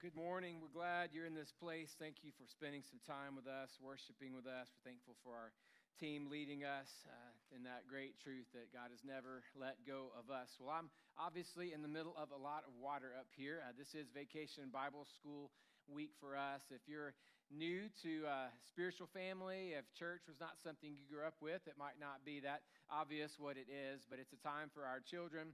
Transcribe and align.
good 0.00 0.16
morning. 0.16 0.56
We're 0.64 0.72
glad 0.72 1.12
you're 1.12 1.28
in 1.28 1.36
this 1.36 1.52
place. 1.52 1.92
Thank 2.00 2.24
you 2.24 2.32
for 2.32 2.48
spending 2.48 2.80
some 2.80 3.04
time 3.04 3.36
with 3.36 3.44
us, 3.44 3.76
worshiping 3.84 4.32
with 4.32 4.48
us. 4.48 4.72
We're 4.72 4.88
thankful 4.88 5.12
for 5.20 5.36
our 5.36 5.52
team 6.00 6.32
leading 6.32 6.64
us 6.64 6.88
uh, 7.04 7.36
in 7.52 7.68
that 7.68 7.84
great 7.84 8.16
truth 8.16 8.48
that 8.56 8.72
God 8.72 8.96
has 8.96 9.04
never 9.04 9.44
let 9.52 9.76
go 9.84 10.08
of 10.16 10.32
us. 10.32 10.56
Well, 10.56 10.72
I'm 10.72 10.88
obviously 11.20 11.76
in 11.76 11.84
the 11.84 11.92
middle 11.92 12.16
of 12.16 12.32
a 12.32 12.40
lot 12.40 12.64
of 12.64 12.72
water 12.80 13.12
up 13.12 13.28
here. 13.36 13.60
Uh, 13.60 13.76
this 13.76 13.92
is 13.92 14.08
Vacation 14.08 14.72
Bible 14.72 15.04
School 15.04 15.52
week 15.84 16.16
for 16.16 16.32
us. 16.32 16.64
If 16.72 16.88
you're 16.88 17.12
new 17.52 17.92
to 18.00 18.24
uh, 18.24 18.48
spiritual 18.64 19.12
family, 19.12 19.76
if 19.76 19.84
church 19.92 20.24
was 20.24 20.40
not 20.40 20.56
something 20.64 20.96
you 20.96 21.04
grew 21.12 21.28
up 21.28 21.36
with, 21.44 21.68
it 21.68 21.76
might 21.76 22.00
not 22.00 22.24
be 22.24 22.40
that 22.40 22.64
obvious 22.88 23.36
what 23.36 23.60
it 23.60 23.68
is, 23.68 24.08
but 24.08 24.16
it's 24.16 24.32
a 24.32 24.40
time 24.40 24.72
for 24.72 24.88
our 24.88 25.04
children 25.04 25.52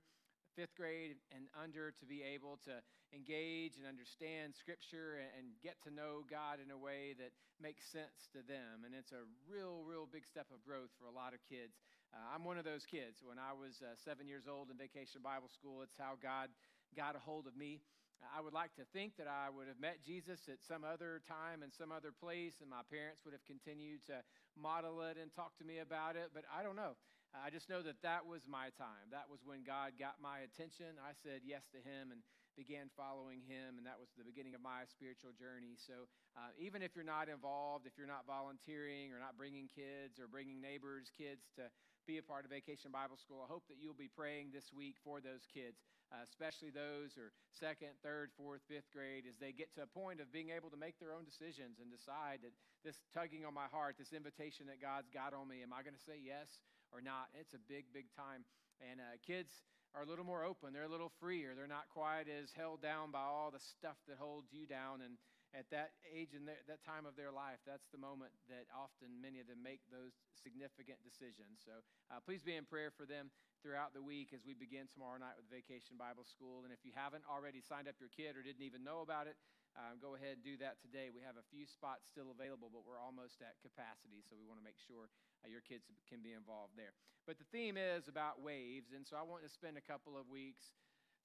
fifth 0.57 0.73
grade 0.75 1.21
and 1.37 1.53
under 1.53 1.93
to 1.93 2.09
be 2.09 2.25
able 2.25 2.57
to 2.65 2.81
engage 3.13 3.77
and 3.77 3.85
understand 3.85 4.57
Scripture 4.57 5.21
and, 5.37 5.53
get 5.63 5.77
to 5.85 5.93
know 5.93 6.25
God 6.27 6.59
in 6.59 6.73
a 6.73 6.79
way 6.79 7.13
that 7.21 7.31
makes 7.61 7.85
sense 7.93 8.27
to 8.33 8.41
them. 8.45 8.83
And 8.89 8.97
it's 8.97 9.13
a 9.13 9.29
real, 9.47 9.85
real 9.85 10.09
big 10.09 10.25
step 10.25 10.49
of 10.49 10.65
growth 10.65 10.91
for 10.97 11.07
a 11.07 11.15
lot 11.15 11.37
of 11.37 11.41
kids. 11.45 11.77
Uh, 12.11 12.23
I'm 12.35 12.43
one 12.43 12.57
of 12.57 12.65
those 12.65 12.87
kids. 12.89 13.21
When 13.21 13.39
I 13.39 13.53
was 13.53 13.83
uh, 13.85 13.95
seven 14.01 14.27
years 14.27 14.49
old 14.49 14.71
in 14.71 14.77
Vacation 14.81 15.21
Bible 15.23 15.53
School, 15.53 15.83
it's 15.83 15.99
how 15.99 16.17
God 16.19 16.49
got 16.97 17.15
a 17.15 17.23
hold 17.23 17.47
of 17.47 17.57
me. 17.57 17.83
I 18.25 18.41
would 18.41 18.57
like 18.57 18.73
to 18.81 18.87
think 18.97 19.17
that 19.21 19.29
I 19.29 19.53
would 19.53 19.69
have 19.69 19.81
met 19.81 20.01
Jesus 20.01 20.49
at 20.49 20.65
some 20.65 20.85
other 20.85 21.21
time 21.29 21.61
and 21.63 21.73
some 21.73 21.93
other 21.93 22.13
place, 22.13 22.65
and 22.65 22.71
my 22.71 22.85
parents 22.89 23.21
would 23.25 23.37
have 23.37 23.45
continued 23.45 24.07
to 24.09 24.25
model 24.57 25.03
it 25.05 25.21
and 25.21 25.29
talk 25.33 25.57
to 25.61 25.65
me 25.65 25.79
about 25.85 26.17
it, 26.17 26.33
but 26.33 26.45
I 26.49 26.63
don't 26.63 26.77
know. 26.77 26.97
I 27.45 27.53
just 27.53 27.69
know 27.69 27.85
that 27.85 28.01
that 28.01 28.25
was 28.25 28.49
my 28.49 28.73
time. 28.81 29.13
That 29.13 29.29
was 29.29 29.45
when 29.45 29.61
God 29.61 30.01
got 30.01 30.17
my 30.25 30.41
attention. 30.47 30.97
I 31.03 31.13
said 31.13 31.45
yes 31.45 31.69
to 31.77 31.81
Him 31.85 32.09
and 32.15 32.25
began 32.57 32.89
following 32.97 33.45
Him, 33.45 33.77
and 33.77 33.85
that 33.85 34.01
was 34.01 34.09
the 34.17 34.25
beginning 34.25 34.57
of 34.57 34.65
my 34.65 34.89
spiritual 34.89 35.37
journey. 35.37 35.77
So, 35.77 36.09
uh, 36.33 36.57
even 36.57 36.81
if 36.81 36.97
you're 36.97 37.07
not 37.07 37.29
involved, 37.29 37.85
if 37.85 38.01
you're 38.01 38.09
not 38.09 38.25
volunteering 38.25 39.13
or 39.13 39.21
not 39.21 39.37
bringing 39.37 39.69
kids 39.69 40.17
or 40.17 40.25
bringing 40.25 40.65
neighbors' 40.65 41.13
kids 41.13 41.53
to 41.61 41.69
be 42.09 42.17
a 42.17 42.25
part 42.25 42.49
of 42.49 42.55
Vacation 42.55 42.89
Bible 42.89 43.21
School, 43.21 43.45
I 43.45 43.51
hope 43.53 43.69
that 43.69 43.77
you'll 43.77 43.99
be 43.99 44.09
praying 44.09 44.57
this 44.57 44.73
week 44.73 44.97
for 45.05 45.21
those 45.21 45.45
kids, 45.53 45.85
uh, 46.09 46.25
especially 46.25 46.73
those 46.73 47.19
are 47.21 47.35
second, 47.53 47.93
third, 48.01 48.33
fourth, 48.41 48.65
fifth 48.65 48.89
grade, 48.95 49.29
as 49.29 49.37
they 49.37 49.53
get 49.53 49.75
to 49.77 49.85
a 49.85 49.91
point 49.91 50.25
of 50.25 50.33
being 50.33 50.55
able 50.55 50.73
to 50.73 50.81
make 50.81 50.97
their 50.97 51.13
own 51.13 51.29
decisions 51.29 51.77
and 51.83 51.93
decide 51.93 52.41
that 52.41 52.57
this 52.81 52.97
tugging 53.13 53.45
on 53.45 53.53
my 53.53 53.69
heart, 53.69 54.01
this 54.01 54.17
invitation 54.17 54.65
that 54.71 54.81
God's 54.81 55.13
got 55.13 55.37
on 55.37 55.51
me, 55.51 55.61
am 55.61 55.77
I 55.77 55.85
going 55.85 55.99
to 55.99 56.09
say 56.09 56.17
yes 56.17 56.63
or 56.97 57.05
not. 57.05 57.29
It's 57.37 57.53
a 57.53 57.61
big, 57.61 57.93
big 57.93 58.09
time. 58.17 58.49
And 58.81 58.97
uh, 58.97 59.21
kids 59.21 59.53
are 59.93 60.01
a 60.01 60.09
little 60.09 60.25
more 60.25 60.49
open. 60.49 60.73
They're 60.73 60.89
a 60.89 60.93
little 60.93 61.13
freer. 61.21 61.53
They're 61.53 61.69
not 61.69 61.93
quite 61.93 62.25
as 62.33 62.57
held 62.57 62.81
down 62.81 63.13
by 63.13 63.29
all 63.29 63.53
the 63.53 63.61
stuff 63.61 64.01
that 64.09 64.17
holds 64.17 64.49
you 64.49 64.65
down. 64.65 65.05
And 65.05 65.21
at 65.53 65.69
that 65.73 65.97
age 66.09 66.33
and 66.33 66.49
that 66.49 66.81
time 66.85 67.05
of 67.05 67.17
their 67.17 67.33
life, 67.33 67.61
that's 67.69 67.89
the 67.93 68.01
moment 68.01 68.33
that 68.49 68.69
often 68.73 69.13
many 69.21 69.41
of 69.41 69.49
them 69.49 69.61
make 69.61 69.85
those 69.93 70.17
significant 70.37 71.01
decisions. 71.05 71.61
So 71.65 71.85
uh, 72.09 72.21
please 72.25 72.41
be 72.41 72.57
in 72.57 72.65
prayer 72.65 72.93
for 72.93 73.05
them 73.05 73.29
throughout 73.65 73.97
the 73.97 74.05
week 74.05 74.37
as 74.37 74.45
we 74.45 74.53
begin 74.53 74.85
tomorrow 74.89 75.17
night 75.17 75.37
with 75.41 75.49
Vacation 75.49 75.97
Bible 75.97 76.29
School. 76.29 76.69
And 76.69 76.73
if 76.73 76.85
you 76.85 76.93
haven't 76.93 77.25
already 77.25 77.65
signed 77.65 77.89
up 77.89 77.97
your 77.97 78.13
kid 78.13 78.37
or 78.37 78.45
didn't 78.45 78.65
even 78.65 78.85
know 78.85 79.01
about 79.01 79.29
it, 79.29 79.37
uh, 79.77 79.95
go 80.01 80.17
ahead 80.17 80.41
and 80.41 80.45
do 80.45 80.57
that 80.65 80.81
today. 80.81 81.13
We 81.13 81.21
have 81.23 81.37
a 81.37 81.47
few 81.53 81.69
spots 81.69 82.09
still 82.09 82.33
available, 82.33 82.73
but 82.73 82.83
we're 82.89 83.01
almost 83.01 83.45
at 83.45 83.61
capacity, 83.61 84.25
so 84.25 84.35
we 84.35 84.49
want 84.49 84.59
to 84.59 84.65
make 84.67 84.81
sure 84.81 85.13
uh, 85.45 85.53
your 85.53 85.61
kids 85.61 85.87
can 86.09 86.25
be 86.25 86.33
involved 86.33 86.75
there. 86.75 86.97
But 87.29 87.37
the 87.37 87.49
theme 87.53 87.77
is 87.77 88.09
about 88.09 88.41
waves, 88.41 88.97
and 88.97 89.05
so 89.05 89.21
I 89.21 89.25
want 89.25 89.45
to 89.45 89.51
spend 89.53 89.77
a 89.77 89.85
couple 89.85 90.17
of 90.17 90.27
weeks 90.33 90.73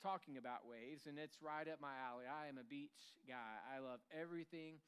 talking 0.03 0.35
about 0.35 0.67
waves, 0.67 1.07
and 1.07 1.16
it's 1.17 1.39
right 1.39 1.67
up 1.69 1.79
my 1.79 1.95
alley. 1.95 2.25
I 2.27 2.49
am 2.52 2.57
a 2.59 2.67
beach 2.67 3.16
guy. 3.23 3.61
I 3.69 3.79
love 3.79 4.02
everything 4.11 4.81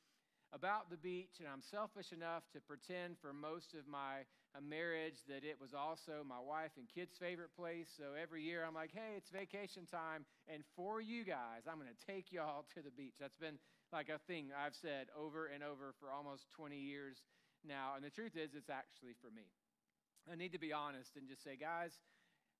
about 0.53 0.93
the 0.93 0.97
beach, 0.97 1.41
and 1.41 1.49
I'm 1.49 1.65
selfish 1.65 2.13
enough 2.13 2.45
to 2.53 2.61
pretend 2.61 3.17
for 3.17 3.33
most 3.33 3.73
of 3.73 3.89
my 3.89 4.21
uh, 4.53 4.61
marriage 4.61 5.25
that 5.27 5.41
it 5.41 5.57
was 5.59 5.73
also 5.73 6.21
my 6.21 6.37
wife 6.37 6.77
and 6.77 6.85
kids' 6.85 7.17
favorite 7.17 7.49
place. 7.57 7.89
So 7.89 8.13
every 8.13 8.45
year 8.45 8.61
I'm 8.61 8.77
like, 8.77 8.93
hey, 8.93 9.17
it's 9.17 9.33
vacation 9.33 9.89
time, 9.89 10.25
and 10.47 10.61
for 10.77 11.01
you 11.01 11.25
guys, 11.25 11.65
I'm 11.65 11.81
going 11.81 11.89
to 11.89 12.05
take 12.05 12.31
y'all 12.31 12.65
to 12.77 12.85
the 12.85 12.93
beach. 12.93 13.17
That's 13.19 13.37
been 13.37 13.57
like 13.91 14.09
a 14.09 14.21
thing 14.29 14.53
I've 14.53 14.77
said 14.77 15.09
over 15.17 15.49
and 15.49 15.65
over 15.65 15.93
for 15.99 16.13
almost 16.13 16.45
20 16.55 16.77
years 16.77 17.17
now. 17.65 17.97
And 17.97 18.05
the 18.05 18.13
truth 18.13 18.37
is, 18.37 18.53
it's 18.53 18.69
actually 18.69 19.17
for 19.21 19.33
me. 19.33 19.49
I 20.31 20.35
need 20.37 20.53
to 20.53 20.61
be 20.61 20.71
honest 20.71 21.17
and 21.17 21.27
just 21.27 21.43
say, 21.43 21.57
guys, 21.57 21.97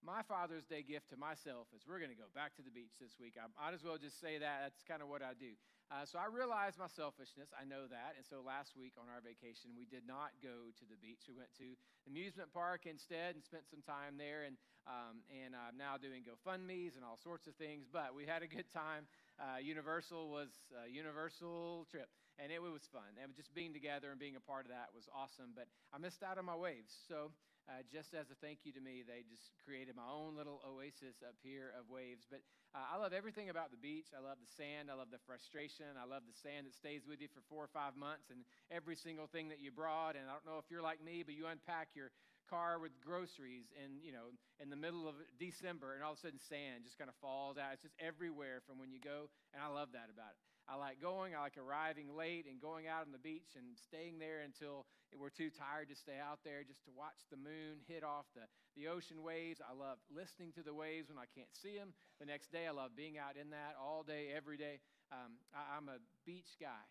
my 0.04 0.22
Father's 0.28 0.68
Day 0.68 0.84
gift 0.84 1.10
to 1.16 1.18
myself 1.18 1.72
is 1.72 1.88
we're 1.88 2.00
going 2.00 2.12
to 2.12 2.20
go 2.20 2.28
back 2.36 2.56
to 2.60 2.62
the 2.62 2.74
beach 2.74 3.00
this 3.00 3.16
week. 3.16 3.40
I 3.40 3.48
might 3.56 3.74
as 3.74 3.86
well 3.86 3.96
just 3.96 4.20
say 4.20 4.36
that. 4.36 4.68
That's 4.68 4.84
kind 4.84 5.00
of 5.00 5.08
what 5.08 5.24
I 5.24 5.32
do. 5.32 5.56
Uh, 5.92 6.06
so 6.06 6.18
I 6.18 6.28
realize 6.32 6.80
my 6.80 6.90
selfishness. 6.90 7.52
I 7.54 7.66
know 7.66 7.86
that. 7.88 8.16
And 8.18 8.26
so 8.26 8.42
last 8.42 8.76
week 8.76 8.96
on 8.98 9.12
our 9.12 9.22
vacation, 9.22 9.76
we 9.78 9.86
did 9.86 10.08
not 10.08 10.34
go 10.42 10.74
to 10.74 10.86
the 10.90 10.98
beach. 10.98 11.28
We 11.28 11.36
went 11.36 11.54
to 11.60 11.78
amusement 12.08 12.50
park 12.52 12.88
instead 12.90 13.36
and 13.36 13.44
spent 13.44 13.70
some 13.70 13.84
time 13.86 14.18
there. 14.18 14.44
And, 14.44 14.58
um, 14.90 15.22
and 15.30 15.54
I'm 15.54 15.78
now 15.78 16.02
doing 16.02 16.26
GoFundMe's 16.26 16.96
and 16.96 17.06
all 17.06 17.20
sorts 17.22 17.46
of 17.46 17.54
things. 17.56 17.86
But 17.86 18.16
we 18.16 18.26
had 18.26 18.42
a 18.42 18.50
good 18.50 18.72
time. 18.74 19.06
Uh, 19.38 19.62
Universal 19.62 20.30
was 20.30 20.50
a 20.74 20.90
Universal 20.90 21.86
trip 21.92 22.10
and 22.42 22.52
it 22.52 22.62
was 22.62 22.90
fun. 22.90 23.18
And 23.22 23.36
just 23.36 23.54
being 23.54 23.74
together 23.74 24.10
and 24.10 24.20
being 24.20 24.36
a 24.36 24.42
part 24.42 24.66
of 24.66 24.72
that 24.72 24.90
was 24.96 25.06
awesome. 25.14 25.54
But 25.54 25.68
I 25.94 25.98
missed 25.98 26.24
out 26.24 26.38
on 26.38 26.46
my 26.46 26.56
waves. 26.58 26.94
So 27.08 27.30
uh, 27.72 27.84
just 27.88 28.12
as 28.14 28.28
a 28.28 28.38
thank 28.44 28.68
you 28.68 28.72
to 28.76 28.84
me, 28.84 29.04
they 29.08 29.24
just 29.24 29.56
created 29.64 29.96
my 29.96 30.08
own 30.08 30.36
little 30.36 30.60
oasis 30.68 31.24
up 31.24 31.36
here 31.40 31.72
of 31.80 31.88
waves. 31.88 32.28
But 32.28 32.44
uh, 32.76 32.84
I 32.84 33.00
love 33.00 33.16
everything 33.16 33.48
about 33.48 33.72
the 33.72 33.80
beach. 33.80 34.12
I 34.12 34.20
love 34.20 34.38
the 34.44 34.52
sand. 34.52 34.92
I 34.92 34.96
love 35.00 35.12
the 35.12 35.24
frustration. 35.24 35.96
I 35.96 36.04
love 36.04 36.28
the 36.28 36.36
sand 36.36 36.68
that 36.68 36.76
stays 36.76 37.08
with 37.08 37.24
you 37.24 37.32
for 37.32 37.40
four 37.48 37.64
or 37.64 37.72
five 37.72 37.96
months 37.96 38.28
and 38.28 38.44
every 38.68 38.96
single 39.00 39.28
thing 39.28 39.48
that 39.50 39.64
you 39.64 39.72
brought. 39.72 40.20
And 40.20 40.28
I 40.28 40.36
don't 40.36 40.48
know 40.48 40.60
if 40.60 40.68
you're 40.68 40.84
like 40.84 41.00
me, 41.00 41.24
but 41.24 41.36
you 41.40 41.48
unpack 41.48 41.96
your 41.96 42.12
car 42.50 42.78
with 42.78 42.92
groceries 43.00 43.72
and 43.80 44.04
you 44.04 44.12
know 44.12 44.36
in 44.60 44.70
the 44.70 44.76
middle 44.76 45.08
of 45.08 45.16
december 45.40 45.96
and 45.96 46.04
all 46.04 46.12
of 46.12 46.20
a 46.20 46.22
sudden 46.22 46.38
sand 46.38 46.84
just 46.84 47.00
kind 47.00 47.08
of 47.08 47.16
falls 47.24 47.58
out 47.58 47.72
it's 47.72 47.82
just 47.82 47.96
everywhere 48.04 48.60
from 48.68 48.78
when 48.78 48.92
you 48.92 49.00
go 49.00 49.32
and 49.56 49.64
i 49.64 49.68
love 49.72 49.88
that 49.96 50.12
about 50.12 50.36
it 50.36 50.53
I 50.68 50.76
like 50.80 51.02
going. 51.02 51.36
I 51.36 51.44
like 51.44 51.60
arriving 51.60 52.16
late 52.16 52.48
and 52.48 52.62
going 52.62 52.88
out 52.88 53.04
on 53.04 53.12
the 53.12 53.20
beach 53.20 53.60
and 53.60 53.76
staying 53.76 54.20
there 54.20 54.42
until 54.48 54.86
we're 55.12 55.34
too 55.34 55.52
tired 55.52 55.90
to 55.90 55.96
stay 55.96 56.18
out 56.18 56.40
there 56.44 56.64
just 56.64 56.84
to 56.86 56.92
watch 56.96 57.28
the 57.30 57.38
moon 57.38 57.84
hit 57.88 58.04
off 58.04 58.26
the, 58.34 58.48
the 58.80 58.88
ocean 58.88 59.22
waves. 59.22 59.60
I 59.60 59.76
love 59.76 60.00
listening 60.08 60.56
to 60.56 60.64
the 60.64 60.74
waves 60.74 61.12
when 61.12 61.20
I 61.20 61.28
can't 61.36 61.52
see 61.52 61.76
them. 61.76 61.92
The 62.20 62.26
next 62.26 62.52
day, 62.52 62.66
I 62.66 62.72
love 62.72 62.96
being 62.96 63.20
out 63.20 63.36
in 63.36 63.52
that 63.52 63.76
all 63.76 64.04
day, 64.04 64.32
every 64.32 64.58
day. 64.58 64.80
Um, 65.12 65.36
I, 65.52 65.78
I'm 65.78 65.92
a 65.92 66.00
beach 66.26 66.56
guy. 66.60 66.88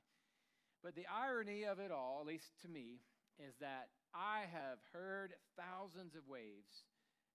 But 0.84 0.94
the 0.94 1.06
irony 1.08 1.64
of 1.64 1.78
it 1.78 1.90
all, 1.90 2.18
at 2.20 2.26
least 2.26 2.52
to 2.62 2.68
me, 2.68 3.00
is 3.40 3.56
that 3.64 3.88
I 4.12 4.44
have 4.52 4.78
heard 4.92 5.32
thousands 5.56 6.14
of 6.14 6.28
waves 6.28 6.84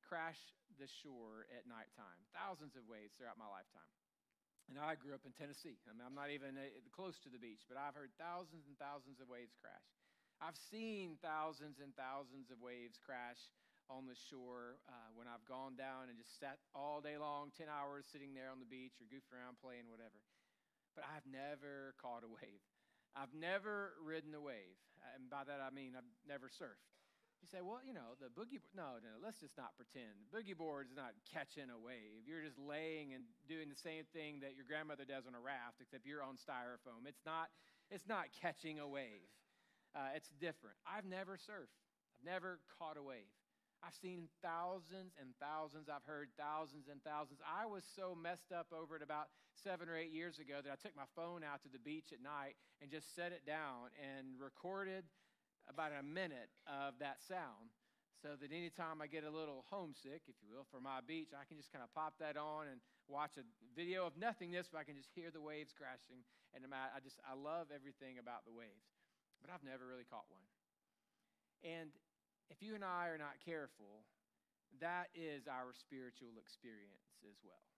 crash 0.05 0.39
the 0.79 0.87
shore 0.87 1.49
at 1.51 1.65
nighttime, 1.65 2.21
thousands 2.31 2.77
of 2.77 2.85
waves 2.85 3.17
throughout 3.17 3.39
my 3.39 3.49
lifetime. 3.49 3.89
And 4.67 4.75
I 4.75 4.99
grew 4.99 5.15
up 5.15 5.23
in 5.23 5.31
Tennessee. 5.31 5.79
I 5.87 5.95
mean, 5.95 6.03
I'm 6.03 6.15
not 6.15 6.27
even 6.27 6.59
uh, 6.59 6.67
close 6.91 7.15
to 7.23 7.31
the 7.31 7.39
beach, 7.39 7.63
but 7.71 7.79
I've 7.79 7.95
heard 7.95 8.11
thousands 8.19 8.67
and 8.67 8.75
thousands 8.75 9.23
of 9.23 9.31
waves 9.31 9.55
crash. 9.55 9.87
I've 10.43 10.59
seen 10.69 11.15
thousands 11.23 11.79
and 11.79 11.95
thousands 11.95 12.51
of 12.51 12.59
waves 12.59 12.99
crash 12.99 13.39
on 13.87 14.03
the 14.05 14.13
shore 14.27 14.77
uh, 14.91 15.09
when 15.15 15.25
I've 15.25 15.47
gone 15.47 15.79
down 15.79 16.11
and 16.11 16.19
just 16.19 16.35
sat 16.37 16.59
all 16.75 16.99
day 16.99 17.15
long, 17.15 17.55
10 17.55 17.71
hours 17.71 18.05
sitting 18.11 18.35
there 18.35 18.51
on 18.51 18.59
the 18.59 18.67
beach 18.67 18.99
or 18.99 19.07
goofing 19.07 19.31
around 19.31 19.57
playing, 19.63 19.87
whatever. 19.87 20.19
But 20.93 21.07
I've 21.07 21.25
never 21.25 21.95
caught 21.97 22.27
a 22.27 22.29
wave. 22.29 22.61
I've 23.15 23.33
never 23.33 23.95
ridden 24.03 24.35
a 24.35 24.43
wave. 24.43 24.77
And 25.15 25.31
by 25.31 25.47
that 25.47 25.63
I 25.63 25.71
mean 25.71 25.95
I've 25.95 26.11
never 26.27 26.51
surfed. 26.51 26.96
You 27.41 27.47
say, 27.47 27.61
well, 27.61 27.79
you 27.85 27.93
know, 27.93 28.17
the 28.17 28.33
boogie 28.33 28.57
board. 28.59 28.73
No, 28.75 28.97
no, 28.99 29.13
let's 29.21 29.37
just 29.37 29.55
not 29.55 29.77
pretend. 29.77 30.17
The 30.19 30.29
boogie 30.33 30.57
board 30.57 30.89
is 30.89 30.97
not 30.97 31.13
catching 31.29 31.69
a 31.69 31.77
wave. 31.79 32.25
You're 32.25 32.41
just 32.41 32.57
laying 32.57 33.13
and 33.13 33.23
doing 33.45 33.69
the 33.69 33.77
same 33.77 34.09
thing 34.09 34.41
that 34.41 34.57
your 34.57 34.65
grandmother 34.65 35.05
does 35.05 35.29
on 35.29 35.37
a 35.37 35.41
raft, 35.41 35.79
except 35.79 36.03
you're 36.03 36.25
on 36.25 36.35
styrofoam. 36.35 37.05
It's 37.05 37.21
not, 37.23 37.53
it's 37.93 38.09
not 38.09 38.33
catching 38.33 38.81
a 38.81 38.87
wave. 38.89 39.29
Uh, 39.93 40.17
it's 40.17 40.33
different. 40.41 40.75
I've 40.83 41.05
never 41.05 41.37
surfed. 41.37 41.77
I've 42.17 42.25
never 42.25 42.59
caught 42.81 42.97
a 42.97 43.05
wave. 43.05 43.29
I've 43.85 43.95
seen 44.01 44.27
thousands 44.41 45.13
and 45.21 45.37
thousands. 45.37 45.85
I've 45.85 46.05
heard 46.09 46.33
thousands 46.33 46.89
and 46.89 46.97
thousands. 47.05 47.39
I 47.45 47.69
was 47.69 47.85
so 47.95 48.17
messed 48.17 48.49
up 48.49 48.73
over 48.73 48.97
it 48.97 49.05
about 49.05 49.29
seven 49.53 49.87
or 49.87 49.95
eight 49.95 50.11
years 50.11 50.39
ago 50.39 50.65
that 50.65 50.73
I 50.73 50.79
took 50.81 50.97
my 50.97 51.07
phone 51.15 51.45
out 51.45 51.61
to 51.63 51.69
the 51.69 51.79
beach 51.79 52.09
at 52.09 52.21
night 52.21 52.57
and 52.81 52.89
just 52.89 53.13
set 53.13 53.31
it 53.31 53.45
down 53.45 53.93
and 54.01 54.41
recorded 54.41 55.05
about 55.69 55.91
a 55.93 56.03
minute 56.03 56.51
of 56.65 56.95
that 56.99 57.19
sound 57.27 57.71
so 58.23 58.33
that 58.33 58.49
anytime 58.49 58.97
I 58.97 59.05
get 59.05 59.21
a 59.21 59.29
little 59.29 59.61
homesick, 59.69 60.25
if 60.25 60.35
you 60.41 60.49
will, 60.49 60.65
for 60.73 60.81
my 60.81 61.05
beach, 61.05 61.37
I 61.37 61.45
can 61.45 61.53
just 61.55 61.69
kind 61.69 61.85
of 61.85 61.93
pop 61.93 62.17
that 62.17 62.33
on 62.33 62.65
and 62.65 62.81
watch 63.05 63.37
a 63.37 63.45
video 63.77 64.09
of 64.09 64.17
nothingness, 64.17 64.65
but 64.73 64.81
I 64.81 64.85
can 64.89 64.97
just 64.97 65.13
hear 65.13 65.29
the 65.29 65.43
waves 65.43 65.69
crashing. 65.77 66.25
And 66.57 66.65
I 66.73 66.97
just, 67.05 67.21
I 67.21 67.37
love 67.37 67.69
everything 67.69 68.17
about 68.17 68.41
the 68.49 68.55
waves. 68.55 68.89
But 69.37 69.53
I've 69.53 69.61
never 69.61 69.85
really 69.85 70.07
caught 70.09 70.25
one. 70.33 70.41
And 71.61 71.93
if 72.49 72.57
you 72.57 72.73
and 72.73 72.81
I 72.81 73.13
are 73.13 73.21
not 73.21 73.37
careful, 73.45 74.01
that 74.81 75.13
is 75.13 75.45
our 75.45 75.77
spiritual 75.77 76.41
experience 76.41 77.21
as 77.21 77.37
well. 77.45 77.69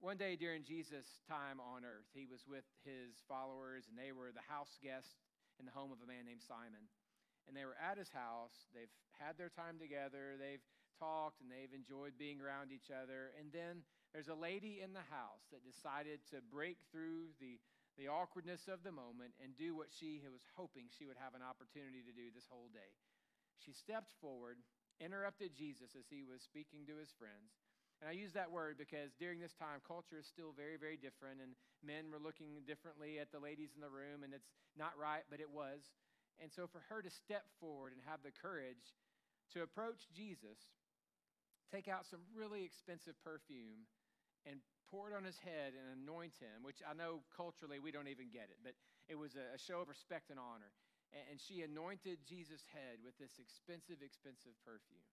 one 0.00 0.18
day 0.18 0.34
during 0.34 0.62
Jesus' 0.62 1.22
time 1.26 1.58
on 1.58 1.82
earth, 1.86 2.06
he 2.14 2.26
was 2.26 2.46
with 2.46 2.66
his 2.82 3.18
followers, 3.26 3.86
and 3.90 3.98
they 3.98 4.10
were 4.10 4.30
the 4.30 4.46
house 4.46 4.78
guests 4.82 5.18
in 5.58 5.66
the 5.66 5.74
home 5.74 5.90
of 5.90 6.00
a 6.02 6.08
man 6.08 6.24
named 6.24 6.42
Simon. 6.42 6.88
And 7.46 7.56
they 7.56 7.64
were 7.66 7.78
at 7.78 7.98
his 7.98 8.10
house. 8.10 8.68
They've 8.72 8.92
had 9.18 9.38
their 9.38 9.50
time 9.50 9.78
together. 9.78 10.38
They've 10.38 10.62
talked 10.98 11.40
and 11.40 11.48
they've 11.48 11.72
enjoyed 11.72 12.18
being 12.18 12.42
around 12.42 12.74
each 12.74 12.90
other. 12.90 13.32
And 13.38 13.48
then 13.54 13.86
there's 14.12 14.28
a 14.28 14.36
lady 14.36 14.80
in 14.84 14.92
the 14.92 15.04
house 15.08 15.48
that 15.52 15.64
decided 15.64 16.20
to 16.32 16.44
break 16.44 16.80
through 16.92 17.32
the, 17.40 17.56
the 17.96 18.08
awkwardness 18.08 18.68
of 18.68 18.84
the 18.84 18.92
moment 18.92 19.36
and 19.40 19.56
do 19.56 19.72
what 19.76 19.88
she 19.92 20.20
was 20.28 20.44
hoping 20.56 20.88
she 20.88 21.08
would 21.08 21.20
have 21.20 21.32
an 21.32 21.44
opportunity 21.44 22.04
to 22.04 22.12
do 22.12 22.28
this 22.32 22.48
whole 22.48 22.68
day. 22.72 22.92
She 23.58 23.72
stepped 23.72 24.12
forward, 24.20 24.60
interrupted 25.00 25.56
Jesus 25.56 25.94
as 25.98 26.06
he 26.08 26.24
was 26.24 26.42
speaking 26.42 26.86
to 26.86 26.96
his 26.96 27.10
friends, 27.16 27.52
and 27.98 28.06
I 28.06 28.14
use 28.14 28.30
that 28.38 28.50
word 28.50 28.78
because 28.78 29.10
during 29.18 29.42
this 29.42 29.54
time, 29.58 29.82
culture 29.82 30.22
is 30.22 30.26
still 30.30 30.54
very, 30.54 30.78
very 30.78 30.94
different, 30.94 31.42
and 31.42 31.58
men 31.82 32.10
were 32.14 32.22
looking 32.22 32.62
differently 32.62 33.18
at 33.18 33.34
the 33.34 33.42
ladies 33.42 33.74
in 33.74 33.82
the 33.82 33.90
room, 33.90 34.22
and 34.22 34.30
it's 34.30 34.54
not 34.78 34.94
right, 34.94 35.26
but 35.26 35.42
it 35.42 35.50
was. 35.50 35.82
And 36.38 36.52
so 36.54 36.70
for 36.70 36.78
her 36.86 37.02
to 37.02 37.10
step 37.10 37.42
forward 37.58 37.90
and 37.90 38.00
have 38.06 38.22
the 38.22 38.30
courage 38.30 38.94
to 39.54 39.66
approach 39.66 40.06
Jesus, 40.14 40.58
take 41.74 41.90
out 41.90 42.06
some 42.06 42.22
really 42.30 42.62
expensive 42.62 43.18
perfume, 43.26 43.90
and 44.46 44.62
pour 44.86 45.10
it 45.10 45.16
on 45.18 45.26
his 45.26 45.42
head 45.42 45.74
and 45.74 45.98
anoint 45.98 46.38
him, 46.38 46.62
which 46.62 46.78
I 46.86 46.94
know 46.94 47.26
culturally 47.34 47.82
we 47.82 47.90
don't 47.90 48.08
even 48.08 48.30
get 48.30 48.48
it, 48.54 48.62
but 48.62 48.78
it 49.10 49.18
was 49.18 49.34
a 49.34 49.58
show 49.58 49.82
of 49.82 49.90
respect 49.90 50.30
and 50.30 50.38
honor. 50.38 50.70
And 51.08 51.40
she 51.40 51.64
anointed 51.64 52.20
Jesus' 52.28 52.68
head 52.68 53.00
with 53.00 53.16
this 53.16 53.40
expensive, 53.40 54.04
expensive 54.04 54.52
perfume. 54.60 55.07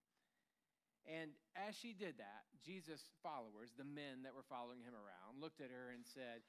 And 1.06 1.38
as 1.54 1.78
she 1.78 1.94
did 1.94 2.18
that, 2.18 2.50
Jesus' 2.66 3.13
followers, 3.22 3.69
the 3.78 3.86
men 3.86 4.25
that 4.25 4.34
were 4.34 4.46
following 4.50 4.81
him 4.81 4.98
around, 4.98 5.38
looked 5.38 5.62
at 5.62 5.69
her 5.69 5.94
and 5.94 6.02
said, 6.02 6.42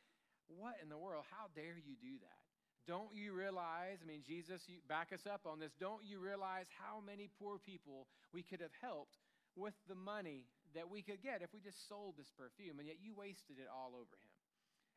What 0.48 0.80
in 0.80 0.88
the 0.88 0.96
world? 0.96 1.28
How 1.28 1.52
dare 1.52 1.76
you 1.76 1.96
do 2.00 2.16
that? 2.24 2.40
Don't 2.88 3.12
you 3.12 3.34
realize? 3.34 4.00
I 4.00 4.06
mean, 4.06 4.22
Jesus, 4.22 4.62
you 4.70 4.78
back 4.88 5.10
us 5.12 5.26
up 5.26 5.42
on 5.44 5.58
this. 5.58 5.74
Don't 5.76 6.06
you 6.06 6.22
realize 6.22 6.70
how 6.78 7.02
many 7.02 7.28
poor 7.36 7.58
people 7.58 8.06
we 8.32 8.46
could 8.46 8.62
have 8.62 8.74
helped 8.80 9.18
with 9.58 9.74
the 9.90 9.98
money 9.98 10.46
that 10.72 10.86
we 10.86 11.02
could 11.02 11.20
get 11.20 11.42
if 11.42 11.50
we 11.50 11.58
just 11.58 11.90
sold 11.90 12.14
this 12.14 12.30
perfume? 12.30 12.78
And 12.78 12.86
yet 12.86 13.02
you 13.02 13.12
wasted 13.12 13.58
it 13.58 13.66
all 13.66 13.92
over 13.98 14.14
him. 14.22 14.36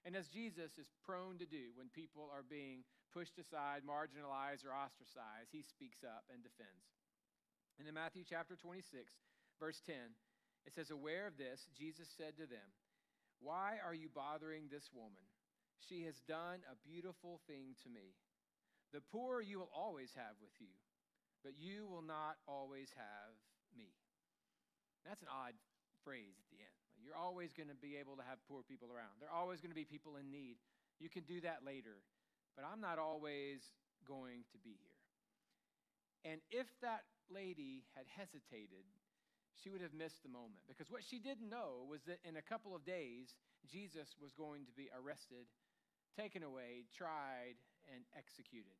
And 0.05 0.15
as 0.15 0.29
Jesus 0.31 0.77
is 0.79 0.88
prone 1.03 1.41
to 1.41 1.50
do 1.50 1.75
when 1.75 1.91
people 1.91 2.29
are 2.31 2.45
being 2.45 2.88
pushed 3.12 3.35
aside, 3.41 3.83
marginalized, 3.83 4.63
or 4.63 4.71
ostracized, 4.71 5.51
he 5.51 5.65
speaks 5.65 6.05
up 6.05 6.23
and 6.31 6.39
defends. 6.45 6.94
And 7.81 7.88
in 7.88 7.97
Matthew 7.97 8.23
chapter 8.23 8.55
26, 8.55 9.12
Verse 9.59 9.81
10, 9.85 9.95
it 10.65 10.73
says, 10.73 10.89
Aware 10.89 11.27
of 11.27 11.38
this, 11.38 11.67
Jesus 11.75 12.07
said 12.15 12.39
to 12.39 12.47
them, 12.47 12.63
Why 13.44 13.75
are 13.83 13.94
you 13.94 14.07
bothering 14.07 14.71
this 14.71 14.89
woman? 14.95 15.27
She 15.88 16.03
has 16.03 16.19
done 16.27 16.63
a 16.67 16.79
beautiful 16.88 17.39
thing 17.47 17.75
to 17.83 17.89
me. 17.89 18.15
The 18.91 19.03
poor 19.11 19.39
you 19.39 19.59
will 19.59 19.71
always 19.75 20.11
have 20.15 20.35
with 20.41 20.56
you, 20.59 20.73
but 21.44 21.53
you 21.59 21.85
will 21.88 22.03
not 22.03 22.39
always 22.47 22.89
have 22.95 23.35
me. 23.75 23.91
That's 25.06 25.21
an 25.21 25.31
odd 25.31 25.53
phrase 26.03 26.35
at 26.39 26.50
the 26.50 26.59
end. 26.59 26.79
You're 27.00 27.15
always 27.15 27.55
going 27.55 27.71
to 27.71 27.79
be 27.79 27.95
able 27.95 28.19
to 28.19 28.25
have 28.27 28.44
poor 28.47 28.63
people 28.63 28.91
around. 28.91 29.19
There 29.19 29.31
are 29.31 29.39
always 29.39 29.63
going 29.63 29.71
to 29.71 29.77
be 29.77 29.88
people 29.88 30.19
in 30.19 30.31
need. 30.31 30.59
You 31.00 31.07
can 31.07 31.23
do 31.23 31.39
that 31.47 31.63
later, 31.63 32.03
but 32.55 32.67
I'm 32.67 32.83
not 32.83 33.00
always 33.00 33.63
going 34.03 34.44
to 34.51 34.57
be 34.59 34.75
here. 34.75 35.00
And 36.27 36.44
if 36.51 36.67
that 36.83 37.07
lady 37.31 37.88
had 37.95 38.03
hesitated 38.12 38.83
she 39.61 39.69
would 39.69 39.81
have 39.81 39.94
missed 39.94 40.23
the 40.23 40.31
moment. 40.31 40.63
Because 40.67 40.89
what 40.89 41.03
she 41.03 41.19
didn't 41.19 41.50
know 41.50 41.83
was 41.88 42.01
that 42.07 42.19
in 42.23 42.38
a 42.39 42.45
couple 42.45 42.75
of 42.75 42.85
days, 42.88 43.35
Jesus 43.67 44.15
was 44.21 44.31
going 44.33 44.65
to 44.65 44.73
be 44.73 44.88
arrested, 44.95 45.47
taken 46.15 46.44
away, 46.44 46.88
tried, 46.95 47.59
and 47.91 48.07
executed, 48.15 48.75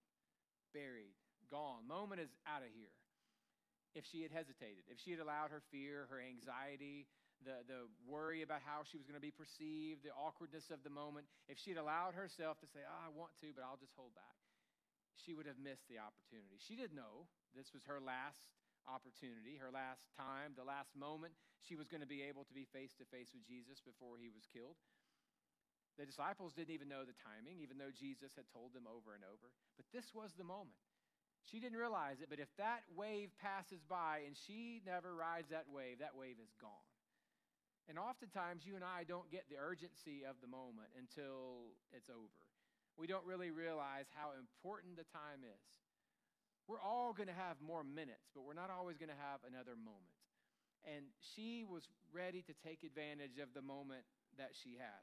buried, 0.74 1.16
gone. 1.52 1.84
Moment 1.88 2.22
is 2.22 2.32
out 2.48 2.64
of 2.64 2.72
here. 2.72 2.94
If 3.98 4.06
she 4.06 4.22
had 4.22 4.30
hesitated, 4.30 4.86
if 4.88 5.02
she 5.02 5.12
had 5.12 5.20
allowed 5.20 5.50
her 5.50 5.66
fear, 5.74 6.06
her 6.14 6.22
anxiety, 6.22 7.10
the, 7.42 7.66
the 7.66 7.90
worry 8.06 8.46
about 8.46 8.62
how 8.62 8.86
she 8.86 9.02
was 9.02 9.08
going 9.10 9.18
to 9.18 9.24
be 9.24 9.34
perceived, 9.34 10.06
the 10.06 10.14
awkwardness 10.14 10.70
of 10.70 10.86
the 10.86 10.94
moment, 10.94 11.26
if 11.50 11.58
she 11.58 11.74
had 11.74 11.82
allowed 11.82 12.14
herself 12.14 12.62
to 12.62 12.68
say, 12.70 12.86
oh, 12.86 13.02
I 13.02 13.10
want 13.10 13.34
to, 13.42 13.50
but 13.50 13.66
I'll 13.66 13.82
just 13.82 13.98
hold 13.98 14.14
back, 14.14 14.38
she 15.18 15.34
would 15.34 15.50
have 15.50 15.58
missed 15.58 15.90
the 15.90 15.98
opportunity. 15.98 16.62
She 16.62 16.78
didn't 16.78 16.96
know 16.96 17.26
this 17.58 17.74
was 17.74 17.82
her 17.90 17.98
last 17.98 18.46
opportunity, 18.90 19.62
her 19.62 19.70
last 19.70 20.10
time, 20.18 20.58
the 20.58 20.66
last 20.66 20.98
moment 20.98 21.38
she 21.62 21.78
was 21.78 21.86
going 21.86 22.02
to 22.02 22.10
be 22.10 22.26
able 22.26 22.44
to 22.50 22.56
be 22.58 22.66
face 22.66 22.98
to 22.98 23.06
face 23.14 23.30
with 23.32 23.46
Jesus 23.46 23.78
before 23.78 24.18
he 24.18 24.34
was 24.34 24.50
killed. 24.50 24.82
The 26.02 26.10
disciples 26.10 26.56
didn't 26.58 26.74
even 26.74 26.90
know 26.90 27.06
the 27.06 27.18
timing, 27.22 27.62
even 27.62 27.78
though 27.78 27.94
Jesus 27.94 28.34
had 28.34 28.48
told 28.50 28.74
them 28.74 28.88
over 28.88 29.14
and 29.14 29.22
over. 29.22 29.52
But 29.76 29.86
this 29.92 30.16
was 30.16 30.34
the 30.34 30.48
moment. 30.48 30.80
She 31.44 31.60
didn't 31.60 31.78
realize 31.80 32.24
it, 32.24 32.32
but 32.32 32.40
if 32.40 32.52
that 32.58 32.88
wave 32.96 33.32
passes 33.40 33.84
by 33.84 34.24
and 34.26 34.36
she 34.36 34.82
never 34.86 35.16
rides 35.16 35.50
that 35.52 35.68
wave, 35.68 36.00
that 36.00 36.16
wave 36.16 36.40
is 36.40 36.56
gone. 36.60 36.90
And 37.90 37.98
oftentimes, 37.98 38.64
you 38.70 38.78
and 38.78 38.86
I 38.86 39.04
don't 39.04 39.32
get 39.34 39.50
the 39.50 39.58
urgency 39.58 40.22
of 40.24 40.38
the 40.40 40.48
moment 40.48 40.94
until 40.94 41.74
it's 41.90 42.08
over. 42.08 42.40
We 42.96 43.08
don't 43.08 43.26
really 43.26 43.50
realize 43.50 44.06
how 44.14 44.38
important 44.38 44.96
the 44.96 45.10
time 45.10 45.42
is. 45.42 45.68
We're 46.70 46.86
all 46.86 47.18
going 47.18 47.34
to 47.34 47.42
have 47.50 47.58
more 47.66 47.82
minutes, 47.82 48.30
but 48.38 48.46
we're 48.46 48.54
not 48.54 48.70
always 48.70 49.02
going 49.02 49.10
to 49.10 49.18
have 49.18 49.42
another 49.42 49.74
moment. 49.74 50.14
And 50.86 51.10
she 51.34 51.66
was 51.66 51.82
ready 52.14 52.46
to 52.46 52.54
take 52.62 52.86
advantage 52.86 53.42
of 53.42 53.50
the 53.58 53.66
moment 53.66 54.06
that 54.38 54.54
she 54.54 54.78
had. 54.78 55.02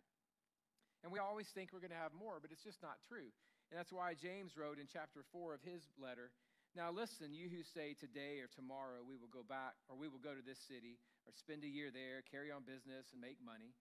And 1.03 1.11
we 1.11 1.19
always 1.19 1.51
think 1.51 1.75
we're 1.75 1.83
going 1.83 1.91
to 1.91 1.99
have 1.99 2.15
more, 2.15 2.39
but 2.39 2.55
it's 2.55 2.63
just 2.63 2.79
not 2.87 3.03
true. 3.11 3.35
And 3.69 3.75
that's 3.75 3.91
why 3.91 4.15
James 4.15 4.55
wrote 4.55 4.79
in 4.79 4.87
chapter 4.87 5.27
4 5.35 5.59
of 5.59 5.63
his 5.67 5.83
letter 5.99 6.31
Now 6.79 6.95
listen, 6.95 7.35
you 7.35 7.51
who 7.51 7.67
say 7.75 7.99
today 7.99 8.39
or 8.39 8.47
tomorrow 8.47 9.03
we 9.03 9.19
will 9.19 9.35
go 9.35 9.43
back, 9.43 9.75
or 9.91 9.99
we 9.99 10.07
will 10.07 10.23
go 10.23 10.39
to 10.39 10.47
this 10.47 10.63
city, 10.71 11.03
or 11.27 11.35
spend 11.35 11.67
a 11.67 11.71
year 11.71 11.91
there, 11.91 12.23
carry 12.31 12.55
on 12.55 12.63
business, 12.63 13.11
and 13.11 13.19
make 13.19 13.43
money. 13.43 13.75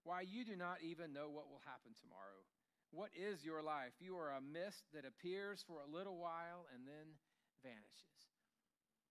Why, 0.00 0.24
you 0.24 0.48
do 0.48 0.56
not 0.56 0.80
even 0.80 1.12
know 1.12 1.28
what 1.28 1.52
will 1.52 1.60
happen 1.68 1.92
tomorrow. 1.92 2.40
What 2.90 3.12
is 3.12 3.44
your 3.44 3.60
life? 3.60 3.92
You 4.00 4.16
are 4.16 4.32
a 4.32 4.40
mist 4.40 4.88
that 4.96 5.04
appears 5.04 5.60
for 5.66 5.84
a 5.84 5.88
little 5.88 6.16
while 6.16 6.64
and 6.72 6.88
then 6.88 7.20
vanishes. 7.60 8.18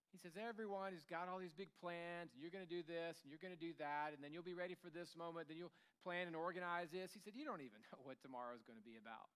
He 0.09 0.17
says, 0.17 0.33
Everyone 0.33 0.97
has 0.97 1.05
got 1.05 1.29
all 1.29 1.37
these 1.37 1.53
big 1.53 1.69
plans, 1.77 2.33
and 2.33 2.41
you're 2.41 2.53
going 2.53 2.65
to 2.65 2.69
do 2.69 2.81
this, 2.81 3.21
and 3.21 3.29
you're 3.29 3.43
going 3.43 3.53
to 3.53 3.59
do 3.59 3.77
that, 3.77 4.17
and 4.17 4.19
then 4.23 4.33
you'll 4.33 4.45
be 4.45 4.57
ready 4.57 4.73
for 4.73 4.89
this 4.89 5.13
moment, 5.13 5.45
then 5.45 5.61
you'll 5.61 5.75
plan 6.01 6.25
and 6.25 6.35
organize 6.35 6.89
this. 6.89 7.13
He 7.13 7.21
said, 7.21 7.37
You 7.37 7.45
don't 7.45 7.61
even 7.61 7.77
know 7.93 8.01
what 8.01 8.17
tomorrow 8.23 8.57
is 8.57 8.65
going 8.65 8.81
to 8.81 8.87
be 8.87 8.97
about. 8.97 9.29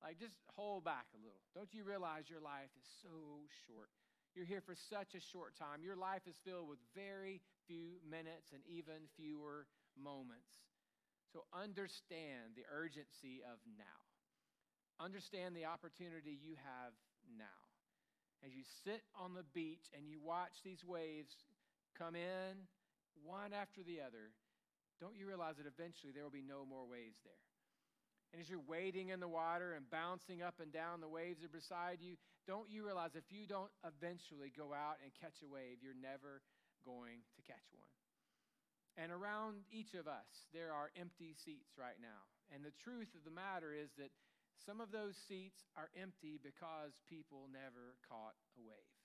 Like, 0.00 0.18
just 0.18 0.34
hold 0.56 0.82
back 0.82 1.06
a 1.14 1.20
little. 1.20 1.44
Don't 1.54 1.70
you 1.70 1.84
realize 1.84 2.26
your 2.26 2.42
life 2.42 2.72
is 2.74 2.88
so 3.04 3.46
short? 3.68 3.92
You're 4.34 4.48
here 4.48 4.64
for 4.64 4.74
such 4.74 5.14
a 5.14 5.20
short 5.20 5.54
time. 5.54 5.84
Your 5.84 5.94
life 5.94 6.24
is 6.26 6.34
filled 6.42 6.66
with 6.66 6.80
very 6.96 7.44
few 7.68 8.00
minutes 8.02 8.50
and 8.56 8.64
even 8.66 9.06
fewer 9.14 9.68
moments. 9.94 10.48
So 11.32 11.48
understand 11.56 12.54
the 12.54 12.68
urgency 12.68 13.40
of 13.40 13.56
now. 13.80 14.00
Understand 15.00 15.56
the 15.56 15.64
opportunity 15.64 16.36
you 16.36 16.60
have 16.60 16.92
now. 17.40 17.60
As 18.44 18.52
you 18.52 18.62
sit 18.84 19.00
on 19.16 19.32
the 19.32 19.46
beach 19.54 19.88
and 19.96 20.04
you 20.06 20.20
watch 20.20 20.60
these 20.62 20.84
waves 20.84 21.32
come 21.96 22.14
in 22.14 22.68
one 23.24 23.56
after 23.56 23.80
the 23.82 24.04
other, 24.04 24.36
don't 25.00 25.16
you 25.16 25.26
realize 25.26 25.56
that 25.56 25.66
eventually 25.66 26.12
there 26.12 26.22
will 26.22 26.34
be 26.34 26.44
no 26.44 26.68
more 26.68 26.84
waves 26.84 27.18
there? 27.24 27.42
And 28.32 28.40
as 28.40 28.48
you're 28.48 28.64
wading 28.64 29.08
in 29.08 29.20
the 29.20 29.28
water 29.28 29.72
and 29.72 29.88
bouncing 29.88 30.42
up 30.42 30.60
and 30.60 30.72
down, 30.72 31.00
the 31.00 31.08
waves 31.08 31.44
are 31.44 31.52
beside 31.52 31.98
you. 32.00 32.16
Don't 32.46 32.68
you 32.68 32.84
realize 32.84 33.14
if 33.14 33.28
you 33.30 33.46
don't 33.46 33.70
eventually 33.84 34.52
go 34.52 34.72
out 34.72 34.96
and 35.02 35.12
catch 35.20 35.40
a 35.44 35.48
wave, 35.48 35.80
you're 35.80 35.96
never 35.96 36.40
going 36.84 37.24
to 37.36 37.42
catch 37.44 37.66
one? 37.72 38.01
And 38.96 39.08
around 39.08 39.64
each 39.72 39.96
of 39.96 40.04
us, 40.04 40.48
there 40.52 40.68
are 40.68 40.92
empty 41.00 41.32
seats 41.32 41.72
right 41.80 41.96
now. 41.96 42.28
And 42.52 42.60
the 42.60 42.76
truth 42.76 43.16
of 43.16 43.24
the 43.24 43.32
matter 43.32 43.72
is 43.72 43.96
that 43.96 44.12
some 44.60 44.84
of 44.84 44.92
those 44.92 45.16
seats 45.16 45.64
are 45.74 45.88
empty 45.96 46.36
because 46.36 47.00
people 47.08 47.48
never 47.48 47.96
caught 48.04 48.36
a 48.54 48.62
wave. 48.62 49.00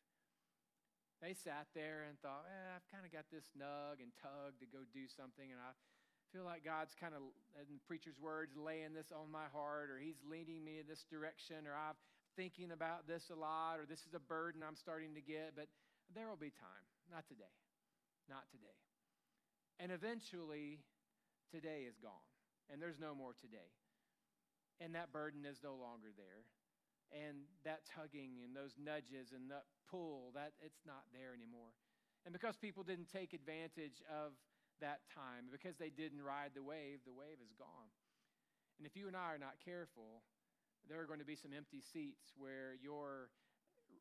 They 1.24 1.34
sat 1.34 1.66
there 1.74 2.06
and 2.06 2.20
thought, 2.22 2.46
eh, 2.46 2.78
I've 2.78 2.86
kind 2.94 3.02
of 3.02 3.10
got 3.10 3.26
this 3.34 3.50
nug 3.58 4.04
and 4.04 4.14
tug 4.22 4.60
to 4.62 4.70
go 4.70 4.86
do 4.94 5.10
something, 5.10 5.50
and 5.50 5.58
I 5.58 5.74
feel 6.30 6.46
like 6.46 6.62
God's 6.62 6.94
kind 6.94 7.18
of, 7.18 7.26
in 7.58 7.66
the 7.74 7.82
preacher's 7.90 8.22
words, 8.22 8.54
laying 8.54 8.94
this 8.94 9.10
on 9.10 9.34
my 9.34 9.50
heart, 9.50 9.90
or 9.90 9.98
He's 9.98 10.22
leading 10.22 10.62
me 10.62 10.78
in 10.78 10.86
this 10.86 11.10
direction, 11.10 11.66
or 11.66 11.74
I'm 11.74 11.98
thinking 12.38 12.70
about 12.70 13.10
this 13.10 13.34
a 13.34 13.38
lot, 13.40 13.82
or 13.82 13.90
this 13.90 14.06
is 14.06 14.14
a 14.14 14.22
burden 14.22 14.62
I'm 14.62 14.78
starting 14.78 15.18
to 15.18 15.24
get. 15.26 15.58
But 15.58 15.74
there 16.14 16.30
will 16.30 16.38
be 16.38 16.54
time. 16.54 16.86
Not 17.10 17.26
today. 17.26 17.50
Not 18.30 18.46
today. 18.54 18.78
And 19.80 19.92
eventually, 19.92 20.82
today 21.54 21.86
is 21.88 21.98
gone, 22.02 22.26
and 22.72 22.82
there's 22.82 23.00
no 23.00 23.14
more 23.14 23.34
today. 23.34 23.72
And 24.82 24.94
that 24.96 25.14
burden 25.14 25.46
is 25.46 25.62
no 25.64 25.78
longer 25.78 26.10
there. 26.18 26.46
And 27.14 27.48
that 27.64 27.88
tugging 27.88 28.44
and 28.44 28.52
those 28.52 28.76
nudges 28.76 29.32
and 29.32 29.50
that 29.50 29.64
pull, 29.90 30.34
that 30.36 30.54
it's 30.60 30.84
not 30.86 31.08
there 31.14 31.32
anymore. 31.34 31.72
And 32.26 32.34
because 32.34 32.58
people 32.58 32.84
didn't 32.84 33.08
take 33.08 33.32
advantage 33.32 34.04
of 34.12 34.34
that 34.82 35.02
time. 35.14 35.50
Because 35.52 35.78
they 35.78 35.90
didn't 35.90 36.22
ride 36.22 36.54
the 36.54 36.64
wave, 36.64 37.02
the 37.06 37.14
wave 37.16 37.42
is 37.42 37.54
gone. 37.58 37.90
And 38.78 38.86
if 38.86 38.96
you 38.96 39.08
and 39.08 39.18
I 39.18 39.34
are 39.34 39.42
not 39.42 39.58
careful, 39.64 40.22
there 40.86 41.02
are 41.02 41.10
going 41.10 41.20
to 41.20 41.28
be 41.28 41.36
some 41.36 41.52
empty 41.54 41.82
seats 41.82 42.34
where 42.38 42.78
your 42.78 43.34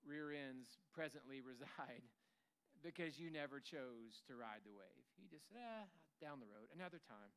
rear 0.04 0.32
ends 0.32 0.78
presently 0.92 1.40
reside 1.44 2.04
because 2.86 3.18
you 3.18 3.34
never 3.34 3.58
chose 3.58 4.22
to 4.30 4.38
ride 4.38 4.62
the 4.62 4.70
wave. 4.70 5.04
You 5.18 5.26
just 5.26 5.50
said, 5.50 5.58
ah, 5.58 5.90
down 6.22 6.38
the 6.38 6.46
road, 6.46 6.70
another 6.70 7.02
time. 7.02 7.34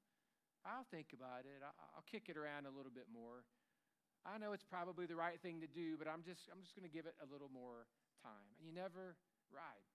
I'll 0.62 0.86
think 0.94 1.10
about 1.18 1.50
it. 1.50 1.66
I'll 1.66 2.06
kick 2.06 2.30
it 2.30 2.38
around 2.38 2.70
a 2.70 2.74
little 2.74 2.94
bit 2.94 3.10
more. 3.10 3.42
I 4.22 4.38
know 4.38 4.54
it's 4.54 4.68
probably 4.68 5.10
the 5.10 5.18
right 5.18 5.42
thing 5.42 5.58
to 5.66 5.70
do, 5.72 5.98
but 5.98 6.06
I'm 6.06 6.22
just, 6.22 6.46
I'm 6.54 6.62
just 6.62 6.78
going 6.78 6.86
to 6.86 6.92
give 6.94 7.10
it 7.10 7.18
a 7.18 7.28
little 7.32 7.50
more 7.50 7.90
time. 8.22 8.46
And 8.62 8.68
you 8.70 8.76
never 8.76 9.18
ride. 9.50 9.88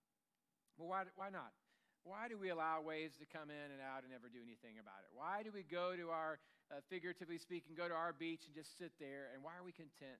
Well, 0.74 0.90
why, 0.90 1.06
why 1.14 1.30
not? 1.30 1.54
Why 2.02 2.26
do 2.26 2.34
we 2.34 2.50
allow 2.50 2.82
waves 2.82 3.14
to 3.22 3.26
come 3.28 3.48
in 3.52 3.68
and 3.70 3.78
out 3.78 4.02
and 4.02 4.10
never 4.10 4.26
do 4.26 4.42
anything 4.42 4.82
about 4.82 5.06
it? 5.06 5.12
Why 5.14 5.46
do 5.46 5.54
we 5.54 5.62
go 5.62 5.94
to 5.94 6.10
our, 6.10 6.42
uh, 6.72 6.82
figuratively 6.90 7.38
speaking, 7.38 7.78
go 7.78 7.86
to 7.86 7.94
our 7.94 8.12
beach 8.12 8.48
and 8.48 8.52
just 8.56 8.74
sit 8.76 8.92
there? 8.98 9.30
And 9.32 9.44
why 9.44 9.54
are 9.54 9.64
we 9.64 9.72
content 9.72 10.18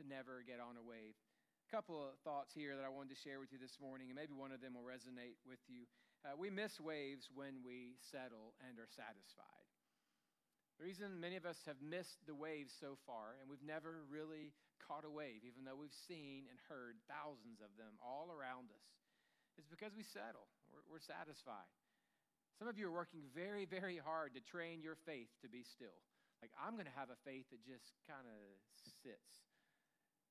to 0.00 0.02
never 0.02 0.42
get 0.42 0.58
on 0.58 0.74
a 0.74 0.84
wave? 0.84 1.14
Couple 1.72 2.04
of 2.04 2.20
thoughts 2.20 2.52
here 2.52 2.76
that 2.76 2.84
I 2.84 2.92
wanted 2.92 3.16
to 3.16 3.24
share 3.24 3.40
with 3.40 3.48
you 3.48 3.56
this 3.56 3.80
morning, 3.80 4.12
and 4.12 4.16
maybe 4.20 4.36
one 4.36 4.52
of 4.52 4.60
them 4.60 4.76
will 4.76 4.84
resonate 4.84 5.40
with 5.48 5.64
you. 5.72 5.88
Uh, 6.20 6.36
we 6.36 6.52
miss 6.52 6.76
waves 6.76 7.32
when 7.32 7.64
we 7.64 7.96
settle 8.12 8.52
and 8.60 8.76
are 8.76 8.92
satisfied. 8.92 9.64
The 10.76 10.84
reason 10.84 11.16
many 11.16 11.40
of 11.40 11.48
us 11.48 11.56
have 11.64 11.80
missed 11.80 12.20
the 12.28 12.36
waves 12.36 12.76
so 12.76 13.00
far, 13.08 13.40
and 13.40 13.48
we've 13.48 13.64
never 13.64 14.04
really 14.12 14.52
caught 14.84 15.08
a 15.08 15.12
wave, 15.12 15.48
even 15.48 15.64
though 15.64 15.80
we've 15.80 15.96
seen 16.04 16.44
and 16.52 16.60
heard 16.68 17.00
thousands 17.08 17.64
of 17.64 17.72
them 17.80 17.96
all 18.04 18.28
around 18.28 18.68
us, 18.68 18.88
is 19.56 19.64
because 19.64 19.96
we 19.96 20.04
settle. 20.04 20.52
We're, 20.68 20.84
we're 20.84 21.00
satisfied. 21.00 21.72
Some 22.60 22.68
of 22.68 22.76
you 22.76 22.92
are 22.92 23.00
working 23.00 23.24
very, 23.32 23.64
very 23.64 23.96
hard 23.96 24.36
to 24.36 24.44
train 24.44 24.84
your 24.84 25.00
faith 25.08 25.32
to 25.40 25.48
be 25.48 25.64
still. 25.64 25.96
Like, 26.44 26.52
I'm 26.52 26.76
going 26.76 26.84
to 26.84 27.00
have 27.00 27.08
a 27.08 27.16
faith 27.24 27.48
that 27.48 27.64
just 27.64 27.96
kind 28.04 28.28
of 28.28 28.60
sits. 29.00 29.40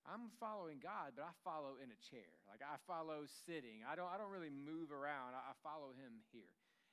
I'm 0.05 0.33
following 0.41 0.81
God, 0.81 1.13
but 1.13 1.25
I 1.25 1.33
follow 1.45 1.77
in 1.77 1.93
a 1.93 1.99
chair. 2.09 2.29
Like 2.49 2.65
I 2.65 2.81
follow 2.89 3.29
sitting. 3.45 3.85
I 3.85 3.93
don't, 3.93 4.09
I 4.09 4.17
don't 4.17 4.33
really 4.33 4.53
move 4.53 4.89
around. 4.89 5.37
I, 5.37 5.53
I 5.53 5.53
follow 5.61 5.93
him 5.93 6.25
here. 6.33 6.49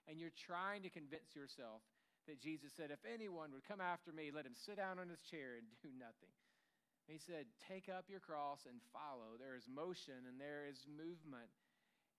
And 0.09 0.21
you're 0.21 0.35
trying 0.35 0.85
to 0.85 0.93
convince 0.93 1.33
yourself 1.33 1.85
that 2.29 2.41
Jesus 2.41 2.73
said, 2.77 2.93
if 2.93 3.00
anyone 3.09 3.53
would 3.57 3.65
come 3.65 3.81
after 3.81 4.12
me, 4.12 4.29
let 4.29 4.45
him 4.45 4.57
sit 4.57 4.77
down 4.77 5.00
on 5.00 5.09
his 5.09 5.21
chair 5.25 5.57
and 5.57 5.65
do 5.85 5.93
nothing. 5.97 6.33
And 7.09 7.17
he 7.17 7.21
said, 7.21 7.49
take 7.65 7.88
up 7.88 8.05
your 8.12 8.21
cross 8.21 8.69
and 8.69 8.85
follow. 8.93 9.41
There 9.41 9.57
is 9.57 9.65
motion 9.65 10.29
and 10.29 10.37
there 10.37 10.69
is 10.69 10.85
movement. 10.85 11.49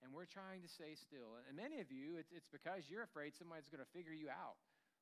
And 0.02 0.10
we're 0.10 0.26
trying 0.26 0.64
to 0.66 0.70
stay 0.70 0.98
still. 0.98 1.38
And 1.46 1.54
many 1.54 1.78
of 1.78 1.94
you, 1.94 2.18
it's, 2.18 2.34
it's 2.34 2.50
because 2.50 2.90
you're 2.90 3.06
afraid 3.06 3.38
somebody's 3.38 3.70
going 3.70 3.84
to 3.84 3.92
figure 3.94 4.16
you 4.16 4.32
out. 4.32 4.58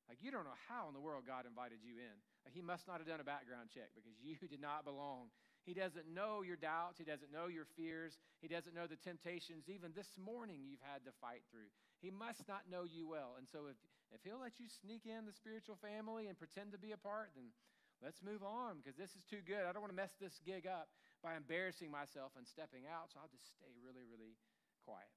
Like 0.09 0.25
you 0.25 0.33
don't 0.33 0.49
know 0.49 0.57
how 0.69 0.89
in 0.89 0.97
the 0.97 1.05
world 1.05 1.29
God 1.29 1.45
invited 1.45 1.85
you 1.85 2.01
in. 2.01 2.17
Like, 2.49 2.57
he 2.57 2.65
must 2.65 2.89
not 2.89 2.97
have 2.97 3.05
done 3.05 3.21
a 3.21 3.29
background 3.29 3.69
check 3.69 3.93
because 3.93 4.17
you 4.25 4.41
did 4.49 4.65
not 4.65 4.89
belong. 4.89 5.29
He 5.67 5.75
doesn't 5.75 6.09
know 6.09 6.41
your 6.41 6.57
doubts. 6.57 6.97
He 6.97 7.05
doesn't 7.05 7.33
know 7.33 7.47
your 7.47 7.67
fears. 7.77 8.17
He 8.41 8.49
doesn't 8.49 8.75
know 8.75 8.87
the 8.87 9.01
temptations 9.01 9.69
even 9.69 9.93
this 9.93 10.09
morning 10.17 10.65
you've 10.65 10.85
had 10.85 11.05
to 11.05 11.13
fight 11.21 11.45
through. 11.53 11.69
He 12.01 12.11
must 12.11 12.47
not 12.49 12.71
know 12.71 12.89
you 12.89 13.05
well. 13.05 13.37
And 13.37 13.45
so 13.45 13.69
if, 13.69 13.77
if 14.15 14.25
he'll 14.25 14.41
let 14.41 14.57
you 14.57 14.71
sneak 14.81 15.05
in 15.05 15.29
the 15.29 15.37
spiritual 15.37 15.77
family 15.77 16.29
and 16.29 16.39
pretend 16.39 16.73
to 16.73 16.81
be 16.81 16.97
a 16.97 17.01
part, 17.01 17.37
then 17.37 17.53
let's 18.01 18.25
move 18.25 18.41
on 18.41 18.81
because 18.81 18.97
this 18.97 19.13
is 19.13 19.27
too 19.29 19.45
good. 19.45 19.67
I 19.67 19.75
don't 19.77 19.85
want 19.85 19.93
to 19.93 20.01
mess 20.01 20.15
this 20.17 20.41
gig 20.47 20.65
up 20.65 20.89
by 21.21 21.35
embarrassing 21.37 21.91
myself 21.91 22.33
and 22.39 22.47
stepping 22.47 22.87
out. 22.89 23.13
So 23.13 23.21
I'll 23.21 23.33
just 23.33 23.51
stay 23.59 23.71
really, 23.83 24.07
really 24.07 24.39
quiet. 24.87 25.11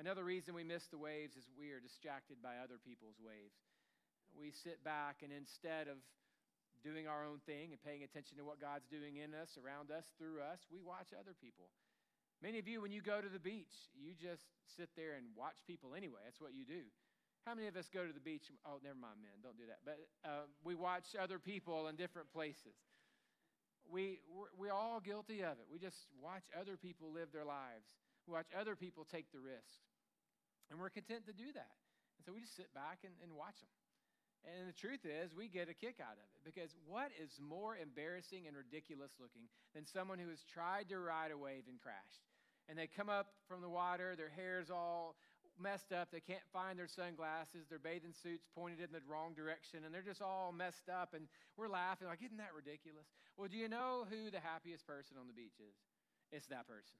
Another 0.00 0.24
reason 0.24 0.56
we 0.56 0.64
miss 0.64 0.88
the 0.88 0.96
waves 0.96 1.36
is 1.36 1.44
we 1.52 1.76
are 1.76 1.80
distracted 1.82 2.40
by 2.40 2.56
other 2.56 2.80
people's 2.80 3.20
waves. 3.20 3.60
We 4.32 4.50
sit 4.50 4.80
back 4.80 5.20
and 5.20 5.28
instead 5.28 5.92
of 5.92 6.00
doing 6.80 7.06
our 7.06 7.24
own 7.24 7.40
thing 7.44 7.72
and 7.72 7.80
paying 7.80 8.02
attention 8.02 8.36
to 8.38 8.44
what 8.44 8.60
God's 8.60 8.88
doing 8.88 9.20
in 9.20 9.36
us, 9.36 9.56
around 9.60 9.92
us, 9.92 10.12
through 10.16 10.40
us, 10.40 10.64
we 10.72 10.80
watch 10.80 11.12
other 11.12 11.36
people. 11.36 11.68
Many 12.40 12.58
of 12.58 12.66
you, 12.66 12.80
when 12.80 12.90
you 12.90 13.04
go 13.04 13.20
to 13.20 13.28
the 13.28 13.40
beach, 13.40 13.92
you 13.92 14.16
just 14.16 14.48
sit 14.64 14.88
there 14.96 15.12
and 15.20 15.28
watch 15.36 15.60
people 15.68 15.92
anyway. 15.92 16.24
That's 16.24 16.40
what 16.40 16.56
you 16.56 16.64
do. 16.64 16.88
How 17.44 17.54
many 17.54 17.68
of 17.68 17.76
us 17.76 17.88
go 17.92 18.04
to 18.04 18.12
the 18.12 18.20
beach? 18.20 18.48
Oh, 18.64 18.80
never 18.80 18.96
mind, 18.96 19.20
men, 19.20 19.44
don't 19.44 19.56
do 19.56 19.68
that. 19.68 19.84
But 19.84 20.00
uh, 20.24 20.48
we 20.64 20.74
watch 20.74 21.16
other 21.16 21.38
people 21.38 21.88
in 21.88 21.96
different 21.96 22.32
places. 22.32 22.76
We, 23.88 24.20
we're, 24.28 24.52
we're 24.56 24.76
all 24.76 25.00
guilty 25.00 25.40
of 25.40 25.56
it. 25.60 25.68
We 25.72 25.78
just 25.78 26.08
watch 26.20 26.44
other 26.56 26.76
people 26.76 27.12
live 27.12 27.32
their 27.32 27.48
lives, 27.48 27.92
we 28.26 28.32
watch 28.32 28.48
other 28.56 28.76
people 28.76 29.04
take 29.04 29.32
the 29.32 29.40
risks. 29.40 29.84
And 30.70 30.78
we're 30.78 30.92
content 30.92 31.26
to 31.26 31.34
do 31.34 31.50
that. 31.58 31.74
And 32.16 32.22
so 32.24 32.32
we 32.32 32.40
just 32.40 32.54
sit 32.54 32.72
back 32.72 33.02
and, 33.02 33.12
and 33.24 33.34
watch 33.34 33.58
them. 33.58 33.79
And 34.44 34.68
the 34.68 34.72
truth 34.72 35.04
is, 35.04 35.36
we 35.36 35.48
get 35.48 35.68
a 35.68 35.76
kick 35.76 36.00
out 36.00 36.16
of 36.16 36.24
it 36.24 36.40
because 36.44 36.72
what 36.88 37.12
is 37.20 37.36
more 37.36 37.76
embarrassing 37.76 38.48
and 38.48 38.56
ridiculous 38.56 39.12
looking 39.20 39.52
than 39.74 39.84
someone 39.84 40.18
who 40.18 40.32
has 40.32 40.40
tried 40.48 40.88
to 40.88 40.98
ride 40.98 41.30
a 41.30 41.36
wave 41.36 41.68
and 41.68 41.76
crashed? 41.80 42.24
And 42.68 42.78
they 42.78 42.88
come 42.88 43.08
up 43.08 43.36
from 43.48 43.60
the 43.60 43.68
water, 43.68 44.16
their 44.16 44.32
hair's 44.32 44.70
all 44.70 45.16
messed 45.60 45.92
up, 45.92 46.08
they 46.08 46.24
can't 46.24 46.44
find 46.52 46.78
their 46.78 46.88
sunglasses, 46.88 47.68
their 47.68 47.82
bathing 47.82 48.16
suits 48.16 48.48
pointed 48.56 48.80
in 48.80 48.92
the 48.96 49.04
wrong 49.04 49.36
direction, 49.36 49.84
and 49.84 49.92
they're 49.92 50.06
just 50.06 50.22
all 50.22 50.52
messed 50.56 50.88
up. 50.88 51.12
And 51.12 51.28
we're 51.60 51.68
laughing, 51.68 52.08
like, 52.08 52.24
isn't 52.24 52.40
that 52.40 52.56
ridiculous? 52.56 53.04
Well, 53.36 53.48
do 53.52 53.60
you 53.60 53.68
know 53.68 54.08
who 54.08 54.32
the 54.32 54.40
happiest 54.40 54.86
person 54.86 55.20
on 55.20 55.28
the 55.28 55.36
beach 55.36 55.60
is? 55.60 55.76
It's 56.32 56.48
that 56.48 56.64
person. 56.64 56.96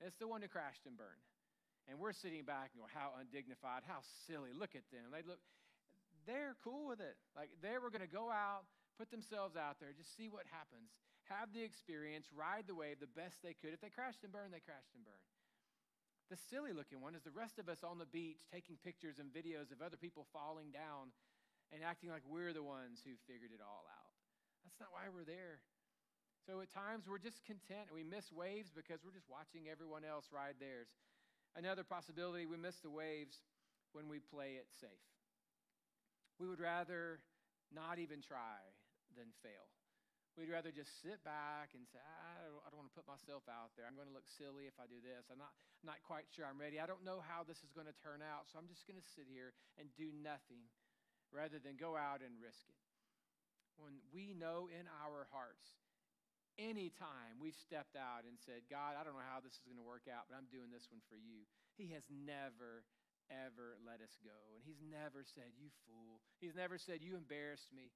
It's 0.00 0.18
the 0.18 0.26
one 0.26 0.42
who 0.42 0.48
crashed 0.48 0.86
and 0.86 0.96
burned. 0.98 1.22
And 1.86 1.98
we're 1.98 2.12
sitting 2.12 2.44
back 2.44 2.74
and 2.74 2.84
go, 2.84 2.88
how 2.90 3.16
undignified, 3.16 3.86
how 3.86 4.04
silly. 4.26 4.50
Look 4.52 4.74
at 4.74 4.84
them. 4.92 5.08
They 5.12 5.24
look 5.24 5.40
they're 6.28 6.60
cool 6.60 6.84
with 6.84 7.00
it. 7.00 7.16
Like 7.32 7.48
they 7.64 7.80
were 7.80 7.88
going 7.88 8.04
to 8.04 8.10
go 8.10 8.28
out, 8.28 8.68
put 9.00 9.08
themselves 9.08 9.56
out 9.56 9.80
there, 9.80 9.96
just 9.96 10.12
see 10.12 10.28
what 10.28 10.44
happens, 10.52 10.92
have 11.32 11.56
the 11.56 11.64
experience, 11.64 12.28
ride 12.28 12.68
the 12.68 12.76
wave 12.76 13.00
the 13.00 13.08
best 13.08 13.40
they 13.40 13.56
could. 13.56 13.72
If 13.72 13.80
they 13.80 13.88
crashed 13.88 14.20
and 14.22 14.30
burned, 14.30 14.52
they 14.52 14.60
crashed 14.60 14.92
and 14.92 15.00
burned. 15.08 15.24
The 16.28 16.36
silly 16.36 16.76
looking 16.76 17.00
one 17.00 17.16
is 17.16 17.24
the 17.24 17.32
rest 17.32 17.56
of 17.56 17.72
us 17.72 17.80
on 17.80 17.96
the 17.96 18.04
beach 18.04 18.44
taking 18.52 18.76
pictures 18.84 19.16
and 19.16 19.32
videos 19.32 19.72
of 19.72 19.80
other 19.80 19.96
people 19.96 20.28
falling 20.28 20.68
down 20.68 21.16
and 21.72 21.80
acting 21.80 22.12
like 22.12 22.24
we're 22.28 22.52
the 22.52 22.64
ones 22.64 23.00
who 23.00 23.16
figured 23.24 23.56
it 23.56 23.64
all 23.64 23.88
out. 23.88 24.12
That's 24.60 24.76
not 24.76 24.92
why 24.92 25.08
we're 25.08 25.24
there. 25.24 25.64
So 26.44 26.60
at 26.60 26.68
times 26.68 27.08
we're 27.08 27.20
just 27.20 27.40
content 27.48 27.88
and 27.88 27.96
we 27.96 28.04
miss 28.04 28.28
waves 28.28 28.68
because 28.68 29.00
we're 29.00 29.16
just 29.16 29.28
watching 29.28 29.72
everyone 29.72 30.04
else 30.04 30.28
ride 30.28 30.60
theirs. 30.60 30.92
Another 31.56 31.84
possibility, 31.84 32.44
we 32.44 32.60
miss 32.60 32.76
the 32.84 32.92
waves 32.92 33.40
when 33.96 34.08
we 34.08 34.20
play 34.20 34.60
it 34.60 34.68
safe. 34.68 35.17
We 36.38 36.46
would 36.46 36.62
rather 36.62 37.18
not 37.74 37.98
even 37.98 38.22
try 38.22 38.62
than 39.18 39.34
fail. 39.42 39.66
We'd 40.38 40.54
rather 40.54 40.70
just 40.70 40.94
sit 41.02 41.18
back 41.26 41.74
and 41.74 41.82
say, 41.90 41.98
I 41.98 42.46
don't, 42.46 42.62
I 42.62 42.70
don't, 42.70 42.78
want 42.78 42.94
to 42.94 42.94
put 42.94 43.10
myself 43.10 43.42
out 43.50 43.74
there. 43.74 43.90
I'm 43.90 43.98
going 43.98 44.06
to 44.06 44.14
look 44.14 44.30
silly 44.38 44.70
if 44.70 44.78
I 44.78 44.86
do 44.86 45.02
this. 45.02 45.26
I'm 45.34 45.42
not, 45.42 45.50
I'm 45.82 45.90
not 45.90 45.98
quite 46.06 46.30
sure 46.30 46.46
I'm 46.46 46.62
ready. 46.62 46.78
I 46.78 46.86
don't 46.86 47.02
know 47.02 47.18
how 47.18 47.42
this 47.42 47.58
is 47.66 47.74
going 47.74 47.90
to 47.90 47.98
turn 47.98 48.22
out, 48.22 48.46
so 48.46 48.54
I'm 48.54 48.70
just 48.70 48.86
going 48.86 49.02
to 49.02 49.08
sit 49.18 49.26
here 49.26 49.50
and 49.82 49.90
do 49.98 50.14
nothing 50.14 50.70
rather 51.34 51.58
than 51.58 51.74
go 51.74 51.98
out 51.98 52.22
and 52.22 52.38
risk 52.38 52.70
it. 52.70 52.78
When 53.82 53.98
we 54.14 54.30
know 54.30 54.70
in 54.70 54.86
our 55.02 55.26
hearts, 55.34 55.74
anytime 56.54 57.42
we've 57.42 57.58
stepped 57.58 57.98
out 57.98 58.22
and 58.22 58.38
said, 58.38 58.66
God, 58.70 58.94
I 58.94 59.02
don't 59.02 59.18
know 59.18 59.26
how 59.26 59.42
this 59.42 59.58
is 59.58 59.66
going 59.66 59.82
to 59.82 59.86
work 59.86 60.06
out, 60.06 60.30
but 60.30 60.38
I'm 60.38 60.50
doing 60.54 60.70
this 60.70 60.86
one 60.86 61.02
for 61.10 61.18
you, 61.18 61.50
He 61.74 61.94
has 61.98 62.06
never 62.10 62.86
ever 63.30 63.76
let 63.84 64.00
us 64.00 64.16
go. 64.20 64.36
And 64.56 64.64
He's 64.64 64.80
never 64.80 65.24
said, 65.24 65.54
You 65.56 65.68
fool. 65.86 66.20
He's 66.40 66.56
never 66.56 66.76
said, 66.76 67.00
You 67.00 67.16
embarrassed 67.16 67.72
me. 67.72 67.92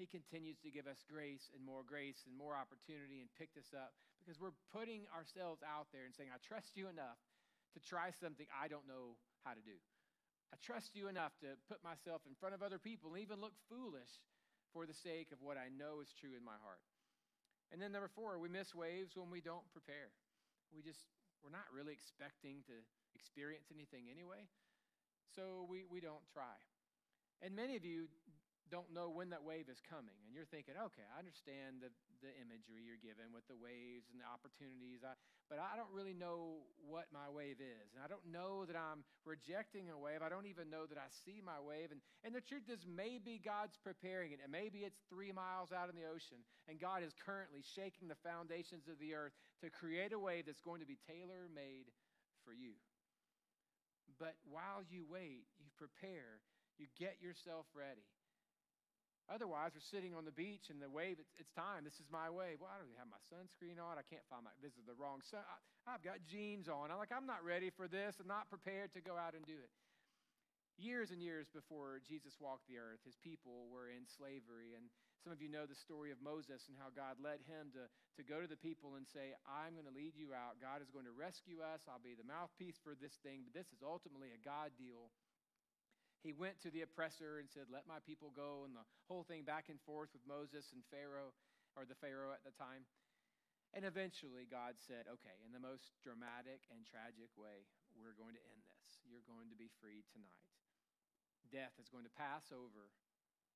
He 0.00 0.08
continues 0.08 0.56
to 0.64 0.72
give 0.72 0.88
us 0.88 1.04
grace 1.04 1.52
and 1.52 1.60
more 1.60 1.84
grace 1.84 2.24
and 2.24 2.32
more 2.32 2.56
opportunity 2.56 3.20
and 3.20 3.28
picked 3.36 3.60
us 3.60 3.76
up 3.76 3.92
because 4.18 4.40
we're 4.40 4.56
putting 4.72 5.04
ourselves 5.12 5.60
out 5.60 5.92
there 5.92 6.08
and 6.08 6.14
saying, 6.16 6.32
I 6.32 6.40
trust 6.40 6.74
you 6.74 6.88
enough 6.88 7.20
to 7.76 7.78
try 7.78 8.08
something 8.16 8.48
I 8.50 8.72
don't 8.72 8.88
know 8.88 9.20
how 9.44 9.52
to 9.52 9.62
do. 9.62 9.76
I 10.52 10.56
trust 10.60 10.96
you 10.96 11.08
enough 11.08 11.32
to 11.40 11.56
put 11.68 11.80
myself 11.80 12.24
in 12.28 12.36
front 12.36 12.56
of 12.56 12.60
other 12.60 12.78
people 12.78 13.12
and 13.12 13.20
even 13.20 13.40
look 13.40 13.56
foolish 13.68 14.20
for 14.72 14.84
the 14.84 14.96
sake 14.96 15.32
of 15.32 15.40
what 15.40 15.56
I 15.56 15.72
know 15.72 16.00
is 16.04 16.12
true 16.12 16.36
in 16.36 16.44
my 16.44 16.56
heart. 16.60 16.80
And 17.72 17.80
then 17.80 17.92
number 17.92 18.12
four, 18.12 18.36
we 18.36 18.52
miss 18.52 18.76
waves 18.76 19.16
when 19.16 19.32
we 19.32 19.40
don't 19.40 19.64
prepare. 19.72 20.12
We 20.72 20.84
just, 20.84 21.08
we're 21.40 21.52
not 21.52 21.68
really 21.72 21.96
expecting 21.96 22.60
to 22.68 22.76
experience 23.14 23.68
anything 23.72 24.08
anyway. 24.10 24.48
So 25.34 25.66
we, 25.68 25.84
we 25.88 26.00
don't 26.00 26.24
try. 26.32 26.60
And 27.40 27.56
many 27.56 27.76
of 27.76 27.84
you 27.84 28.08
don't 28.72 28.88
know 28.88 29.12
when 29.12 29.28
that 29.28 29.44
wave 29.44 29.68
is 29.68 29.84
coming. 29.84 30.16
And 30.24 30.32
you're 30.32 30.48
thinking, 30.48 30.80
okay, 30.80 31.04
I 31.12 31.20
understand 31.20 31.84
the, 31.84 31.92
the 32.24 32.32
imagery 32.40 32.80
you're 32.80 33.00
given 33.04 33.28
with 33.28 33.44
the 33.44 33.58
waves 33.58 34.08
and 34.08 34.16
the 34.16 34.24
opportunities, 34.24 35.04
I, 35.04 35.12
but 35.52 35.60
I 35.60 35.76
don't 35.76 35.92
really 35.92 36.16
know 36.16 36.64
what 36.80 37.12
my 37.12 37.28
wave 37.28 37.60
is. 37.60 37.92
And 37.92 38.00
I 38.00 38.08
don't 38.08 38.24
know 38.32 38.64
that 38.64 38.72
I'm 38.72 39.04
rejecting 39.28 39.92
a 39.92 39.98
wave. 40.00 40.24
I 40.24 40.32
don't 40.32 40.48
even 40.48 40.72
know 40.72 40.88
that 40.88 40.96
I 40.96 41.12
see 41.12 41.44
my 41.44 41.60
wave. 41.60 41.92
And, 41.92 42.00
and 42.24 42.32
the 42.32 42.40
truth 42.40 42.72
is, 42.72 42.88
maybe 42.88 43.36
God's 43.36 43.76
preparing 43.76 44.32
it. 44.32 44.40
And 44.40 44.48
maybe 44.48 44.88
it's 44.88 45.04
three 45.12 45.36
miles 45.36 45.68
out 45.68 45.92
in 45.92 45.96
the 45.98 46.08
ocean. 46.08 46.40
And 46.64 46.80
God 46.80 47.04
is 47.04 47.12
currently 47.12 47.60
shaking 47.60 48.08
the 48.08 48.16
foundations 48.24 48.88
of 48.88 48.96
the 48.96 49.12
earth 49.12 49.36
to 49.60 49.68
create 49.68 50.16
a 50.16 50.20
wave 50.20 50.48
that's 50.48 50.64
going 50.64 50.80
to 50.80 50.88
be 50.88 50.96
tailor 51.04 51.52
made 51.52 51.92
for 52.40 52.56
you. 52.56 52.72
But 54.22 54.38
while 54.46 54.86
you 54.86 55.02
wait, 55.02 55.50
you 55.58 55.66
prepare, 55.74 56.38
you 56.78 56.86
get 56.94 57.18
yourself 57.18 57.66
ready. 57.74 58.06
Otherwise, 59.26 59.74
we're 59.74 59.82
sitting 59.82 60.14
on 60.14 60.22
the 60.22 60.34
beach 60.34 60.70
and 60.70 60.78
the 60.78 60.86
wave, 60.86 61.18
it's, 61.18 61.34
it's 61.42 61.50
time. 61.58 61.82
This 61.82 61.98
is 61.98 62.06
my 62.06 62.30
wave. 62.30 62.62
Well, 62.62 62.70
I 62.70 62.78
don't 62.78 62.86
even 62.86 63.02
have 63.02 63.10
my 63.10 63.22
sunscreen 63.26 63.82
on. 63.82 63.98
I 63.98 64.06
can't 64.06 64.22
find 64.30 64.46
my, 64.46 64.54
this 64.62 64.78
is 64.78 64.86
the 64.86 64.94
wrong 64.94 65.26
sun. 65.26 65.42
I, 65.42 65.58
I've 65.90 66.06
got 66.06 66.22
jeans 66.22 66.70
on. 66.70 66.94
I'm 66.94 67.02
like, 67.02 67.10
I'm 67.10 67.26
not 67.26 67.42
ready 67.42 67.74
for 67.74 67.90
this. 67.90 68.22
I'm 68.22 68.30
not 68.30 68.46
prepared 68.46 68.94
to 68.94 69.02
go 69.02 69.18
out 69.18 69.34
and 69.34 69.42
do 69.42 69.58
it. 69.58 69.74
Years 70.78 71.10
and 71.10 71.18
years 71.18 71.50
before 71.50 71.98
Jesus 72.06 72.38
walked 72.38 72.70
the 72.70 72.78
earth, 72.78 73.02
his 73.02 73.18
people 73.18 73.66
were 73.74 73.90
in 73.90 74.06
slavery. 74.06 74.78
And 74.78 74.86
some 75.22 75.30
of 75.30 75.38
you 75.38 75.46
know 75.46 75.70
the 75.70 75.78
story 75.78 76.10
of 76.10 76.18
Moses 76.18 76.66
and 76.66 76.74
how 76.74 76.90
God 76.90 77.22
led 77.22 77.38
him 77.46 77.70
to, 77.78 77.86
to 78.18 78.22
go 78.26 78.42
to 78.42 78.50
the 78.50 78.58
people 78.58 78.98
and 78.98 79.06
say, 79.06 79.38
I'm 79.46 79.78
going 79.78 79.86
to 79.86 79.94
lead 79.94 80.18
you 80.18 80.34
out. 80.34 80.58
God 80.58 80.82
is 80.82 80.90
going 80.90 81.06
to 81.06 81.14
rescue 81.14 81.62
us. 81.62 81.86
I'll 81.86 82.02
be 82.02 82.18
the 82.18 82.26
mouthpiece 82.26 82.82
for 82.82 82.98
this 82.98 83.14
thing, 83.22 83.46
but 83.46 83.54
this 83.54 83.70
is 83.70 83.86
ultimately 83.86 84.34
a 84.34 84.42
God 84.42 84.74
deal. 84.74 85.14
He 86.26 86.34
went 86.34 86.58
to 86.66 86.74
the 86.74 86.82
oppressor 86.82 87.38
and 87.38 87.46
said, 87.46 87.70
Let 87.70 87.86
my 87.86 88.02
people 88.02 88.34
go, 88.34 88.66
and 88.66 88.74
the 88.74 88.86
whole 89.06 89.22
thing 89.22 89.46
back 89.46 89.70
and 89.70 89.78
forth 89.86 90.10
with 90.10 90.26
Moses 90.26 90.70
and 90.74 90.82
Pharaoh, 90.90 91.34
or 91.78 91.86
the 91.86 91.98
Pharaoh 91.98 92.34
at 92.34 92.42
the 92.42 92.54
time. 92.54 92.86
And 93.74 93.82
eventually, 93.82 94.46
God 94.46 94.78
said, 94.78 95.06
Okay, 95.06 95.38
in 95.46 95.54
the 95.54 95.62
most 95.62 95.94
dramatic 96.02 96.66
and 96.70 96.82
tragic 96.86 97.30
way, 97.34 97.66
we're 97.94 98.14
going 98.18 98.38
to 98.38 98.44
end 98.54 98.62
this. 98.70 99.02
You're 99.06 99.26
going 99.26 99.50
to 99.50 99.58
be 99.58 99.70
freed 99.82 100.06
tonight. 100.14 100.50
Death 101.50 101.74
is 101.82 101.90
going 101.90 102.06
to 102.06 102.14
pass 102.14 102.54
over 102.54 102.90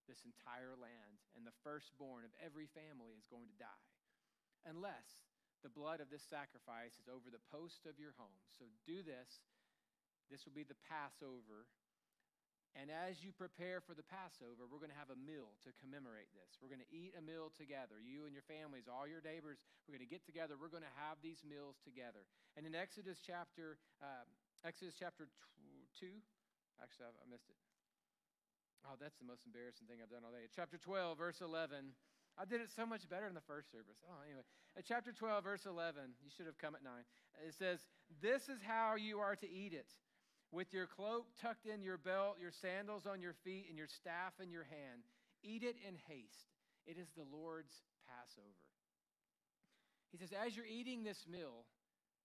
this 0.07 0.23
entire 0.25 0.79
land, 0.79 1.19
and 1.35 1.43
the 1.43 1.55
firstborn 1.67 2.25
of 2.25 2.33
every 2.39 2.71
family 2.73 3.15
is 3.19 3.29
going 3.31 3.51
to 3.51 3.59
die, 3.61 3.87
unless 4.67 5.23
the 5.67 5.73
blood 5.73 5.99
of 5.99 6.11
this 6.11 6.23
sacrifice 6.23 6.95
is 6.99 7.11
over 7.11 7.27
the 7.27 7.43
post 7.51 7.91
of 7.91 7.99
your 7.99 8.15
home. 8.15 8.41
So 8.55 8.71
do 8.87 9.03
this. 9.03 9.43
This 10.31 10.47
will 10.47 10.55
be 10.55 10.67
the 10.67 10.79
Passover. 10.87 11.67
And 12.77 12.93
as 12.93 13.25
you 13.25 13.33
prepare 13.33 13.81
for 13.81 13.97
the 13.97 14.05
Passover, 14.05 14.69
we're 14.69 14.83
going 14.83 14.93
to 14.93 15.01
have 15.01 15.09
a 15.09 15.17
meal 15.17 15.57
to 15.65 15.73
commemorate 15.81 16.29
this. 16.37 16.61
We're 16.61 16.69
going 16.69 16.85
to 16.85 16.93
eat 16.93 17.17
a 17.17 17.25
meal 17.25 17.49
together. 17.57 17.97
You 17.99 18.29
and 18.29 18.37
your 18.37 18.45
families, 18.45 18.85
all 18.85 19.09
your 19.09 19.25
neighbors, 19.25 19.59
we're 19.89 19.97
going 19.97 20.05
to 20.05 20.13
get 20.13 20.29
together. 20.29 20.61
We're 20.61 20.73
going 20.73 20.85
to 20.85 20.99
have 21.01 21.17
these 21.25 21.41
meals 21.41 21.81
together. 21.83 22.29
And 22.55 22.69
in 22.69 22.77
Exodus 22.77 23.17
chapter, 23.19 23.81
uh, 23.99 24.29
Exodus 24.61 24.93
chapter 24.93 25.33
2, 25.99 26.07
actually, 26.79 27.11
I 27.11 27.27
missed 27.27 27.49
it. 27.49 27.66
Oh, 28.85 28.99
that's 29.01 29.17
the 29.17 29.25
most 29.25 29.47
embarrassing 29.47 29.87
thing 29.89 30.03
I've 30.03 30.13
done 30.13 30.27
all 30.27 30.35
day. 30.35 30.51
Chapter 30.53 30.77
12, 30.77 31.17
verse 31.17 31.41
11. 31.41 31.97
I 32.37 32.45
did 32.45 32.61
it 32.61 32.69
so 32.69 32.85
much 32.85 33.09
better 33.09 33.27
in 33.27 33.33
the 33.33 33.45
first 33.49 33.73
service. 33.73 33.97
Oh, 34.05 34.21
anyway. 34.21 34.45
At 34.77 34.85
chapter 34.85 35.11
12, 35.11 35.43
verse 35.43 35.65
11, 35.65 36.21
you 36.21 36.29
should 36.29 36.45
have 36.45 36.61
come 36.61 36.77
at 36.77 36.85
9. 36.85 36.93
It 37.41 37.57
says, 37.57 37.81
This 38.21 38.53
is 38.53 38.61
how 38.61 39.01
you 39.01 39.19
are 39.25 39.35
to 39.37 39.49
eat 39.49 39.73
it 39.73 39.89
with 40.53 40.73
your 40.73 40.87
cloak 40.87 41.27
tucked 41.41 41.65
in 41.65 41.81
your 41.81 41.97
belt, 41.97 42.37
your 42.37 42.53
sandals 42.53 43.09
on 43.09 43.25
your 43.25 43.35
feet, 43.43 43.67
and 43.69 43.79
your 43.79 43.89
staff 43.89 44.37
in 44.37 44.53
your 44.53 44.69
hand. 44.69 45.09
Eat 45.43 45.65
it 45.65 45.77
in 45.81 45.97
haste. 46.07 46.53
It 46.85 47.01
is 47.01 47.09
the 47.17 47.25
Lord's 47.25 47.81
Passover. 48.05 48.61
He 50.13 50.19
says, 50.21 50.31
As 50.37 50.55
you're 50.55 50.69
eating 50.69 51.03
this 51.03 51.25
meal, 51.25 51.65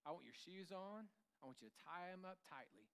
I 0.06 0.12
want 0.12 0.28
your 0.28 0.38
shoes 0.44 0.76
on. 0.76 1.08
I 1.40 1.48
want 1.48 1.64
you 1.64 1.72
to 1.72 1.78
tie 1.88 2.12
them 2.12 2.28
up 2.28 2.38
tightly. 2.52 2.91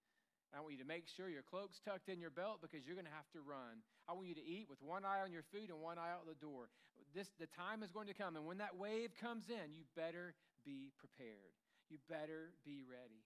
I 0.56 0.60
want 0.64 0.72
you 0.72 0.80
to 0.80 0.88
make 0.88 1.04
sure 1.12 1.28
your 1.28 1.44
cloak's 1.44 1.80
tucked 1.84 2.08
in 2.08 2.18
your 2.18 2.32
belt 2.32 2.64
because 2.64 2.86
you're 2.88 2.96
going 2.96 3.08
to 3.08 3.18
have 3.18 3.28
to 3.36 3.44
run. 3.44 3.84
I 4.08 4.16
want 4.16 4.28
you 4.28 4.38
to 4.38 4.46
eat 4.46 4.66
with 4.68 4.80
one 4.80 5.04
eye 5.04 5.20
on 5.20 5.32
your 5.32 5.44
food 5.52 5.68
and 5.68 5.80
one 5.80 6.00
eye 6.00 6.08
out 6.08 6.24
the 6.24 6.38
door. 6.40 6.72
This, 7.14 7.28
the 7.36 7.48
time 7.52 7.84
is 7.84 7.92
going 7.92 8.08
to 8.08 8.16
come, 8.16 8.36
and 8.36 8.44
when 8.44 8.58
that 8.58 8.76
wave 8.76 9.12
comes 9.20 9.48
in, 9.48 9.76
you 9.76 9.84
better 9.96 10.32
be 10.64 10.92
prepared. 10.96 11.52
You 11.88 11.96
better 12.08 12.52
be 12.64 12.84
ready. 12.84 13.24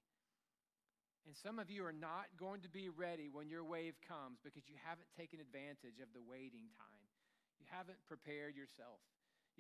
And 1.26 1.34
some 1.38 1.62
of 1.62 1.70
you 1.70 1.86
are 1.86 1.94
not 1.94 2.26
going 2.34 2.66
to 2.66 2.70
be 2.70 2.90
ready 2.90 3.30
when 3.30 3.46
your 3.46 3.62
wave 3.62 3.94
comes 4.02 4.42
because 4.42 4.66
you 4.66 4.74
haven't 4.82 5.06
taken 5.14 5.38
advantage 5.38 6.02
of 6.02 6.10
the 6.10 6.22
waiting 6.22 6.66
time. 6.74 7.06
You 7.62 7.66
haven't 7.70 8.02
prepared 8.10 8.58
yourself. 8.58 8.98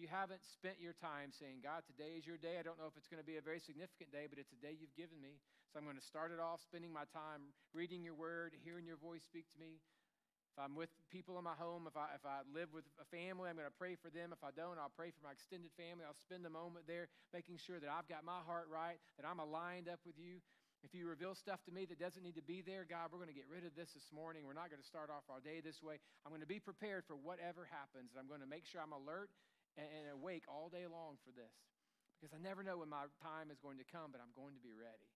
You 0.00 0.08
haven't 0.08 0.40
spent 0.56 0.80
your 0.80 0.96
time 0.96 1.36
saying, 1.36 1.60
God, 1.60 1.84
today 1.84 2.16
is 2.16 2.24
your 2.24 2.40
day. 2.40 2.56
I 2.56 2.64
don't 2.64 2.80
know 2.80 2.88
if 2.88 2.96
it's 2.96 3.12
going 3.12 3.20
to 3.20 3.28
be 3.28 3.36
a 3.36 3.44
very 3.44 3.60
significant 3.60 4.08
day, 4.08 4.24
but 4.24 4.40
it's 4.40 4.52
a 4.56 4.60
day 4.64 4.72
you've 4.72 4.96
given 4.96 5.20
me. 5.20 5.36
So 5.68 5.76
I'm 5.76 5.84
going 5.84 6.00
to 6.00 6.04
start 6.04 6.32
it 6.32 6.40
off 6.40 6.64
spending 6.64 6.92
my 6.92 7.04
time 7.12 7.52
reading 7.76 8.00
your 8.00 8.16
word, 8.16 8.56
hearing 8.64 8.88
your 8.88 8.96
voice 8.96 9.20
speak 9.24 9.48
to 9.52 9.58
me. 9.60 9.80
If 10.52 10.60
I'm 10.60 10.76
with 10.76 10.92
people 11.08 11.40
in 11.40 11.44
my 11.44 11.56
home, 11.56 11.88
if 11.88 11.96
I, 11.96 12.12
if 12.12 12.24
I 12.28 12.44
live 12.52 12.72
with 12.76 12.84
a 13.00 13.08
family, 13.08 13.48
I'm 13.48 13.56
going 13.56 13.68
to 13.68 13.80
pray 13.80 13.96
for 13.96 14.12
them. 14.12 14.36
If 14.36 14.44
I 14.44 14.52
don't, 14.52 14.76
I'll 14.76 14.92
pray 14.92 15.08
for 15.08 15.24
my 15.24 15.32
extended 15.32 15.72
family. 15.80 16.04
I'll 16.04 16.24
spend 16.28 16.44
a 16.44 16.52
moment 16.52 16.84
there 16.84 17.08
making 17.32 17.56
sure 17.56 17.80
that 17.80 17.88
I've 17.88 18.04
got 18.04 18.20
my 18.20 18.44
heart 18.44 18.68
right, 18.68 19.00
that 19.16 19.24
I'm 19.24 19.40
aligned 19.40 19.88
up 19.88 20.04
with 20.04 20.20
you. 20.20 20.44
If 20.84 20.92
you 20.92 21.08
reveal 21.08 21.32
stuff 21.32 21.64
to 21.64 21.72
me 21.72 21.88
that 21.88 21.96
doesn't 21.96 22.20
need 22.20 22.36
to 22.36 22.44
be 22.44 22.60
there, 22.60 22.84
God, 22.84 23.08
we're 23.08 23.22
going 23.22 23.32
to 23.32 23.36
get 23.36 23.48
rid 23.48 23.64
of 23.64 23.72
this 23.78 23.96
this 23.96 24.12
morning. 24.12 24.44
We're 24.44 24.58
not 24.58 24.68
going 24.68 24.82
to 24.82 24.88
start 24.88 25.08
off 25.08 25.24
our 25.32 25.40
day 25.40 25.64
this 25.64 25.80
way. 25.80 26.02
I'm 26.26 26.34
going 26.34 26.44
to 26.44 26.50
be 26.50 26.60
prepared 26.60 27.08
for 27.08 27.16
whatever 27.16 27.64
happens, 27.70 28.12
and 28.12 28.18
I'm 28.20 28.28
going 28.28 28.42
to 28.44 28.50
make 28.50 28.66
sure 28.68 28.82
I'm 28.82 28.92
alert 28.92 29.32
and, 29.76 29.88
and 29.88 30.04
awake 30.12 30.44
all 30.48 30.68
day 30.68 30.84
long 30.84 31.16
for 31.24 31.32
this 31.32 31.52
because 32.22 32.30
I 32.30 32.38
never 32.38 32.62
know 32.62 32.78
when 32.78 32.92
my 32.92 33.10
time 33.18 33.50
is 33.50 33.58
going 33.58 33.82
to 33.82 33.88
come, 33.90 34.14
but 34.14 34.22
I'm 34.22 34.30
going 34.38 34.54
to 34.54 34.62
be 34.62 34.70
ready. 34.70 35.10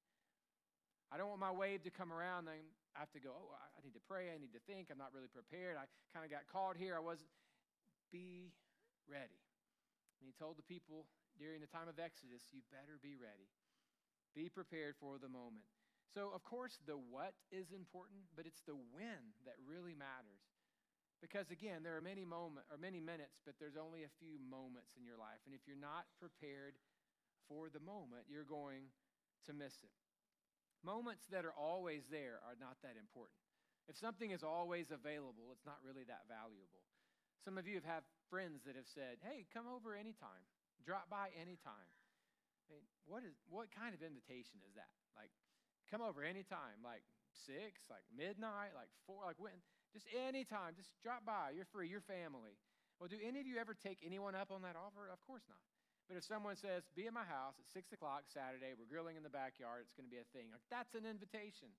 I 1.06 1.14
don't 1.14 1.30
want 1.30 1.38
my 1.38 1.54
wave 1.54 1.86
to 1.86 1.92
come 1.94 2.10
around, 2.10 2.50
then 2.50 2.66
I 2.98 2.98
have 2.98 3.14
to 3.14 3.22
go, 3.22 3.30
oh, 3.30 3.54
I 3.54 3.78
need 3.86 3.94
to 3.94 4.02
pray, 4.10 4.34
I 4.34 4.42
need 4.42 4.50
to 4.58 4.62
think, 4.66 4.90
I'm 4.90 4.98
not 4.98 5.14
really 5.14 5.30
prepared. 5.30 5.78
I 5.78 5.86
kind 6.10 6.26
of 6.26 6.34
got 6.34 6.50
called 6.50 6.74
here. 6.74 6.98
I 6.98 7.02
wasn't. 7.04 7.30
Be 8.10 8.50
ready. 9.06 9.38
And 10.18 10.26
he 10.26 10.34
told 10.34 10.58
the 10.58 10.66
people 10.66 11.06
during 11.38 11.62
the 11.62 11.70
time 11.70 11.86
of 11.86 12.02
Exodus, 12.02 12.42
you 12.50 12.64
better 12.74 12.98
be 12.98 13.14
ready. 13.14 13.46
Be 14.34 14.50
prepared 14.50 14.98
for 14.98 15.20
the 15.22 15.30
moment. 15.30 15.62
So, 16.10 16.32
of 16.34 16.42
course, 16.42 16.80
the 16.90 16.98
what 16.98 17.38
is 17.54 17.70
important, 17.70 18.26
but 18.34 18.46
it's 18.48 18.62
the 18.66 18.74
when 18.90 19.36
that 19.46 19.58
really 19.62 19.94
matters. 19.94 20.42
Because 21.20 21.50
again, 21.50 21.80
there 21.82 21.96
are 21.96 22.04
many 22.04 22.24
moments 22.24 22.68
or 22.68 22.76
many 22.76 23.00
minutes, 23.00 23.40
but 23.44 23.56
there's 23.58 23.76
only 23.76 24.04
a 24.04 24.12
few 24.20 24.36
moments 24.36 24.92
in 24.94 25.04
your 25.04 25.16
life. 25.16 25.40
And 25.48 25.56
if 25.56 25.64
you're 25.64 25.80
not 25.80 26.04
prepared 26.20 26.76
for 27.48 27.72
the 27.72 27.80
moment, 27.80 28.28
you're 28.28 28.46
going 28.46 28.92
to 29.48 29.52
miss 29.56 29.74
it. 29.80 29.96
Moments 30.84 31.24
that 31.32 31.48
are 31.48 31.56
always 31.56 32.04
there 32.12 32.38
are 32.44 32.54
not 32.60 32.76
that 32.84 33.00
important. 33.00 33.40
If 33.88 33.96
something 33.96 34.30
is 34.34 34.42
always 34.42 34.90
available, 34.90 35.54
it's 35.54 35.64
not 35.64 35.80
really 35.80 36.04
that 36.10 36.26
valuable. 36.28 36.84
Some 37.42 37.56
of 37.56 37.66
you 37.66 37.78
have 37.78 37.86
had 37.86 38.02
friends 38.28 38.66
that 38.66 38.74
have 38.74 38.90
said, 38.90 39.22
hey, 39.22 39.46
come 39.54 39.70
over 39.70 39.94
anytime, 39.94 40.42
drop 40.82 41.06
by 41.08 41.30
anytime. 41.38 41.90
I 42.66 42.74
mean, 42.74 42.82
what, 43.06 43.22
is, 43.22 43.38
what 43.46 43.70
kind 43.70 43.94
of 43.94 44.02
invitation 44.02 44.58
is 44.66 44.74
that? 44.74 44.90
Like, 45.14 45.30
come 45.86 46.02
over 46.02 46.26
anytime, 46.26 46.82
like 46.82 47.06
six, 47.30 47.86
like 47.86 48.02
midnight, 48.10 48.74
like 48.74 48.90
four, 49.06 49.22
like 49.22 49.38
when? 49.38 49.54
Just 49.92 50.06
anytime, 50.12 50.74
just 50.74 50.90
drop 51.02 51.24
by. 51.24 51.54
You're 51.54 51.68
free, 51.68 51.88
your 51.88 52.04
family. 52.04 52.58
Well, 52.98 53.08
do 53.08 53.20
any 53.20 53.40
of 53.40 53.46
you 53.46 53.60
ever 53.60 53.74
take 53.76 54.00
anyone 54.04 54.34
up 54.34 54.50
on 54.50 54.62
that 54.62 54.76
offer? 54.76 55.08
Of 55.12 55.20
course 55.26 55.44
not. 55.48 55.60
But 56.08 56.16
if 56.16 56.24
someone 56.24 56.54
says, 56.54 56.86
be 56.94 57.10
at 57.10 57.14
my 57.14 57.26
house 57.26 57.58
at 57.58 57.66
6 57.74 57.90
o'clock 57.92 58.30
Saturday, 58.30 58.78
we're 58.78 58.86
grilling 58.86 59.18
in 59.18 59.26
the 59.26 59.32
backyard, 59.32 59.82
it's 59.82 59.96
going 59.98 60.06
to 60.06 60.14
be 60.14 60.22
a 60.22 60.28
thing, 60.30 60.54
like, 60.54 60.62
that's 60.70 60.94
an 60.94 61.02
invitation. 61.02 61.74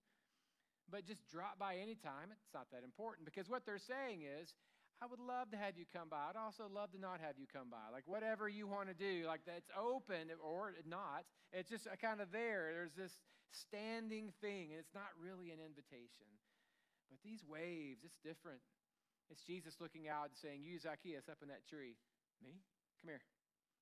But 0.92 1.08
just 1.08 1.24
drop 1.32 1.60
by 1.60 1.80
anytime, 1.80 2.32
it's 2.32 2.54
not 2.54 2.68
that 2.72 2.84
important 2.84 3.24
because 3.24 3.48
what 3.48 3.66
they're 3.66 3.80
saying 3.80 4.24
is, 4.24 4.52
I 4.98 5.06
would 5.06 5.22
love 5.22 5.52
to 5.52 5.58
have 5.58 5.78
you 5.78 5.86
come 5.86 6.10
by. 6.10 6.34
I'd 6.34 6.40
also 6.40 6.66
love 6.66 6.90
to 6.94 7.00
not 7.00 7.22
have 7.22 7.38
you 7.38 7.46
come 7.46 7.70
by. 7.70 7.94
Like 7.94 8.10
whatever 8.10 8.50
you 8.50 8.66
want 8.66 8.90
to 8.90 8.98
do, 8.98 9.28
like 9.28 9.42
that's 9.46 9.70
open 9.78 10.34
or 10.42 10.74
not. 10.90 11.22
It's 11.54 11.70
just 11.70 11.86
kind 12.02 12.20
of 12.20 12.32
there. 12.32 12.74
There's 12.74 12.98
this 12.98 13.14
standing 13.54 14.34
thing, 14.42 14.74
and 14.74 14.80
it's 14.82 14.96
not 14.98 15.14
really 15.22 15.54
an 15.54 15.62
invitation. 15.62 16.26
But 17.10 17.24
these 17.24 17.44
waves, 17.44 18.04
it's 18.04 18.20
different. 18.24 18.60
It's 19.32 19.44
Jesus 19.44 19.80
looking 19.80 20.08
out 20.08 20.32
and 20.32 20.38
saying, 20.40 20.64
You, 20.64 20.80
Zacchaeus, 20.80 21.28
up 21.28 21.44
in 21.44 21.52
that 21.52 21.68
tree. 21.68 22.00
Me? 22.40 22.60
Come 23.02 23.12
here. 23.12 23.24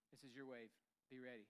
This 0.09 0.25
is 0.25 0.33
your 0.33 0.47
wave. 0.47 0.71
Be 1.09 1.21
ready. 1.21 1.45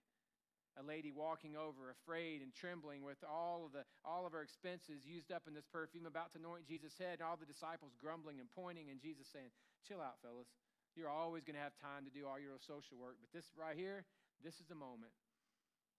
A 0.76 0.84
lady 0.84 1.16
walking 1.16 1.56
over, 1.56 1.88
afraid 1.88 2.44
and 2.44 2.52
trembling, 2.52 3.00
with 3.00 3.24
all 3.24 3.64
of, 3.64 3.72
the, 3.72 3.88
all 4.04 4.28
of 4.28 4.36
her 4.36 4.44
expenses 4.44 5.08
used 5.08 5.32
up 5.32 5.48
in 5.48 5.56
this 5.56 5.64
perfume, 5.72 6.04
about 6.04 6.36
to 6.36 6.40
anoint 6.44 6.68
Jesus' 6.68 7.00
head, 7.00 7.24
and 7.24 7.26
all 7.28 7.40
the 7.40 7.48
disciples 7.48 7.96
grumbling 7.96 8.44
and 8.44 8.52
pointing, 8.52 8.92
and 8.92 9.00
Jesus 9.00 9.32
saying, 9.32 9.56
Chill 9.88 10.04
out, 10.04 10.20
fellas. 10.20 10.52
You're 11.00 11.12
always 11.12 11.44
going 11.48 11.56
to 11.56 11.64
have 11.64 11.76
time 11.80 12.04
to 12.04 12.12
do 12.12 12.28
all 12.28 12.40
your 12.40 12.56
social 12.60 13.00
work, 13.00 13.20
but 13.24 13.32
this 13.32 13.48
right 13.56 13.76
here, 13.76 14.04
this 14.44 14.60
is 14.60 14.68
the 14.68 14.76
moment. 14.76 15.12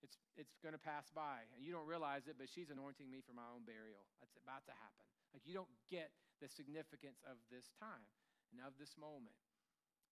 It's, 0.04 0.16
it's 0.36 0.56
going 0.60 0.76
to 0.76 0.82
pass 0.82 1.08
by, 1.10 1.48
and 1.56 1.64
you 1.64 1.72
don't 1.72 1.88
realize 1.88 2.28
it, 2.28 2.36
but 2.36 2.52
she's 2.52 2.68
anointing 2.68 3.08
me 3.08 3.24
for 3.24 3.32
my 3.32 3.48
own 3.48 3.64
burial. 3.64 4.04
That's 4.20 4.36
about 4.36 4.68
to 4.68 4.74
happen. 4.76 5.08
Like, 5.32 5.48
you 5.48 5.56
don't 5.56 5.72
get 5.88 6.12
the 6.40 6.48
significance 6.52 7.24
of 7.24 7.40
this 7.48 7.72
time 7.80 8.04
and 8.52 8.60
of 8.60 8.76
this 8.76 8.92
moment. 9.00 9.36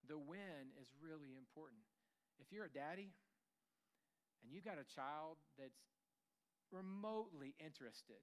The 0.09 0.17
when 0.17 0.73
is 0.81 0.89
really 1.01 1.37
important. 1.37 1.85
If 2.41 2.49
you're 2.53 2.69
a 2.69 2.73
daddy 2.73 3.13
and 4.43 4.49
you've 4.53 4.65
got 4.65 4.81
a 4.81 4.89
child 4.89 5.37
that's 5.57 5.81
remotely 6.73 7.55
interested 7.61 8.21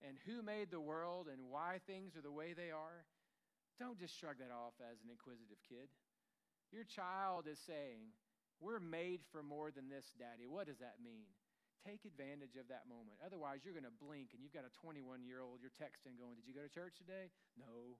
in 0.00 0.16
who 0.24 0.40
made 0.40 0.70
the 0.70 0.80
world 0.80 1.28
and 1.28 1.52
why 1.52 1.80
things 1.84 2.16
are 2.16 2.24
the 2.24 2.32
way 2.32 2.52
they 2.52 2.70
are, 2.72 3.04
don't 3.80 3.98
just 3.98 4.16
shrug 4.16 4.38
that 4.40 4.52
off 4.52 4.76
as 4.80 5.00
an 5.04 5.08
inquisitive 5.08 5.60
kid. 5.68 5.88
Your 6.72 6.84
child 6.84 7.48
is 7.50 7.58
saying, 7.66 8.12
We're 8.60 8.80
made 8.80 9.20
for 9.32 9.42
more 9.42 9.70
than 9.70 9.88
this, 9.88 10.04
Daddy. 10.18 10.46
What 10.46 10.66
does 10.66 10.78
that 10.78 11.00
mean? 11.02 11.26
take 11.86 12.04
advantage 12.04 12.60
of 12.60 12.68
that 12.68 12.84
moment. 12.84 13.16
Otherwise, 13.24 13.64
you're 13.64 13.76
going 13.76 13.88
to 13.88 14.00
blink 14.04 14.36
and 14.36 14.44
you've 14.44 14.52
got 14.52 14.68
a 14.68 14.72
21 14.84 15.24
year 15.24 15.40
old 15.40 15.64
you're 15.64 15.74
texting 15.80 16.20
going, 16.20 16.36
Did 16.36 16.44
you 16.44 16.52
go 16.52 16.60
to 16.60 16.68
church 16.68 17.00
today? 17.00 17.32
No. 17.56 17.96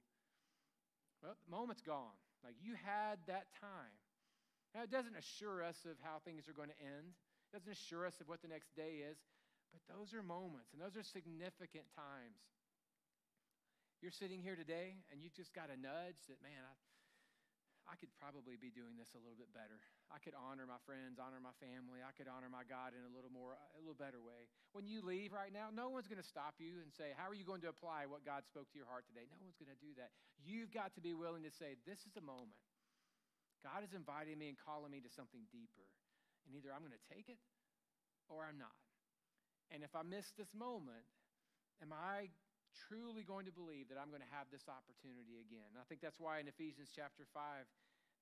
Well, 1.24 1.36
the 1.36 1.52
moment's 1.52 1.80
gone. 1.80 2.16
Like 2.44 2.56
you 2.60 2.76
had 2.76 3.20
that 3.28 3.52
time. 3.60 3.96
Now, 4.72 4.86
it 4.86 4.92
doesn't 4.92 5.16
assure 5.16 5.64
us 5.64 5.82
of 5.84 5.98
how 6.00 6.22
things 6.22 6.46
are 6.46 6.54
going 6.54 6.70
to 6.70 6.80
end, 6.80 7.16
it 7.50 7.50
doesn't 7.56 7.72
assure 7.72 8.06
us 8.06 8.20
of 8.22 8.30
what 8.30 8.40
the 8.40 8.48
next 8.48 8.70
day 8.78 9.02
is, 9.02 9.18
but 9.74 9.82
those 9.90 10.14
are 10.14 10.22
moments 10.22 10.70
and 10.72 10.78
those 10.78 10.94
are 10.94 11.02
significant 11.02 11.90
times. 11.96 12.38
You're 14.00 14.14
sitting 14.14 14.40
here 14.40 14.56
today 14.56 15.02
and 15.12 15.20
you've 15.20 15.34
just 15.36 15.52
got 15.52 15.68
a 15.68 15.76
nudge 15.76 16.22
that, 16.30 16.40
man, 16.40 16.62
I, 16.64 16.72
I 17.90 17.98
could 17.98 18.14
probably 18.14 18.54
be 18.54 18.70
doing 18.70 18.94
this 18.94 19.10
a 19.18 19.20
little 19.20 19.34
bit 19.34 19.50
better. 19.50 19.82
I 20.14 20.22
could 20.22 20.38
honor 20.38 20.62
my 20.62 20.78
friends, 20.86 21.18
honor 21.18 21.42
my 21.42 21.50
family. 21.58 22.06
I 22.06 22.14
could 22.14 22.30
honor 22.30 22.46
my 22.46 22.62
God 22.62 22.94
in 22.94 23.02
a 23.02 23.10
little 23.10 23.34
more, 23.34 23.58
a 23.58 23.80
little 23.82 23.98
better 23.98 24.22
way. 24.22 24.46
When 24.70 24.86
you 24.86 25.02
leave 25.02 25.34
right 25.34 25.50
now, 25.50 25.74
no 25.74 25.90
one's 25.90 26.06
going 26.06 26.22
to 26.22 26.30
stop 26.30 26.54
you 26.62 26.78
and 26.86 26.94
say, 26.94 27.10
How 27.18 27.26
are 27.26 27.34
you 27.34 27.42
going 27.42 27.66
to 27.66 27.70
apply 27.74 28.06
what 28.06 28.22
God 28.22 28.46
spoke 28.46 28.70
to 28.70 28.78
your 28.78 28.86
heart 28.86 29.10
today? 29.10 29.26
No 29.26 29.42
one's 29.42 29.58
going 29.58 29.74
to 29.74 29.82
do 29.82 29.90
that. 29.98 30.14
You've 30.38 30.70
got 30.70 30.94
to 30.94 31.02
be 31.02 31.18
willing 31.18 31.42
to 31.42 31.50
say, 31.50 31.74
This 31.82 32.06
is 32.06 32.14
a 32.14 32.22
moment. 32.22 32.62
God 33.66 33.82
is 33.82 33.90
inviting 33.90 34.38
me 34.38 34.54
and 34.54 34.56
calling 34.56 34.94
me 34.94 35.02
to 35.02 35.10
something 35.10 35.42
deeper. 35.50 35.84
And 36.46 36.54
either 36.54 36.70
I'm 36.70 36.86
going 36.86 36.94
to 36.94 37.06
take 37.10 37.26
it 37.26 37.42
or 38.30 38.46
I'm 38.46 38.56
not. 38.56 38.78
And 39.74 39.82
if 39.82 39.98
I 39.98 40.06
miss 40.06 40.30
this 40.38 40.54
moment, 40.54 41.02
am 41.82 41.90
I 41.90 42.30
truly 42.88 43.22
going 43.22 43.46
to 43.46 43.54
believe 43.54 43.88
that 43.90 43.98
I'm 43.98 44.10
going 44.10 44.24
to 44.24 44.34
have 44.36 44.50
this 44.50 44.66
opportunity 44.66 45.42
again. 45.42 45.74
I 45.78 45.86
think 45.86 46.00
that's 46.00 46.18
why 46.18 46.38
in 46.38 46.46
Ephesians 46.46 46.90
chapter 46.90 47.26
5, 47.30 47.66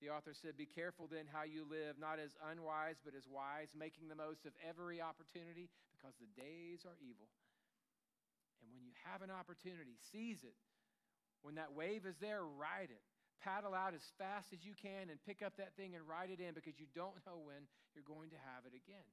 the 0.00 0.14
author 0.14 0.30
said, 0.32 0.54
Be 0.54 0.68
careful 0.68 1.10
then 1.10 1.26
how 1.26 1.42
you 1.42 1.66
live, 1.66 1.98
not 1.98 2.22
as 2.22 2.38
unwise, 2.38 3.02
but 3.02 3.18
as 3.18 3.26
wise, 3.26 3.74
making 3.74 4.06
the 4.06 4.18
most 4.18 4.46
of 4.46 4.54
every 4.62 5.02
opportunity, 5.02 5.68
because 5.90 6.14
the 6.22 6.30
days 6.38 6.86
are 6.86 6.94
evil. 7.02 7.26
And 8.62 8.70
when 8.70 8.86
you 8.86 8.94
have 9.10 9.22
an 9.22 9.30
opportunity, 9.30 9.98
seize 10.12 10.42
it. 10.46 10.54
When 11.42 11.58
that 11.58 11.74
wave 11.74 12.06
is 12.06 12.18
there, 12.18 12.42
ride 12.42 12.90
it. 12.90 13.02
Paddle 13.42 13.74
out 13.74 13.94
as 13.94 14.02
fast 14.18 14.50
as 14.50 14.66
you 14.66 14.74
can 14.74 15.10
and 15.10 15.18
pick 15.22 15.46
up 15.46 15.54
that 15.62 15.74
thing 15.78 15.94
and 15.94 16.02
ride 16.02 16.30
it 16.30 16.42
in 16.42 16.54
because 16.58 16.74
you 16.78 16.90
don't 16.90 17.14
know 17.22 17.38
when 17.38 17.70
you're 17.94 18.06
going 18.06 18.30
to 18.34 18.40
have 18.50 18.66
it 18.66 18.74
again. 18.74 19.06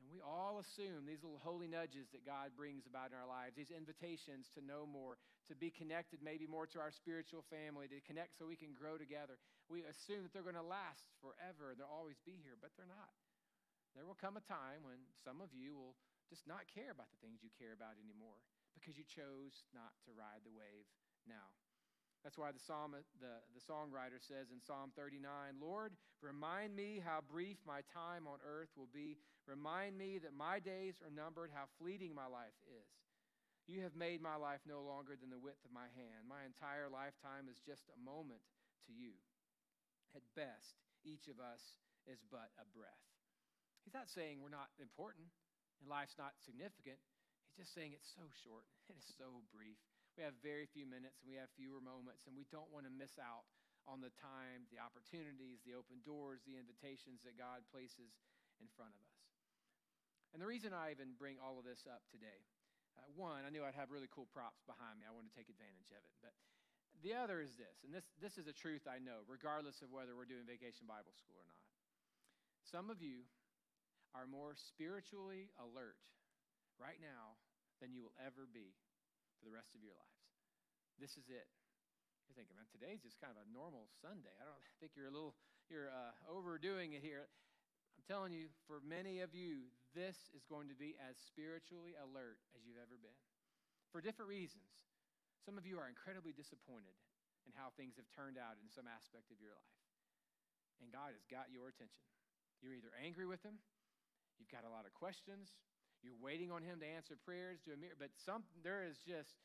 And 0.00 0.08
we 0.08 0.24
all 0.24 0.64
assume 0.64 1.04
these 1.04 1.20
little 1.20 1.44
holy 1.44 1.68
nudges 1.68 2.08
that 2.16 2.24
God 2.24 2.56
brings 2.56 2.88
about 2.88 3.12
in 3.12 3.20
our 3.20 3.28
lives, 3.28 3.52
these 3.52 3.68
invitations 3.68 4.48
to 4.56 4.64
know 4.64 4.88
more, 4.88 5.20
to 5.52 5.54
be 5.54 5.68
connected 5.68 6.24
maybe 6.24 6.48
more 6.48 6.64
to 6.72 6.80
our 6.80 6.88
spiritual 6.88 7.44
family, 7.52 7.84
to 7.92 8.00
connect 8.08 8.40
so 8.40 8.48
we 8.48 8.56
can 8.56 8.72
grow 8.72 8.96
together. 8.96 9.36
We 9.68 9.84
assume 9.84 10.24
that 10.24 10.32
they're 10.32 10.46
going 10.46 10.56
to 10.56 10.64
last 10.64 11.04
forever, 11.20 11.76
they'll 11.76 11.92
always 11.92 12.16
be 12.24 12.40
here, 12.40 12.56
but 12.56 12.72
they're 12.80 12.88
not. 12.88 13.12
There 13.92 14.08
will 14.08 14.16
come 14.16 14.40
a 14.40 14.44
time 14.48 14.86
when 14.88 15.04
some 15.20 15.44
of 15.44 15.52
you 15.52 15.76
will 15.76 15.94
just 16.32 16.46
not 16.46 16.64
care 16.70 16.94
about 16.94 17.10
the 17.12 17.20
things 17.20 17.42
you 17.42 17.50
care 17.58 17.74
about 17.74 17.98
anymore 18.00 18.38
because 18.72 18.94
you 18.94 19.04
chose 19.04 19.66
not 19.74 19.92
to 20.06 20.14
ride 20.14 20.46
the 20.46 20.54
wave 20.54 20.86
now. 21.26 21.50
That's 22.20 22.36
why 22.36 22.52
the, 22.52 22.60
psalm, 22.60 22.92
the, 22.92 23.40
the 23.56 23.64
songwriter 23.64 24.20
says 24.20 24.52
in 24.52 24.60
Psalm 24.60 24.92
39 24.92 25.24
Lord, 25.56 25.96
remind 26.20 26.76
me 26.76 27.00
how 27.00 27.24
brief 27.24 27.56
my 27.64 27.80
time 27.88 28.28
on 28.28 28.44
earth 28.44 28.68
will 28.76 28.92
be. 28.92 29.16
Remind 29.48 29.96
me 29.96 30.20
that 30.20 30.36
my 30.36 30.60
days 30.60 31.00
are 31.00 31.12
numbered, 31.12 31.48
how 31.48 31.64
fleeting 31.80 32.12
my 32.12 32.28
life 32.28 32.56
is. 32.68 32.92
You 33.64 33.80
have 33.88 33.96
made 33.96 34.20
my 34.20 34.36
life 34.36 34.60
no 34.68 34.84
longer 34.84 35.16
than 35.16 35.32
the 35.32 35.40
width 35.40 35.64
of 35.64 35.72
my 35.72 35.88
hand. 35.96 36.28
My 36.28 36.44
entire 36.44 36.92
lifetime 36.92 37.48
is 37.48 37.62
just 37.64 37.88
a 37.88 37.98
moment 38.02 38.44
to 38.84 38.92
you. 38.92 39.16
At 40.12 40.26
best, 40.36 40.76
each 41.06 41.30
of 41.30 41.40
us 41.40 41.80
is 42.04 42.20
but 42.28 42.52
a 42.60 42.66
breath. 42.76 43.04
He's 43.86 43.96
not 43.96 44.12
saying 44.12 44.44
we're 44.44 44.52
not 44.52 44.68
important 44.76 45.32
and 45.80 45.88
life's 45.88 46.20
not 46.20 46.36
significant. 46.44 47.00
He's 47.48 47.64
just 47.64 47.72
saying 47.72 47.96
it's 47.96 48.12
so 48.12 48.28
short 48.44 48.68
and 48.92 49.00
it's 49.00 49.16
so 49.16 49.40
brief 49.48 49.80
we 50.16 50.26
have 50.26 50.34
very 50.42 50.66
few 50.66 50.86
minutes 50.86 51.22
and 51.22 51.28
we 51.30 51.38
have 51.38 51.50
fewer 51.54 51.82
moments, 51.82 52.26
and 52.26 52.34
we 52.34 52.46
don't 52.50 52.68
want 52.70 52.86
to 52.86 52.92
miss 52.92 53.18
out 53.18 53.46
on 53.88 54.04
the 54.04 54.12
time, 54.20 54.68
the 54.68 54.78
opportunities, 54.78 55.64
the 55.64 55.74
open 55.74 56.04
doors, 56.04 56.44
the 56.44 56.60
invitations 56.60 57.24
that 57.24 57.40
God 57.40 57.64
places 57.72 58.12
in 58.60 58.68
front 58.76 58.92
of 58.92 59.02
us. 59.08 59.20
And 60.30 60.38
the 60.38 60.46
reason 60.46 60.70
I 60.70 60.94
even 60.94 61.18
bring 61.18 61.40
all 61.42 61.58
of 61.58 61.66
this 61.66 61.88
up 61.90 62.06
today, 62.12 62.46
uh, 62.94 63.08
one, 63.18 63.42
I 63.42 63.50
knew 63.50 63.66
I'd 63.66 63.78
have 63.78 63.90
really 63.90 64.10
cool 64.12 64.30
props 64.30 64.62
behind 64.62 65.00
me. 65.00 65.08
I 65.08 65.14
want 65.14 65.26
to 65.26 65.34
take 65.34 65.50
advantage 65.50 65.90
of 65.90 66.02
it. 66.04 66.14
But 66.22 66.34
the 67.02 67.16
other 67.16 67.40
is 67.40 67.56
this, 67.56 67.82
and 67.82 67.90
this, 67.90 68.06
this 68.20 68.36
is 68.36 68.46
a 68.46 68.54
truth 68.54 68.84
I 68.86 69.00
know, 69.00 69.24
regardless 69.26 69.80
of 69.80 69.90
whether 69.90 70.14
we're 70.14 70.28
doing 70.28 70.44
vacation 70.46 70.86
Bible 70.86 71.16
school 71.16 71.40
or 71.40 71.48
not. 71.48 71.66
Some 72.62 72.92
of 72.92 73.00
you 73.02 73.26
are 74.14 74.28
more 74.28 74.54
spiritually 74.54 75.48
alert 75.58 75.98
right 76.76 77.00
now 77.00 77.40
than 77.80 77.96
you 77.96 78.04
will 78.04 78.18
ever 78.20 78.44
be 78.46 78.76
for 79.40 79.48
the 79.48 79.56
rest 79.56 79.72
of 79.72 79.80
your 79.80 79.96
lives. 79.96 80.20
This 81.00 81.16
is 81.16 81.32
it. 81.32 81.48
You're 82.28 82.36
thinking, 82.36 82.60
man, 82.60 82.68
today's 82.68 83.00
just 83.00 83.16
kind 83.16 83.32
of 83.32 83.40
a 83.40 83.48
normal 83.48 83.88
Sunday. 84.04 84.36
I 84.36 84.44
don't 84.44 84.60
think 84.84 84.92
you're 84.92 85.08
a 85.08 85.14
little, 85.16 85.32
you're 85.72 85.88
uh, 85.88 86.12
overdoing 86.28 86.92
it 86.92 87.00
here. 87.00 87.32
I'm 87.96 88.04
telling 88.04 88.36
you, 88.36 88.52
for 88.68 88.84
many 88.84 89.24
of 89.24 89.32
you, 89.32 89.72
this 89.96 90.28
is 90.36 90.44
going 90.44 90.68
to 90.68 90.76
be 90.76 90.94
as 91.00 91.16
spiritually 91.16 91.96
alert 91.96 92.38
as 92.52 92.62
you've 92.68 92.78
ever 92.78 93.00
been 93.00 93.16
for 93.90 94.04
different 94.04 94.28
reasons. 94.28 94.86
Some 95.42 95.56
of 95.56 95.64
you 95.64 95.80
are 95.80 95.88
incredibly 95.88 96.36
disappointed 96.36 96.94
in 97.48 97.56
how 97.56 97.72
things 97.74 97.96
have 97.96 98.06
turned 98.12 98.36
out 98.36 98.60
in 98.60 98.68
some 98.68 98.86
aspect 98.86 99.32
of 99.32 99.40
your 99.40 99.56
life. 99.56 99.80
And 100.78 100.92
God 100.92 101.16
has 101.16 101.24
got 101.26 101.48
your 101.48 101.72
attention. 101.72 102.04
You're 102.60 102.76
either 102.76 102.92
angry 103.00 103.24
with 103.24 103.40
Him, 103.40 103.56
you've 104.36 104.52
got 104.52 104.68
a 104.68 104.72
lot 104.72 104.84
of 104.84 104.92
questions, 104.92 105.56
you're 106.00 106.18
waiting 106.18 106.48
on 106.48 106.64
him 106.64 106.80
to 106.80 106.88
answer 106.88 107.16
prayers, 107.16 107.60
do 107.60 107.76
a 107.76 107.78
mirror, 107.78 107.96
but 107.96 108.12
some 108.24 108.44
there 108.64 108.84
is 108.84 108.96
just 109.04 109.36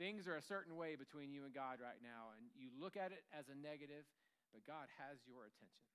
things 0.00 0.24
are 0.24 0.40
a 0.40 0.44
certain 0.48 0.80
way 0.80 0.96
between 0.96 1.28
you 1.28 1.44
and 1.44 1.52
God 1.52 1.76
right 1.76 2.00
now, 2.00 2.32
and 2.36 2.48
you 2.56 2.72
look 2.72 2.96
at 2.96 3.12
it 3.12 3.20
as 3.36 3.52
a 3.52 3.56
negative, 3.56 4.08
but 4.48 4.64
God 4.64 4.88
has 4.96 5.20
your 5.28 5.44
attention. 5.44 5.88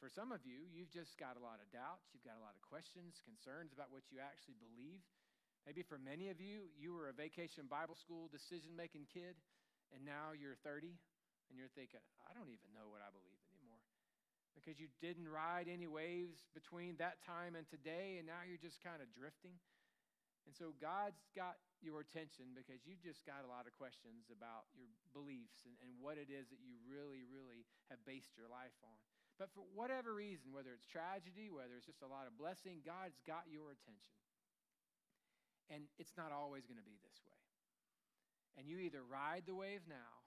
For 0.00 0.08
some 0.08 0.32
of 0.32 0.44
you, 0.48 0.64
you've 0.72 0.92
just 0.92 1.16
got 1.20 1.36
a 1.36 1.44
lot 1.44 1.60
of 1.60 1.68
doubts, 1.68 2.08
you've 2.16 2.24
got 2.24 2.40
a 2.40 2.44
lot 2.44 2.56
of 2.56 2.64
questions, 2.64 3.20
concerns 3.20 3.76
about 3.76 3.92
what 3.92 4.08
you 4.08 4.24
actually 4.24 4.56
believe. 4.56 5.04
Maybe 5.68 5.84
for 5.84 6.00
many 6.00 6.28
of 6.32 6.40
you, 6.40 6.72
you 6.76 6.92
were 6.96 7.08
a 7.08 7.16
vacation 7.16 7.68
Bible 7.68 7.96
school 7.96 8.28
decision 8.32 8.72
making 8.72 9.08
kid, 9.12 9.36
and 9.92 10.00
now 10.04 10.32
you're 10.32 10.56
30, 10.64 10.96
and 11.48 11.54
you're 11.56 11.72
thinking, 11.76 12.00
I 12.24 12.32
don't 12.32 12.52
even 12.52 12.72
know 12.72 12.88
what 12.88 13.04
I 13.04 13.12
believe 13.12 13.43
because 14.64 14.80
you 14.80 14.88
didn't 15.04 15.28
ride 15.28 15.68
any 15.68 15.84
waves 15.84 16.48
between 16.56 16.96
that 16.96 17.20
time 17.20 17.52
and 17.52 17.68
today, 17.68 18.16
and 18.16 18.24
now 18.24 18.40
you're 18.48 18.56
just 18.56 18.80
kind 18.80 19.04
of 19.04 19.12
drifting. 19.12 19.60
And 20.48 20.56
so 20.56 20.72
God's 20.80 21.20
got 21.36 21.60
your 21.84 22.00
attention 22.00 22.56
because 22.56 22.80
you've 22.88 23.04
just 23.04 23.20
got 23.28 23.44
a 23.44 23.50
lot 23.52 23.68
of 23.68 23.76
questions 23.76 24.32
about 24.32 24.68
your 24.72 24.88
beliefs 25.12 25.68
and, 25.68 25.76
and 25.84 25.92
what 26.00 26.16
it 26.16 26.32
is 26.32 26.48
that 26.48 26.60
you 26.64 26.80
really, 26.88 27.28
really 27.28 27.68
have 27.92 28.00
based 28.08 28.32
your 28.36 28.48
life 28.48 28.76
on. 28.84 28.96
But 29.36 29.52
for 29.52 29.64
whatever 29.76 30.16
reason, 30.16 30.52
whether 30.52 30.72
it's 30.72 30.88
tragedy, 30.88 31.52
whether 31.52 31.76
it's 31.76 31.88
just 31.88 32.00
a 32.00 32.08
lot 32.08 32.24
of 32.24 32.36
blessing, 32.40 32.80
God's 32.84 33.20
got 33.28 33.44
your 33.52 33.72
attention. 33.72 34.16
And 35.68 35.88
it's 36.00 36.16
not 36.16 36.32
always 36.32 36.64
going 36.64 36.80
to 36.80 36.86
be 36.86 36.96
this 37.04 37.20
way. 37.24 37.40
And 38.56 38.68
you 38.68 38.80
either 38.80 39.04
ride 39.04 39.44
the 39.44 39.56
wave 39.56 39.84
now 39.88 40.23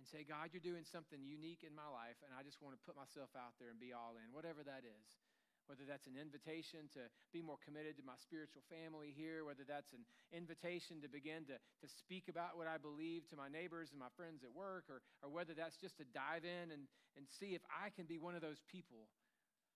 and 0.00 0.08
say, 0.08 0.24
God, 0.24 0.56
you're 0.56 0.64
doing 0.64 0.88
something 0.88 1.20
unique 1.20 1.60
in 1.60 1.76
my 1.76 1.84
life, 1.84 2.16
and 2.24 2.32
I 2.32 2.40
just 2.40 2.64
want 2.64 2.72
to 2.72 2.80
put 2.80 2.96
myself 2.96 3.28
out 3.36 3.60
there 3.60 3.68
and 3.68 3.76
be 3.76 3.92
all 3.92 4.16
in, 4.16 4.32
whatever 4.32 4.64
that 4.64 4.80
is. 4.80 5.20
Whether 5.68 5.84
that's 5.84 6.08
an 6.08 6.16
invitation 6.16 6.88
to 6.98 7.06
be 7.30 7.44
more 7.44 7.60
committed 7.60 7.94
to 8.00 8.02
my 8.02 8.16
spiritual 8.18 8.64
family 8.66 9.12
here, 9.12 9.44
whether 9.44 9.62
that's 9.62 9.92
an 9.94 10.02
invitation 10.34 10.98
to 11.04 11.08
begin 11.12 11.46
to, 11.52 11.60
to 11.60 11.86
speak 11.86 12.26
about 12.26 12.56
what 12.56 12.66
I 12.66 12.80
believe 12.80 13.28
to 13.30 13.38
my 13.38 13.46
neighbors 13.46 13.92
and 13.92 14.00
my 14.00 14.10
friends 14.18 14.42
at 14.42 14.50
work, 14.50 14.88
or, 14.90 15.04
or 15.22 15.30
whether 15.30 15.52
that's 15.54 15.78
just 15.78 16.00
to 16.02 16.08
dive 16.10 16.42
in 16.42 16.74
and, 16.74 16.90
and 17.14 17.28
see 17.28 17.54
if 17.54 17.62
I 17.70 17.92
can 17.92 18.08
be 18.08 18.18
one 18.18 18.34
of 18.34 18.42
those 18.42 18.64
people 18.66 19.06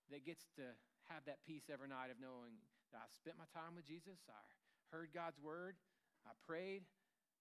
that 0.09 0.25
gets 0.25 0.49
to 0.57 0.73
have 1.07 1.21
that 1.29 1.45
peace 1.45 1.69
every 1.69 1.87
night 1.87 2.09
of 2.09 2.17
knowing 2.17 2.59
that 2.91 3.05
I 3.05 3.07
spent 3.13 3.37
my 3.39 3.47
time 3.53 3.77
with 3.77 3.85
Jesus, 3.85 4.19
I 4.27 4.41
heard 4.89 5.13
God's 5.13 5.39
word, 5.39 5.77
I 6.25 6.33
prayed, 6.43 6.83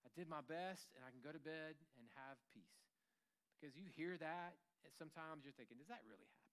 I 0.04 0.12
did 0.12 0.28
my 0.28 0.44
best, 0.44 0.92
and 0.94 1.02
I 1.02 1.10
can 1.10 1.24
go 1.24 1.32
to 1.32 1.40
bed 1.40 1.80
and 1.96 2.04
have 2.28 2.36
peace. 2.52 2.84
Because 3.56 3.74
you 3.74 3.88
hear 3.96 4.20
that, 4.20 4.52
and 4.84 4.92
sometimes 4.92 5.48
you're 5.48 5.56
thinking, 5.56 5.80
does 5.80 5.88
that 5.88 6.04
really 6.04 6.28
happen? 6.28 6.44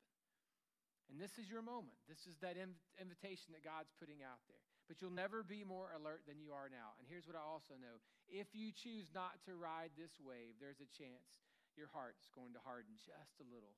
And 1.11 1.19
this 1.19 1.35
is 1.35 1.51
your 1.51 1.59
moment. 1.59 1.99
This 2.07 2.23
is 2.23 2.39
that 2.39 2.55
invitation 2.55 3.51
that 3.51 3.67
God's 3.67 3.91
putting 3.99 4.23
out 4.23 4.39
there. 4.47 4.63
But 4.87 5.03
you'll 5.03 5.11
never 5.11 5.43
be 5.43 5.67
more 5.67 5.91
alert 5.91 6.23
than 6.23 6.39
you 6.39 6.55
are 6.55 6.71
now. 6.71 6.95
And 6.95 7.03
here's 7.03 7.27
what 7.27 7.35
I 7.35 7.43
also 7.43 7.75
know 7.75 7.99
if 8.31 8.47
you 8.55 8.71
choose 8.71 9.11
not 9.11 9.43
to 9.43 9.59
ride 9.59 9.91
this 9.99 10.15
wave, 10.23 10.55
there's 10.63 10.79
a 10.79 10.87
chance 10.95 11.27
your 11.75 11.91
heart's 11.91 12.31
going 12.31 12.55
to 12.55 12.63
harden 12.63 12.95
just 12.95 13.35
a 13.43 13.47
little, 13.51 13.75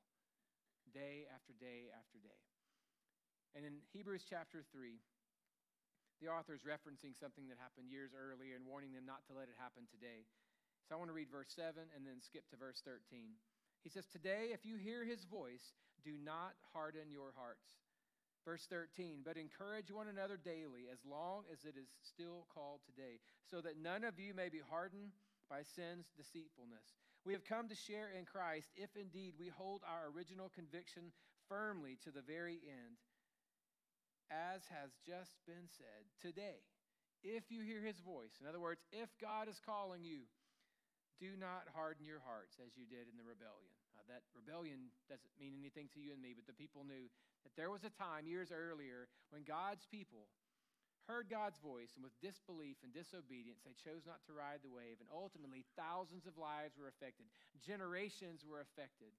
day 0.93 1.25
after 1.33 1.57
day 1.57 1.89
after 1.93 2.21
day. 2.21 2.41
And 3.57 3.65
in 3.65 3.81
Hebrews 3.93 4.25
chapter 4.25 4.65
3, 4.73 5.01
the 6.23 6.31
author 6.31 6.55
is 6.55 6.63
referencing 6.63 7.11
something 7.11 7.51
that 7.51 7.59
happened 7.59 7.91
years 7.91 8.15
earlier 8.15 8.55
and 8.55 8.63
warning 8.63 8.95
them 8.95 9.03
not 9.03 9.27
to 9.27 9.35
let 9.35 9.51
it 9.51 9.59
happen 9.59 9.83
today. 9.91 10.23
So 10.87 10.95
I 10.95 10.99
want 10.99 11.11
to 11.11 11.17
read 11.17 11.27
verse 11.27 11.51
7 11.51 11.75
and 11.75 12.07
then 12.07 12.23
skip 12.23 12.47
to 12.51 12.57
verse 12.57 12.79
13. 12.79 13.35
He 13.83 13.91
says, 13.91 14.07
Today, 14.07 14.55
if 14.55 14.63
you 14.63 14.79
hear 14.79 15.03
his 15.03 15.27
voice, 15.27 15.75
do 16.07 16.15
not 16.15 16.55
harden 16.71 17.11
your 17.11 17.35
hearts 17.35 17.83
Verse 18.43 18.67
13, 18.69 19.23
but 19.23 19.37
encourage 19.37 19.89
one 19.89 20.11
another 20.11 20.35
daily 20.35 20.91
as 20.91 20.99
long 21.07 21.47
as 21.47 21.63
it 21.63 21.79
is 21.79 21.87
still 22.03 22.45
called 22.53 22.81
today, 22.83 23.23
so 23.47 23.61
that 23.61 23.79
none 23.79 24.03
of 24.03 24.19
you 24.19 24.33
may 24.35 24.49
be 24.49 24.59
hardened 24.59 25.15
by 25.49 25.63
sin's 25.63 26.11
deceitfulness. 26.11 26.99
We 27.23 27.31
have 27.31 27.47
come 27.47 27.71
to 27.71 27.75
share 27.75 28.11
in 28.11 28.27
Christ 28.27 28.67
if 28.75 28.91
indeed 28.99 29.35
we 29.39 29.47
hold 29.47 29.81
our 29.87 30.11
original 30.11 30.51
conviction 30.51 31.15
firmly 31.47 31.97
to 32.03 32.11
the 32.11 32.21
very 32.21 32.59
end. 32.67 32.99
As 34.31 34.63
has 34.71 34.91
just 35.03 35.33
been 35.47 35.67
said, 35.77 36.03
today, 36.21 36.63
if 37.23 37.47
you 37.51 37.63
hear 37.63 37.79
his 37.79 37.99
voice, 38.03 38.35
in 38.39 38.47
other 38.47 38.59
words, 38.59 38.83
if 38.91 39.07
God 39.19 39.47
is 39.47 39.59
calling 39.63 40.03
you, 40.03 40.27
do 41.21 41.39
not 41.39 41.69
harden 41.71 42.03
your 42.03 42.19
hearts 42.19 42.59
as 42.59 42.75
you 42.75 42.83
did 42.89 43.07
in 43.07 43.15
the 43.15 43.23
rebellion. 43.23 43.71
Uh, 43.95 44.03
that 44.09 44.25
rebellion 44.33 44.91
doesn't 45.07 45.31
mean 45.37 45.55
anything 45.55 45.87
to 45.93 46.01
you 46.01 46.11
and 46.11 46.19
me, 46.19 46.33
but 46.33 46.49
the 46.49 46.57
people 46.57 46.83
knew 46.83 47.07
that 47.45 47.53
there 47.55 47.69
was 47.69 47.85
a 47.85 47.93
time 47.93 48.25
years 48.25 48.49
earlier 48.49 49.07
when 49.29 49.45
God's 49.45 49.85
people 49.87 50.27
heard 51.07 51.27
God's 51.27 51.59
voice, 51.59 51.91
and 51.95 52.03
with 52.03 52.15
disbelief 52.23 52.79
and 52.83 52.95
disobedience, 52.95 53.59
they 53.63 53.75
chose 53.75 54.07
not 54.07 54.23
to 54.27 54.35
ride 54.35 54.63
the 54.63 54.71
wave. 54.71 55.03
And 55.03 55.11
ultimately, 55.11 55.67
thousands 55.75 56.23
of 56.23 56.39
lives 56.39 56.79
were 56.79 56.87
affected, 56.87 57.27
generations 57.59 58.47
were 58.47 58.63
affected 58.63 59.11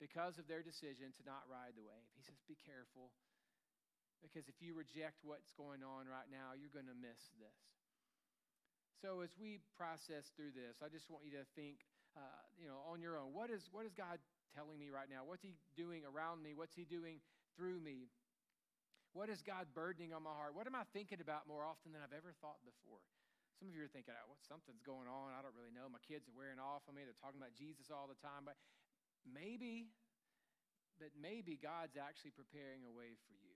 because 0.00 0.40
of 0.40 0.48
their 0.48 0.64
decision 0.64 1.12
to 1.12 1.22
not 1.28 1.44
ride 1.44 1.76
the 1.76 1.84
wave. 1.84 2.08
He 2.16 2.24
says, 2.24 2.40
Be 2.48 2.56
careful, 2.56 3.12
because 4.20 4.48
if 4.48 4.60
you 4.60 4.76
reject 4.76 5.24
what's 5.24 5.52
going 5.56 5.80
on 5.80 6.06
right 6.06 6.28
now, 6.28 6.52
you're 6.56 6.72
going 6.72 6.88
to 6.88 6.96
miss 6.96 7.32
this. 7.40 7.60
So, 9.00 9.24
as 9.24 9.32
we 9.40 9.64
process 9.80 10.28
through 10.36 10.52
this, 10.52 10.84
I 10.84 10.92
just 10.92 11.08
want 11.08 11.24
you 11.24 11.32
to 11.40 11.44
think, 11.56 11.88
uh, 12.12 12.44
you 12.60 12.68
know, 12.68 12.84
on 12.84 13.00
your 13.00 13.16
own. 13.16 13.32
What 13.32 13.48
is, 13.48 13.72
what 13.72 13.88
is 13.88 13.96
God 13.96 14.20
telling 14.52 14.76
me 14.76 14.92
right 14.92 15.08
now? 15.08 15.24
What's 15.24 15.40
He 15.40 15.56
doing 15.72 16.04
around 16.04 16.44
me? 16.44 16.52
What's 16.52 16.76
He 16.76 16.84
doing 16.84 17.24
through 17.56 17.80
me? 17.80 18.12
What 19.16 19.32
is 19.32 19.42
God 19.42 19.66
burdening 19.74 20.12
on 20.12 20.22
my 20.22 20.36
heart? 20.36 20.54
What 20.54 20.68
am 20.68 20.76
I 20.76 20.84
thinking 20.92 21.18
about 21.18 21.48
more 21.48 21.64
often 21.66 21.90
than 21.90 22.04
I've 22.04 22.14
ever 22.14 22.30
thought 22.38 22.60
before? 22.62 23.02
Some 23.58 23.66
of 23.66 23.74
you 23.74 23.82
are 23.82 23.90
thinking, 23.90 24.14
oh, 24.14 24.30
what, 24.30 24.40
something's 24.46 24.84
going 24.84 25.10
on. 25.10 25.34
I 25.34 25.42
don't 25.42 25.56
really 25.56 25.74
know. 25.74 25.90
My 25.90 26.00
kids 26.06 26.30
are 26.30 26.36
wearing 26.36 26.62
off 26.62 26.86
on 26.86 26.94
me. 26.94 27.02
They're 27.02 27.18
talking 27.18 27.42
about 27.42 27.56
Jesus 27.58 27.90
all 27.90 28.06
the 28.06 28.16
time. 28.22 28.46
But 28.46 28.54
maybe, 29.26 29.90
but 31.00 31.10
maybe 31.18 31.58
God's 31.58 31.98
actually 31.98 32.36
preparing 32.36 32.86
a 32.86 32.92
way 32.92 33.18
for 33.26 33.34
you. 33.34 33.49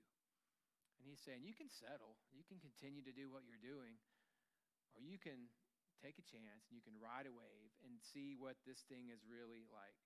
And 0.99 1.07
He's 1.07 1.23
saying, 1.23 1.43
you 1.47 1.57
can 1.57 1.71
settle. 1.71 2.19
You 2.31 2.47
can 2.47 2.59
continue 2.63 3.03
to 3.05 3.15
do 3.15 3.31
what 3.31 3.47
you're 3.47 3.61
doing. 3.61 3.99
Or 4.95 5.03
you 5.03 5.19
can 5.19 5.51
take 5.99 6.21
a 6.21 6.27
chance 6.27 6.69
and 6.69 6.77
you 6.77 6.85
can 6.85 6.95
ride 7.01 7.27
a 7.27 7.35
wave 7.35 7.73
and 7.83 7.97
see 7.99 8.37
what 8.37 8.61
this 8.69 8.85
thing 8.87 9.11
is 9.11 9.25
really 9.27 9.67
like. 9.73 9.99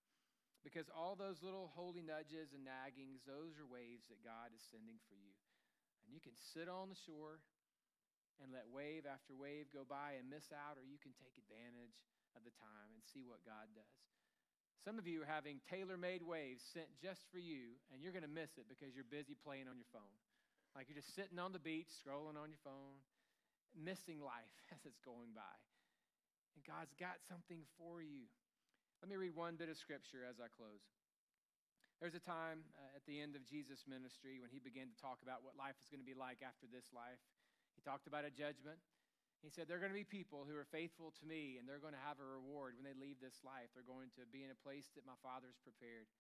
Because 0.66 0.90
all 0.90 1.14
those 1.14 1.44
little 1.44 1.70
holy 1.74 2.03
nudges 2.03 2.51
and 2.51 2.66
naggings, 2.66 3.22
those 3.22 3.59
are 3.59 3.68
waves 3.68 4.11
that 4.11 4.27
God 4.27 4.51
is 4.51 4.64
sending 4.70 4.98
for 5.07 5.14
you. 5.14 5.35
And 6.03 6.11
you 6.11 6.18
can 6.18 6.35
sit 6.35 6.66
on 6.66 6.90
the 6.90 6.98
shore 6.98 7.38
and 8.42 8.55
let 8.55 8.70
wave 8.70 9.07
after 9.07 9.35
wave 9.35 9.70
go 9.70 9.83
by 9.83 10.18
and 10.18 10.31
miss 10.31 10.51
out, 10.55 10.79
or 10.79 10.87
you 10.87 10.98
can 10.98 11.14
take 11.18 11.35
advantage 11.38 11.98
of 12.38 12.46
the 12.46 12.55
time 12.59 12.90
and 12.94 13.03
see 13.03 13.27
what 13.27 13.42
God 13.42 13.66
does. 13.74 14.03
Some 14.87 14.94
of 14.94 15.11
you 15.11 15.27
are 15.27 15.31
having 15.31 15.59
tailor 15.66 15.98
made 15.98 16.22
waves 16.22 16.62
sent 16.62 16.87
just 17.03 17.27
for 17.35 17.42
you, 17.42 17.74
and 17.90 17.98
you're 17.98 18.14
going 18.14 18.27
to 18.27 18.31
miss 18.31 18.55
it 18.57 18.70
because 18.70 18.94
you're 18.94 19.09
busy 19.11 19.35
playing 19.35 19.66
on 19.66 19.74
your 19.74 19.90
phone. 19.90 20.18
Like 20.76 20.88
you're 20.88 21.00
just 21.00 21.14
sitting 21.14 21.38
on 21.38 21.52
the 21.52 21.62
beach, 21.62 21.88
scrolling 21.94 22.38
on 22.38 22.50
your 22.52 22.62
phone, 22.64 23.00
missing 23.76 24.20
life 24.20 24.52
as 24.74 24.83
it's 24.85 25.00
going 25.00 25.33
by. 25.35 25.57
And 26.57 26.62
God's 26.66 26.94
got 26.98 27.22
something 27.24 27.62
for 27.78 28.02
you. 28.02 28.26
Let 28.98 29.09
me 29.11 29.16
read 29.16 29.38
one 29.38 29.54
bit 29.54 29.70
of 29.70 29.78
scripture 29.78 30.26
as 30.26 30.42
I 30.42 30.50
close. 30.50 30.83
There's 32.02 32.14
a 32.14 32.22
time 32.22 32.62
uh, 32.78 32.94
at 32.94 33.02
the 33.11 33.18
end 33.18 33.35
of 33.35 33.42
Jesus' 33.42 33.87
ministry 33.87 34.38
when 34.38 34.50
he 34.50 34.62
began 34.62 34.87
to 34.87 34.98
talk 34.98 35.18
about 35.22 35.42
what 35.42 35.59
life 35.59 35.74
is 35.83 35.90
going 35.90 36.02
to 36.02 36.07
be 36.07 36.14
like 36.14 36.46
after 36.46 36.70
this 36.70 36.94
life. 36.94 37.18
He 37.74 37.83
talked 37.83 38.07
about 38.07 38.26
a 38.26 38.31
judgment. 38.31 38.78
He 39.42 39.50
said, 39.50 39.70
There 39.70 39.78
are 39.78 39.83
going 39.83 39.94
to 39.94 39.98
be 39.98 40.07
people 40.07 40.46
who 40.46 40.54
are 40.54 40.66
faithful 40.66 41.14
to 41.14 41.24
me, 41.26 41.59
and 41.59 41.66
they're 41.66 41.83
going 41.83 41.94
to 41.94 42.07
have 42.07 42.18
a 42.18 42.26
reward 42.26 42.74
when 42.74 42.87
they 42.87 42.94
leave 42.94 43.22
this 43.22 43.38
life. 43.46 43.70
They're 43.74 43.87
going 43.87 44.11
to 44.18 44.26
be 44.31 44.42
in 44.42 44.50
a 44.50 44.59
place 44.59 44.90
that 44.98 45.07
my 45.07 45.18
Father's 45.22 45.59
prepared. 45.62 46.11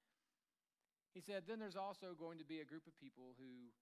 He 1.14 1.22
said, 1.22 1.46
Then 1.46 1.58
there's 1.58 1.78
also 1.78 2.14
going 2.14 2.38
to 2.38 2.46
be 2.46 2.62
a 2.62 2.66
group 2.66 2.86
of 2.86 2.94
people 2.98 3.34
who 3.38 3.74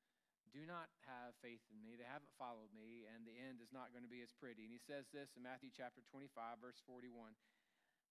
do 0.52 0.66
not 0.66 0.90
have 1.06 1.34
faith 1.42 1.62
in 1.72 1.78
me. 1.80 1.94
They 1.98 2.06
haven't 2.06 2.32
followed 2.36 2.70
me, 2.74 3.06
and 3.10 3.24
the 3.24 3.36
end 3.36 3.62
is 3.62 3.74
not 3.74 3.90
going 3.90 4.06
to 4.06 4.10
be 4.10 4.22
as 4.22 4.34
pretty. 4.36 4.66
And 4.66 4.74
he 4.74 4.82
says 4.82 5.08
this 5.10 5.34
in 5.34 5.42
Matthew 5.42 5.70
chapter 5.74 6.02
25, 6.12 6.62
verse 6.62 6.78
41. 6.84 7.34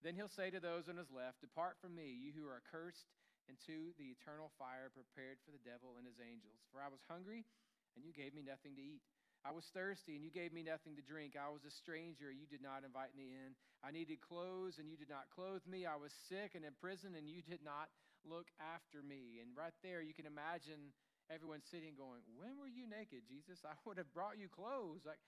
Then 0.04 0.16
he'll 0.16 0.32
say 0.32 0.52
to 0.52 0.60
those 0.60 0.92
on 0.92 1.00
his 1.00 1.10
left, 1.10 1.42
Depart 1.42 1.80
from 1.80 1.96
me, 1.96 2.12
you 2.12 2.36
who 2.36 2.46
are 2.46 2.66
cursed, 2.68 3.10
into 3.46 3.94
the 4.02 4.10
eternal 4.10 4.50
fire 4.58 4.90
prepared 4.90 5.38
for 5.46 5.54
the 5.54 5.62
devil 5.62 6.02
and 6.02 6.06
his 6.06 6.18
angels. 6.18 6.66
For 6.74 6.82
I 6.82 6.90
was 6.90 7.02
hungry, 7.06 7.46
and 7.94 8.02
you 8.02 8.10
gave 8.10 8.34
me 8.34 8.42
nothing 8.42 8.74
to 8.74 8.84
eat. 8.84 9.06
I 9.46 9.54
was 9.54 9.70
thirsty, 9.78 10.18
and 10.18 10.26
you 10.26 10.34
gave 10.34 10.50
me 10.50 10.66
nothing 10.66 10.98
to 10.98 11.06
drink. 11.06 11.38
I 11.38 11.54
was 11.54 11.62
a 11.62 11.70
stranger, 11.70 12.34
and 12.34 12.42
you 12.42 12.50
did 12.50 12.66
not 12.66 12.82
invite 12.82 13.14
me 13.14 13.30
in. 13.30 13.54
I 13.86 13.94
needed 13.94 14.18
clothes, 14.26 14.82
and 14.82 14.90
you 14.90 14.98
did 14.98 15.10
not 15.10 15.30
clothe 15.30 15.62
me. 15.70 15.86
I 15.86 16.02
was 16.02 16.10
sick 16.26 16.58
and 16.58 16.66
in 16.66 16.74
prison, 16.82 17.14
and 17.14 17.30
you 17.30 17.46
did 17.46 17.62
not 17.62 17.94
look 18.26 18.50
after 18.58 19.06
me. 19.06 19.38
And 19.38 19.54
right 19.54 19.78
there, 19.86 20.02
you 20.02 20.18
can 20.18 20.26
imagine 20.26 20.90
everyone 21.34 21.62
sitting 21.72 21.98
going, 21.98 22.22
When 22.38 22.58
were 22.58 22.70
you 22.70 22.86
naked, 22.86 23.26
Jesus? 23.28 23.64
I 23.66 23.74
would 23.86 23.98
have 23.98 24.12
brought 24.14 24.38
you 24.38 24.48
clothes. 24.50 25.06
Like, 25.06 25.22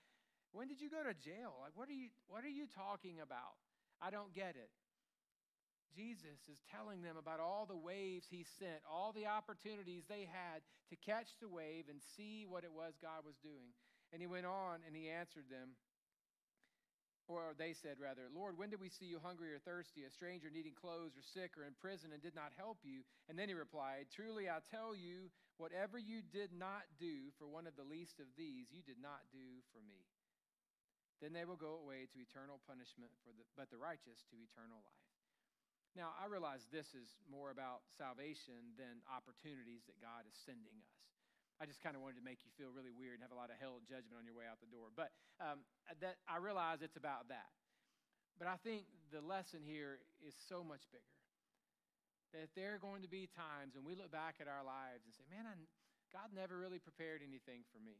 when 0.52 0.68
did 0.68 0.80
you 0.80 0.88
go 0.88 1.02
to 1.04 1.12
jail? 1.12 1.60
Like, 1.60 1.76
what 1.76 1.88
are 1.88 1.96
you, 1.96 2.08
what 2.28 2.44
are 2.44 2.52
you 2.52 2.66
talking 2.72 3.20
about? 3.20 3.58
I 4.00 4.10
don't 4.10 4.32
get 4.32 4.56
it. 4.56 4.70
Jesus 5.96 6.38
is 6.52 6.60
telling 6.70 7.02
them 7.02 7.16
about 7.16 7.40
all 7.40 7.64
the 7.64 7.76
waves 7.76 8.28
he 8.28 8.44
sent, 8.58 8.84
all 8.84 9.12
the 9.12 9.26
opportunities 9.26 10.04
they 10.06 10.28
had 10.28 10.60
to 10.90 10.96
catch 10.96 11.32
the 11.40 11.48
wave 11.48 11.88
and 11.88 12.00
see 12.16 12.44
what 12.46 12.64
it 12.64 12.72
was 12.72 12.94
God 13.00 13.24
was 13.24 13.36
doing. 13.42 13.72
And 14.12 14.20
he 14.20 14.28
went 14.28 14.46
on 14.46 14.84
and 14.86 14.94
he 14.94 15.08
answered 15.08 15.48
them. 15.50 15.76
Or 17.28 17.52
they 17.58 17.76
said, 17.76 18.00
rather, 18.00 18.24
Lord, 18.32 18.56
when 18.56 18.70
did 18.70 18.80
we 18.80 18.88
see 18.88 19.04
you 19.04 19.20
hungry 19.20 19.52
or 19.52 19.60
thirsty, 19.60 20.08
a 20.08 20.10
stranger 20.10 20.48
needing 20.48 20.72
clothes, 20.72 21.12
or 21.12 21.20
sick, 21.20 21.60
or 21.60 21.68
in 21.68 21.76
prison, 21.76 22.08
and 22.16 22.24
did 22.24 22.32
not 22.32 22.56
help 22.56 22.80
you? 22.80 23.04
And 23.28 23.36
then 23.36 23.52
he 23.52 23.54
replied, 23.54 24.08
Truly 24.08 24.48
I 24.48 24.64
tell 24.72 24.96
you, 24.96 25.28
whatever 25.58 25.98
you 25.98 26.22
did 26.22 26.54
not 26.54 26.86
do 26.96 27.34
for 27.36 27.50
one 27.50 27.66
of 27.66 27.74
the 27.74 27.84
least 27.84 28.22
of 28.22 28.30
these, 28.38 28.70
you 28.70 28.80
did 28.86 29.02
not 29.02 29.26
do 29.34 29.62
for 29.74 29.82
me. 29.84 30.06
Then 31.18 31.34
they 31.34 31.42
will 31.42 31.58
go 31.58 31.82
away 31.82 32.06
to 32.14 32.22
eternal 32.22 32.62
punishment, 32.62 33.10
for 33.26 33.34
the, 33.34 33.42
but 33.58 33.68
the 33.74 33.78
righteous 33.78 34.22
to 34.30 34.38
eternal 34.38 34.78
life. 34.86 35.10
Now, 35.98 36.14
I 36.14 36.30
realize 36.30 36.62
this 36.70 36.94
is 36.94 37.10
more 37.26 37.50
about 37.50 37.82
salvation 37.98 38.78
than 38.78 39.02
opportunities 39.10 39.82
that 39.90 39.98
God 39.98 40.22
is 40.30 40.38
sending 40.46 40.78
us. 40.78 40.94
I 41.58 41.66
just 41.66 41.82
kind 41.82 41.98
of 41.98 42.06
wanted 42.06 42.22
to 42.22 42.26
make 42.26 42.46
you 42.46 42.54
feel 42.54 42.70
really 42.70 42.94
weird 42.94 43.18
and 43.18 43.26
have 43.26 43.34
a 43.34 43.40
lot 43.40 43.50
of 43.50 43.58
hell 43.58 43.82
judgment 43.82 44.14
on 44.14 44.22
your 44.22 44.38
way 44.38 44.46
out 44.46 44.62
the 44.62 44.70
door. 44.70 44.94
But 44.94 45.10
um, 45.42 45.66
that, 45.98 46.22
I 46.30 46.38
realize 46.38 46.86
it's 46.86 46.94
about 46.94 47.26
that. 47.34 47.50
But 48.38 48.46
I 48.46 48.54
think 48.62 48.86
the 49.10 49.18
lesson 49.18 49.66
here 49.66 49.98
is 50.22 50.38
so 50.46 50.62
much 50.62 50.86
bigger. 50.94 51.17
That 52.36 52.52
there 52.52 52.76
are 52.76 52.82
going 52.82 53.00
to 53.00 53.10
be 53.10 53.24
times 53.32 53.72
when 53.72 53.88
we 53.88 53.96
look 53.96 54.12
back 54.12 54.36
at 54.38 54.48
our 54.48 54.60
lives 54.60 55.08
and 55.08 55.12
say, 55.16 55.24
man, 55.32 55.48
I, 55.48 55.56
God 56.12 56.28
never 56.36 56.60
really 56.60 56.76
prepared 56.76 57.24
anything 57.24 57.64
for 57.72 57.80
me. 57.80 57.96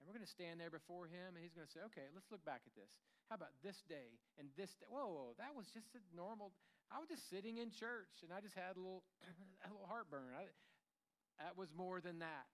And 0.00 0.08
we're 0.08 0.16
going 0.16 0.26
to 0.26 0.34
stand 0.34 0.56
there 0.56 0.72
before 0.72 1.04
him, 1.06 1.36
and 1.36 1.44
he's 1.44 1.52
going 1.52 1.68
to 1.68 1.72
say, 1.72 1.84
okay, 1.92 2.08
let's 2.16 2.26
look 2.32 2.42
back 2.48 2.64
at 2.64 2.74
this. 2.74 2.90
How 3.28 3.36
about 3.36 3.54
this 3.60 3.84
day 3.86 4.18
and 4.40 4.48
this 4.56 4.72
day? 4.80 4.88
Whoa, 4.88 5.08
whoa, 5.08 5.28
that 5.36 5.52
was 5.52 5.68
just 5.70 5.92
a 5.94 6.02
normal. 6.10 6.56
I 6.88 6.98
was 6.98 7.12
just 7.12 7.28
sitting 7.28 7.60
in 7.60 7.70
church, 7.70 8.24
and 8.24 8.32
I 8.32 8.40
just 8.40 8.56
had 8.56 8.74
a 8.74 8.80
little, 8.80 9.04
a 9.64 9.70
little 9.70 9.88
heartburn. 9.88 10.32
I, 10.32 10.48
that 11.40 11.54
was 11.56 11.70
more 11.72 12.00
than 12.00 12.20
that. 12.20 12.48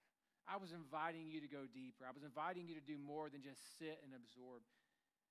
I 0.48 0.56
was 0.56 0.72
inviting 0.72 1.28
you 1.28 1.40
to 1.44 1.50
go 1.50 1.68
deeper. 1.68 2.08
I 2.08 2.12
was 2.12 2.24
inviting 2.24 2.68
you 2.68 2.76
to 2.76 2.84
do 2.84 2.96
more 2.96 3.28
than 3.28 3.44
just 3.44 3.60
sit 3.76 4.00
and 4.00 4.16
absorb. 4.16 4.64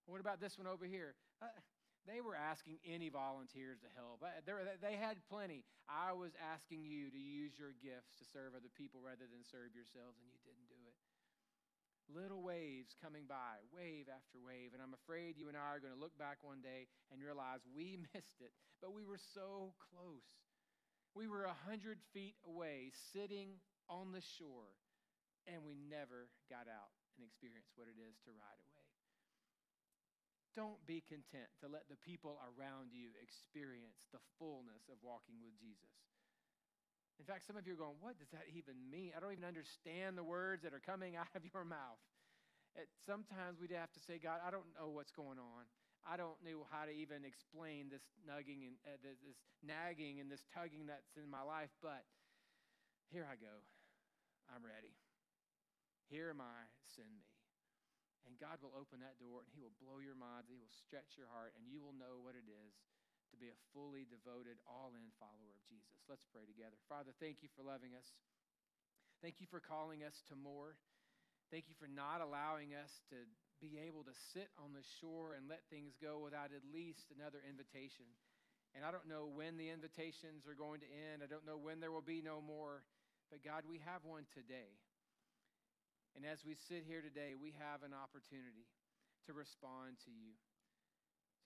What 0.05 0.21
about 0.21 0.39
this 0.39 0.57
one 0.57 0.67
over 0.67 0.85
here? 0.85 1.17
Uh, 1.41 1.51
they 2.07 2.23
were 2.23 2.33
asking 2.33 2.79
any 2.87 3.11
volunteers 3.11 3.83
to 3.83 3.89
help. 3.93 4.23
Uh, 4.23 4.39
they 4.79 4.95
had 4.95 5.19
plenty. 5.27 5.67
I 5.91 6.15
was 6.15 6.31
asking 6.39 6.87
you 6.87 7.11
to 7.11 7.19
use 7.19 7.59
your 7.59 7.75
gifts 7.83 8.15
to 8.17 8.25
serve 8.31 8.55
other 8.55 8.71
people 8.73 9.03
rather 9.03 9.27
than 9.27 9.43
serve 9.43 9.75
yourselves, 9.75 10.15
and 10.17 10.27
you 10.31 10.39
didn't 10.47 10.71
do 10.71 10.79
it 10.87 10.95
little 12.07 12.41
waves 12.41 12.95
coming 13.03 13.27
by, 13.27 13.59
wave 13.75 14.07
after 14.07 14.39
wave. 14.39 14.71
And 14.71 14.79
I'm 14.79 14.95
afraid 14.95 15.35
you 15.35 15.51
and 15.51 15.59
I 15.59 15.75
are 15.75 15.83
going 15.83 15.93
to 15.93 15.99
look 15.99 16.15
back 16.15 16.39
one 16.41 16.63
day 16.63 16.87
and 17.11 17.19
realize 17.19 17.63
we 17.75 17.99
missed 18.15 18.39
it, 18.39 18.55
but 18.79 18.95
we 18.95 19.03
were 19.03 19.19
so 19.19 19.75
close. 19.91 20.23
We 21.15 21.27
were 21.27 21.43
a 21.49 21.57
hundred 21.67 21.99
feet 22.13 22.35
away, 22.45 22.91
sitting 23.11 23.59
on 23.89 24.11
the 24.11 24.23
shore, 24.39 24.71
and 25.47 25.63
we 25.63 25.75
never 25.75 26.29
got 26.51 26.69
out 26.69 26.93
and 27.17 27.25
experienced 27.25 27.73
what 27.75 27.89
it 27.89 27.97
is 27.97 28.15
to 28.27 28.31
ride 28.31 28.59
a 28.61 28.67
wave. 28.69 28.76
Don't 30.57 30.81
be 30.89 31.05
content 31.05 31.53
to 31.61 31.69
let 31.69 31.85
the 31.85 32.01
people 32.01 32.41
around 32.41 32.89
you 32.89 33.13
experience 33.21 34.09
the 34.09 34.17
fullness 34.41 34.89
of 34.89 34.97
walking 35.05 35.37
with 35.37 35.53
Jesus. 35.61 35.93
In 37.21 37.29
fact, 37.29 37.45
some 37.45 37.61
of 37.61 37.69
you 37.69 37.77
are 37.77 37.81
going, 37.85 38.01
What 38.01 38.17
does 38.17 38.33
that 38.33 38.49
even 38.49 38.73
mean? 38.89 39.13
I 39.13 39.21
don't 39.21 39.37
even 39.37 39.45
understand 39.45 40.17
the 40.17 40.25
words 40.25 40.65
that 40.65 40.73
are 40.73 40.81
coming 40.81 41.13
out 41.21 41.29
of 41.37 41.45
your 41.45 41.61
mouth. 41.61 42.01
Sometimes 43.05 43.61
we'd 43.61 43.73
have 43.73 43.93
to 43.93 44.01
say, 44.01 44.17
God, 44.17 44.41
I 44.41 44.49
don't 44.49 44.65
know 44.73 44.89
what's 44.89 45.13
going 45.13 45.37
on. 45.37 45.69
I 46.09 46.17
don't 46.17 46.41
know 46.41 46.65
how 46.73 46.89
to 46.89 46.93
even 46.93 47.21
explain 47.21 47.93
this 47.93 48.05
nugging 48.25 48.65
and 48.65 48.75
uh, 48.81 48.97
this 49.05 49.21
nagging 49.61 50.17
and 50.17 50.29
this 50.31 50.41
tugging 50.55 50.89
that's 50.89 51.13
in 51.21 51.29
my 51.29 51.45
life, 51.45 51.73
but 51.85 52.01
here 53.13 53.29
I 53.29 53.37
go. 53.37 53.61
I'm 54.49 54.65
ready. 54.65 54.95
Here 56.09 56.33
am 56.33 56.41
I, 56.41 56.65
send 56.95 57.11
me. 57.13 57.26
And 58.27 58.35
God 58.35 58.59
will 58.59 58.75
open 58.75 58.99
that 58.99 59.15
door 59.17 59.47
and 59.47 59.49
He 59.55 59.63
will 59.63 59.73
blow 59.79 60.03
your 60.03 60.19
minds. 60.19 60.51
He 60.51 60.59
will 60.59 60.69
stretch 60.69 61.15
your 61.15 61.31
heart, 61.31 61.55
and 61.55 61.63
you 61.63 61.79
will 61.79 61.95
know 61.95 62.19
what 62.19 62.35
it 62.35 62.43
is 62.43 62.75
to 63.31 63.39
be 63.39 63.47
a 63.47 63.57
fully 63.71 64.07
devoted, 64.07 64.59
all 64.67 64.95
in 64.95 65.03
follower 65.19 65.55
of 65.55 65.63
Jesus. 65.67 65.99
Let's 66.07 66.27
pray 66.27 66.47
together. 66.47 66.75
Father, 66.87 67.15
thank 67.19 67.39
you 67.43 67.51
for 67.55 67.63
loving 67.63 67.95
us. 67.95 68.07
Thank 69.19 69.39
you 69.39 69.47
for 69.47 69.59
calling 69.59 70.03
us 70.03 70.15
to 70.31 70.35
more. 70.35 70.75
Thank 71.51 71.71
you 71.71 71.75
for 71.79 71.87
not 71.87 72.19
allowing 72.19 72.75
us 72.75 72.91
to 73.11 73.23
be 73.63 73.79
able 73.79 74.03
to 74.03 74.15
sit 74.35 74.51
on 74.59 74.75
the 74.75 74.83
shore 74.99 75.33
and 75.33 75.47
let 75.47 75.63
things 75.71 75.95
go 75.97 76.19
without 76.19 76.51
at 76.51 76.63
least 76.67 77.09
another 77.15 77.39
invitation. 77.41 78.05
And 78.75 78.83
I 78.83 78.91
don't 78.91 79.07
know 79.07 79.25
when 79.25 79.57
the 79.57 79.71
invitations 79.71 80.45
are 80.45 80.53
going 80.53 80.83
to 80.83 80.89
end. 81.09 81.23
I 81.23 81.31
don't 81.31 81.47
know 81.47 81.57
when 81.57 81.79
there 81.79 81.91
will 81.91 82.05
be 82.05 82.21
no 82.21 82.43
more. 82.43 82.83
But 83.31 83.43
God, 83.43 83.63
we 83.67 83.81
have 83.83 84.05
one 84.05 84.27
today. 84.35 84.71
And 86.15 86.23
as 86.25 86.45
we 86.45 86.55
sit 86.55 86.87
here 86.87 87.01
today, 87.01 87.33
we 87.35 87.53
have 87.57 87.83
an 87.83 87.91
opportunity 87.91 88.69
to 89.27 89.35
respond 89.35 89.99
to 90.07 90.11
you. 90.11 90.37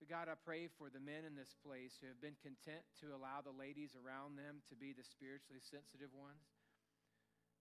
So, 0.02 0.10
God, 0.10 0.26
I 0.26 0.34
pray 0.34 0.66
for 0.82 0.90
the 0.90 1.02
men 1.02 1.30
in 1.30 1.38
this 1.38 1.54
place 1.62 2.02
who 2.02 2.10
have 2.10 2.18
been 2.18 2.38
content 2.42 2.82
to 3.06 3.14
allow 3.14 3.46
the 3.46 3.54
ladies 3.54 3.94
around 3.94 4.34
them 4.34 4.66
to 4.74 4.76
be 4.78 4.98
the 4.98 5.06
spiritually 5.06 5.62
sensitive 5.62 6.10
ones, 6.10 6.42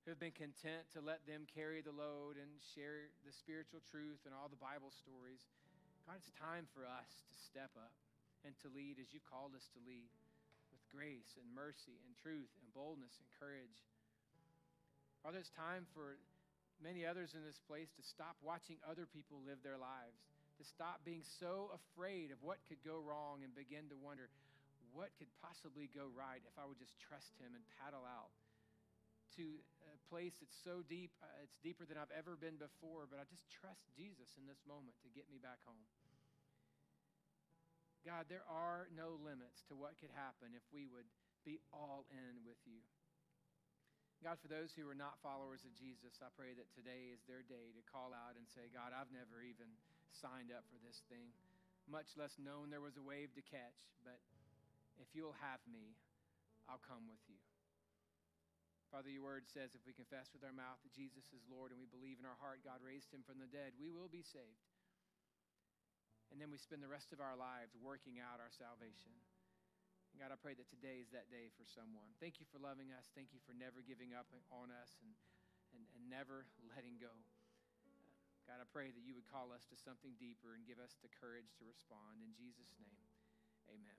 who 0.05 0.17
have 0.17 0.23
been 0.23 0.33
content 0.33 0.89
to 0.97 1.05
let 1.05 1.21
them 1.29 1.45
carry 1.45 1.85
the 1.85 1.93
load 1.93 2.41
and 2.41 2.49
share 2.73 3.13
the 3.29 3.35
spiritual 3.37 3.85
truth 3.85 4.25
and 4.25 4.33
all 4.33 4.49
the 4.49 4.57
Bible 4.57 4.89
stories. 4.89 5.45
God, 6.09 6.17
it's 6.17 6.33
time 6.33 6.65
for 6.73 6.89
us 6.89 7.29
to 7.29 7.37
step 7.37 7.77
up 7.77 7.93
and 8.41 8.57
to 8.65 8.73
lead 8.73 8.97
as 8.97 9.13
you've 9.13 9.29
called 9.29 9.53
us 9.53 9.69
to 9.77 9.81
lead 9.85 10.09
with 10.73 10.81
grace 10.89 11.37
and 11.37 11.45
mercy 11.53 12.01
and 12.09 12.17
truth 12.17 12.49
and 12.65 12.73
boldness 12.73 13.21
and 13.21 13.29
courage. 13.37 13.85
Father, 15.21 15.45
it's 15.45 15.53
time 15.53 15.85
for 15.93 16.17
many 16.83 17.05
others 17.05 17.37
in 17.37 17.45
this 17.45 17.61
place 17.69 17.93
to 17.95 18.03
stop 18.03 18.41
watching 18.41 18.81
other 18.85 19.05
people 19.05 19.41
live 19.45 19.61
their 19.61 19.79
lives, 19.79 20.19
to 20.59 20.65
stop 20.65 21.05
being 21.05 21.23
so 21.23 21.73
afraid 21.73 22.33
of 22.33 22.41
what 22.41 22.61
could 22.69 22.81
go 22.85 23.01
wrong 23.01 23.45
and 23.45 23.53
begin 23.53 23.89
to 23.93 23.97
wonder 24.01 24.33
what 24.91 25.15
could 25.17 25.31
possibly 25.39 25.87
go 25.93 26.11
right 26.11 26.43
if 26.43 26.57
I 26.59 26.67
would 26.67 26.81
just 26.81 26.99
trust 26.99 27.39
Him 27.39 27.55
and 27.55 27.63
paddle 27.79 28.03
out 28.03 28.35
to 29.39 29.63
a 29.87 29.99
place 30.11 30.35
that's 30.43 30.59
so 30.67 30.83
deep, 30.91 31.15
uh, 31.23 31.47
it's 31.47 31.55
deeper 31.63 31.87
than 31.87 31.95
I've 31.95 32.11
ever 32.11 32.35
been 32.35 32.59
before, 32.59 33.07
but 33.07 33.23
I 33.23 33.25
just 33.31 33.47
trust 33.47 33.87
Jesus 33.95 34.35
in 34.35 34.45
this 34.51 34.59
moment 34.67 34.99
to 35.07 35.09
get 35.15 35.31
me 35.31 35.39
back 35.39 35.63
home. 35.63 35.87
God, 38.03 38.27
there 38.33 38.47
are 38.49 38.89
no 38.97 39.21
limits 39.21 39.63
to 39.69 39.77
what 39.77 40.01
could 40.01 40.11
happen 40.17 40.57
if 40.57 40.65
we 40.73 40.89
would 40.89 41.07
be 41.45 41.61
all 41.71 42.09
in 42.11 42.43
with 42.43 42.59
you. 42.65 42.81
God, 44.21 44.37
for 44.37 44.53
those 44.53 44.77
who 44.77 44.85
are 44.85 44.97
not 44.97 45.17
followers 45.25 45.65
of 45.65 45.73
Jesus, 45.73 46.21
I 46.21 46.29
pray 46.37 46.53
that 46.53 46.69
today 46.77 47.09
is 47.09 47.25
their 47.25 47.41
day 47.41 47.73
to 47.73 47.81
call 47.89 48.13
out 48.13 48.37
and 48.37 48.45
say, 48.45 48.69
God, 48.69 48.93
I've 48.93 49.09
never 49.09 49.41
even 49.41 49.73
signed 50.13 50.53
up 50.53 50.69
for 50.69 50.77
this 50.85 51.01
thing, 51.09 51.33
much 51.89 52.13
less 52.21 52.37
known 52.37 52.69
there 52.69 52.85
was 52.85 53.01
a 53.01 53.05
wave 53.05 53.33
to 53.33 53.41
catch. 53.41 53.81
But 54.05 54.21
if 55.01 55.09
you'll 55.17 55.41
have 55.41 55.65
me, 55.65 55.97
I'll 56.69 56.85
come 56.85 57.09
with 57.09 57.25
you. 57.33 57.41
Father, 58.93 59.09
your 59.09 59.25
word 59.25 59.49
says 59.49 59.73
if 59.73 59.89
we 59.89 59.97
confess 59.97 60.29
with 60.37 60.45
our 60.45 60.53
mouth 60.53 60.77
that 60.85 60.93
Jesus 60.93 61.25
is 61.33 61.41
Lord 61.49 61.73
and 61.73 61.81
we 61.81 61.89
believe 61.89 62.21
in 62.21 62.29
our 62.29 62.37
heart 62.45 62.61
God 62.61 62.85
raised 62.85 63.09
him 63.15 63.25
from 63.25 63.41
the 63.41 63.49
dead, 63.49 63.73
we 63.81 63.89
will 63.89 64.13
be 64.13 64.21
saved. 64.21 64.69
And 66.29 66.37
then 66.37 66.53
we 66.53 66.61
spend 66.61 66.85
the 66.85 66.93
rest 66.93 67.17
of 67.17 67.25
our 67.25 67.41
lives 67.41 67.73
working 67.81 68.21
out 68.21 68.37
our 68.37 68.53
salvation. 68.53 69.17
God, 70.21 70.37
I 70.37 70.37
pray 70.37 70.53
that 70.53 70.69
today 70.69 71.01
is 71.01 71.09
that 71.17 71.33
day 71.33 71.49
for 71.57 71.65
someone. 71.65 72.13
Thank 72.21 72.45
you 72.45 72.47
for 72.53 72.61
loving 72.61 72.93
us. 72.93 73.09
Thank 73.17 73.33
you 73.33 73.41
for 73.41 73.57
never 73.57 73.81
giving 73.81 74.13
up 74.13 74.29
on 74.53 74.69
us 74.69 75.01
and, 75.01 75.17
and, 75.73 75.81
and 75.97 76.05
never 76.13 76.45
letting 76.69 77.01
go. 77.01 77.09
God, 78.45 78.61
I 78.61 78.69
pray 78.69 78.93
that 78.93 79.01
you 79.01 79.17
would 79.17 79.25
call 79.33 79.49
us 79.49 79.65
to 79.73 79.81
something 79.81 80.13
deeper 80.21 80.53
and 80.53 80.69
give 80.69 80.77
us 80.77 81.01
the 81.01 81.09
courage 81.09 81.49
to 81.57 81.65
respond. 81.65 82.21
In 82.21 82.37
Jesus' 82.37 82.69
name, 82.77 83.01
amen. 83.73 83.97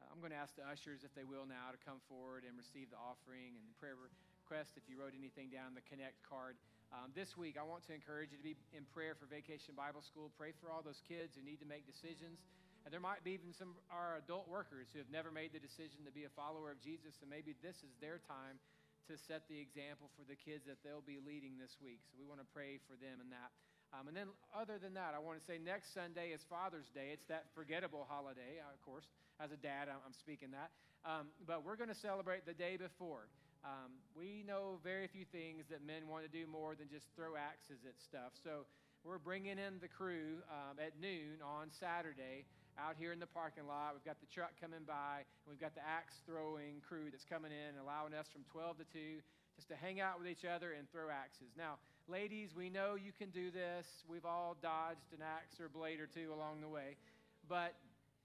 Uh, 0.00 0.08
I'm 0.08 0.24
going 0.24 0.32
to 0.32 0.40
ask 0.40 0.56
the 0.56 0.64
ushers, 0.64 1.04
if 1.04 1.12
they 1.12 1.28
will 1.28 1.44
now, 1.44 1.68
to 1.68 1.80
come 1.84 2.00
forward 2.08 2.48
and 2.48 2.56
receive 2.56 2.88
the 2.88 2.96
offering 2.96 3.60
and 3.60 3.68
the 3.68 3.76
prayer 3.76 4.00
request. 4.00 4.80
If 4.80 4.88
you 4.88 4.96
wrote 4.96 5.12
anything 5.12 5.52
down, 5.52 5.76
the 5.76 5.84
Connect 5.84 6.16
card. 6.24 6.56
Um, 6.88 7.12
this 7.12 7.36
week, 7.36 7.60
I 7.60 7.64
want 7.66 7.84
to 7.88 7.92
encourage 7.92 8.32
you 8.32 8.40
to 8.40 8.46
be 8.46 8.56
in 8.72 8.88
prayer 8.88 9.12
for 9.12 9.28
Vacation 9.28 9.76
Bible 9.76 10.00
School. 10.00 10.32
Pray 10.32 10.56
for 10.56 10.72
all 10.72 10.80
those 10.80 11.04
kids 11.04 11.36
who 11.36 11.44
need 11.44 11.60
to 11.60 11.68
make 11.68 11.84
decisions. 11.84 12.40
And 12.86 12.94
there 12.94 13.02
might 13.02 13.26
be 13.26 13.34
even 13.34 13.50
some 13.50 13.74
our 13.90 14.14
adult 14.22 14.46
workers 14.46 14.86
who 14.94 15.02
have 15.02 15.10
never 15.10 15.34
made 15.34 15.50
the 15.50 15.58
decision 15.58 16.06
to 16.06 16.14
be 16.14 16.22
a 16.22 16.30
follower 16.38 16.70
of 16.70 16.78
Jesus, 16.78 17.18
and 17.18 17.26
maybe 17.26 17.58
this 17.58 17.82
is 17.82 17.90
their 17.98 18.22
time 18.22 18.62
to 19.10 19.18
set 19.18 19.42
the 19.50 19.58
example 19.58 20.06
for 20.14 20.22
the 20.22 20.38
kids 20.38 20.70
that 20.70 20.78
they'll 20.86 21.02
be 21.02 21.18
leading 21.18 21.58
this 21.58 21.82
week. 21.82 21.98
So 22.06 22.14
we 22.14 22.22
want 22.22 22.38
to 22.38 22.46
pray 22.54 22.78
for 22.86 22.94
them 22.94 23.18
in 23.18 23.26
that. 23.34 23.50
Um, 23.90 24.06
and 24.06 24.14
then, 24.14 24.30
other 24.54 24.78
than 24.78 24.94
that, 24.94 25.14
I 25.14 25.20
want 25.22 25.34
to 25.38 25.44
say 25.46 25.58
next 25.58 25.94
Sunday 25.98 26.30
is 26.30 26.46
Father's 26.46 26.86
Day. 26.94 27.10
It's 27.10 27.26
that 27.26 27.50
forgettable 27.58 28.06
holiday, 28.06 28.62
uh, 28.62 28.70
of 28.70 28.78
course. 28.86 29.10
As 29.42 29.50
a 29.50 29.58
dad, 29.58 29.90
I'm, 29.90 30.14
speaking 30.14 30.54
that. 30.54 30.70
Um, 31.02 31.34
but 31.42 31.66
we're 31.66 31.76
going 31.76 31.90
to 31.90 31.98
celebrate 31.98 32.46
the 32.46 32.54
day 32.54 32.78
before. 32.78 33.26
Um, 33.66 33.98
we 34.14 34.46
know 34.46 34.78
very 34.86 35.10
few 35.10 35.26
things 35.26 35.66
that 35.74 35.82
men 35.82 36.06
want 36.06 36.22
to 36.22 36.30
do 36.30 36.46
more 36.46 36.78
than 36.78 36.86
just 36.86 37.10
throw 37.18 37.34
axes 37.34 37.82
at 37.82 37.98
stuff. 37.98 38.30
So 38.42 38.62
we're 39.02 39.18
bringing 39.18 39.58
in 39.58 39.82
the 39.82 39.90
crew 39.90 40.38
um, 40.50 40.78
at 40.78 40.98
noon 40.98 41.42
on 41.42 41.70
Saturday 41.70 42.46
out 42.78 42.96
here 42.98 43.12
in 43.12 43.20
the 43.20 43.26
parking 43.26 43.66
lot. 43.66 43.92
We've 43.94 44.04
got 44.04 44.20
the 44.20 44.28
truck 44.28 44.52
coming 44.60 44.84
by, 44.86 45.24
and 45.24 45.48
we've 45.48 45.60
got 45.60 45.74
the 45.74 45.84
axe 45.84 46.20
throwing 46.24 46.84
crew 46.86 47.08
that's 47.10 47.24
coming 47.24 47.50
in, 47.50 47.80
allowing 47.80 48.12
us 48.12 48.28
from 48.32 48.44
12 48.52 48.78
to 48.78 48.86
2 48.92 49.20
just 49.56 49.68
to 49.72 49.76
hang 49.76 50.00
out 50.00 50.20
with 50.20 50.28
each 50.28 50.44
other 50.44 50.76
and 50.76 50.84
throw 50.92 51.08
axes. 51.08 51.56
Now, 51.56 51.80
ladies, 52.08 52.52
we 52.52 52.68
know 52.68 52.94
you 52.94 53.10
can 53.16 53.32
do 53.32 53.50
this. 53.50 54.04
We've 54.04 54.28
all 54.28 54.54
dodged 54.60 55.16
an 55.16 55.24
axe 55.24 55.56
or 55.58 55.72
blade 55.72 55.98
or 55.98 56.06
two 56.06 56.28
along 56.28 56.60
the 56.60 56.68
way, 56.68 57.00
but 57.48 57.72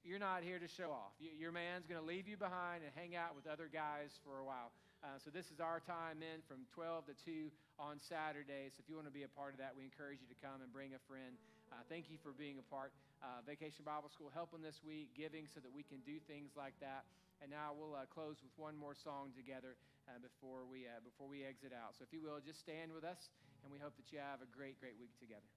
you're 0.04 0.20
not 0.20 0.44
here 0.44 0.60
to 0.60 0.68
show 0.68 0.92
off. 0.92 1.16
Your 1.22 1.56
man's 1.56 1.88
going 1.88 2.02
to 2.02 2.06
leave 2.06 2.28
you 2.28 2.36
behind 2.36 2.84
and 2.84 2.92
hang 2.92 3.16
out 3.16 3.32
with 3.32 3.48
other 3.48 3.70
guys 3.72 4.12
for 4.28 4.44
a 4.44 4.46
while. 4.46 4.76
Uh, 5.02 5.18
so 5.18 5.32
this 5.34 5.50
is 5.50 5.58
our 5.58 5.80
time 5.82 6.22
in 6.22 6.44
from 6.46 6.62
12 6.76 7.10
to 7.10 7.16
2 7.26 7.50
on 7.80 7.98
Saturday. 7.98 8.70
So 8.70 8.84
if 8.84 8.90
you 8.90 8.94
want 8.94 9.08
to 9.08 9.14
be 9.14 9.24
a 9.24 9.34
part 9.34 9.54
of 9.54 9.60
that, 9.64 9.74
we 9.74 9.82
encourage 9.82 10.22
you 10.22 10.30
to 10.30 10.38
come 10.38 10.62
and 10.62 10.70
bring 10.70 10.94
a 10.94 11.02
friend. 11.10 11.40
Uh, 11.72 11.80
thank 11.88 12.12
you 12.12 12.20
for 12.20 12.36
being 12.36 12.60
a 12.60 12.68
part. 12.68 12.92
Uh, 13.24 13.40
Vacation 13.48 13.88
Bible 13.88 14.12
School 14.12 14.28
helping 14.28 14.60
this 14.60 14.84
week, 14.84 15.16
giving 15.16 15.48
so 15.48 15.64
that 15.64 15.72
we 15.72 15.88
can 15.88 16.04
do 16.04 16.20
things 16.28 16.52
like 16.60 16.76
that. 16.84 17.08
And 17.40 17.48
now 17.48 17.72
we'll 17.72 17.96
uh, 17.96 18.04
close 18.12 18.44
with 18.44 18.52
one 18.60 18.76
more 18.76 18.94
song 18.94 19.32
together 19.32 19.80
uh, 20.06 20.20
before 20.20 20.68
we 20.68 20.84
uh, 20.84 21.00
before 21.00 21.32
we 21.32 21.48
exit 21.48 21.72
out. 21.72 21.96
So 21.96 22.04
if 22.04 22.12
you 22.12 22.20
will, 22.20 22.44
just 22.44 22.60
stand 22.60 22.92
with 22.92 23.08
us, 23.08 23.32
and 23.64 23.72
we 23.72 23.80
hope 23.80 23.96
that 23.96 24.12
you 24.12 24.20
have 24.20 24.44
a 24.44 24.50
great, 24.52 24.84
great 24.84 25.00
week 25.00 25.16
together. 25.16 25.48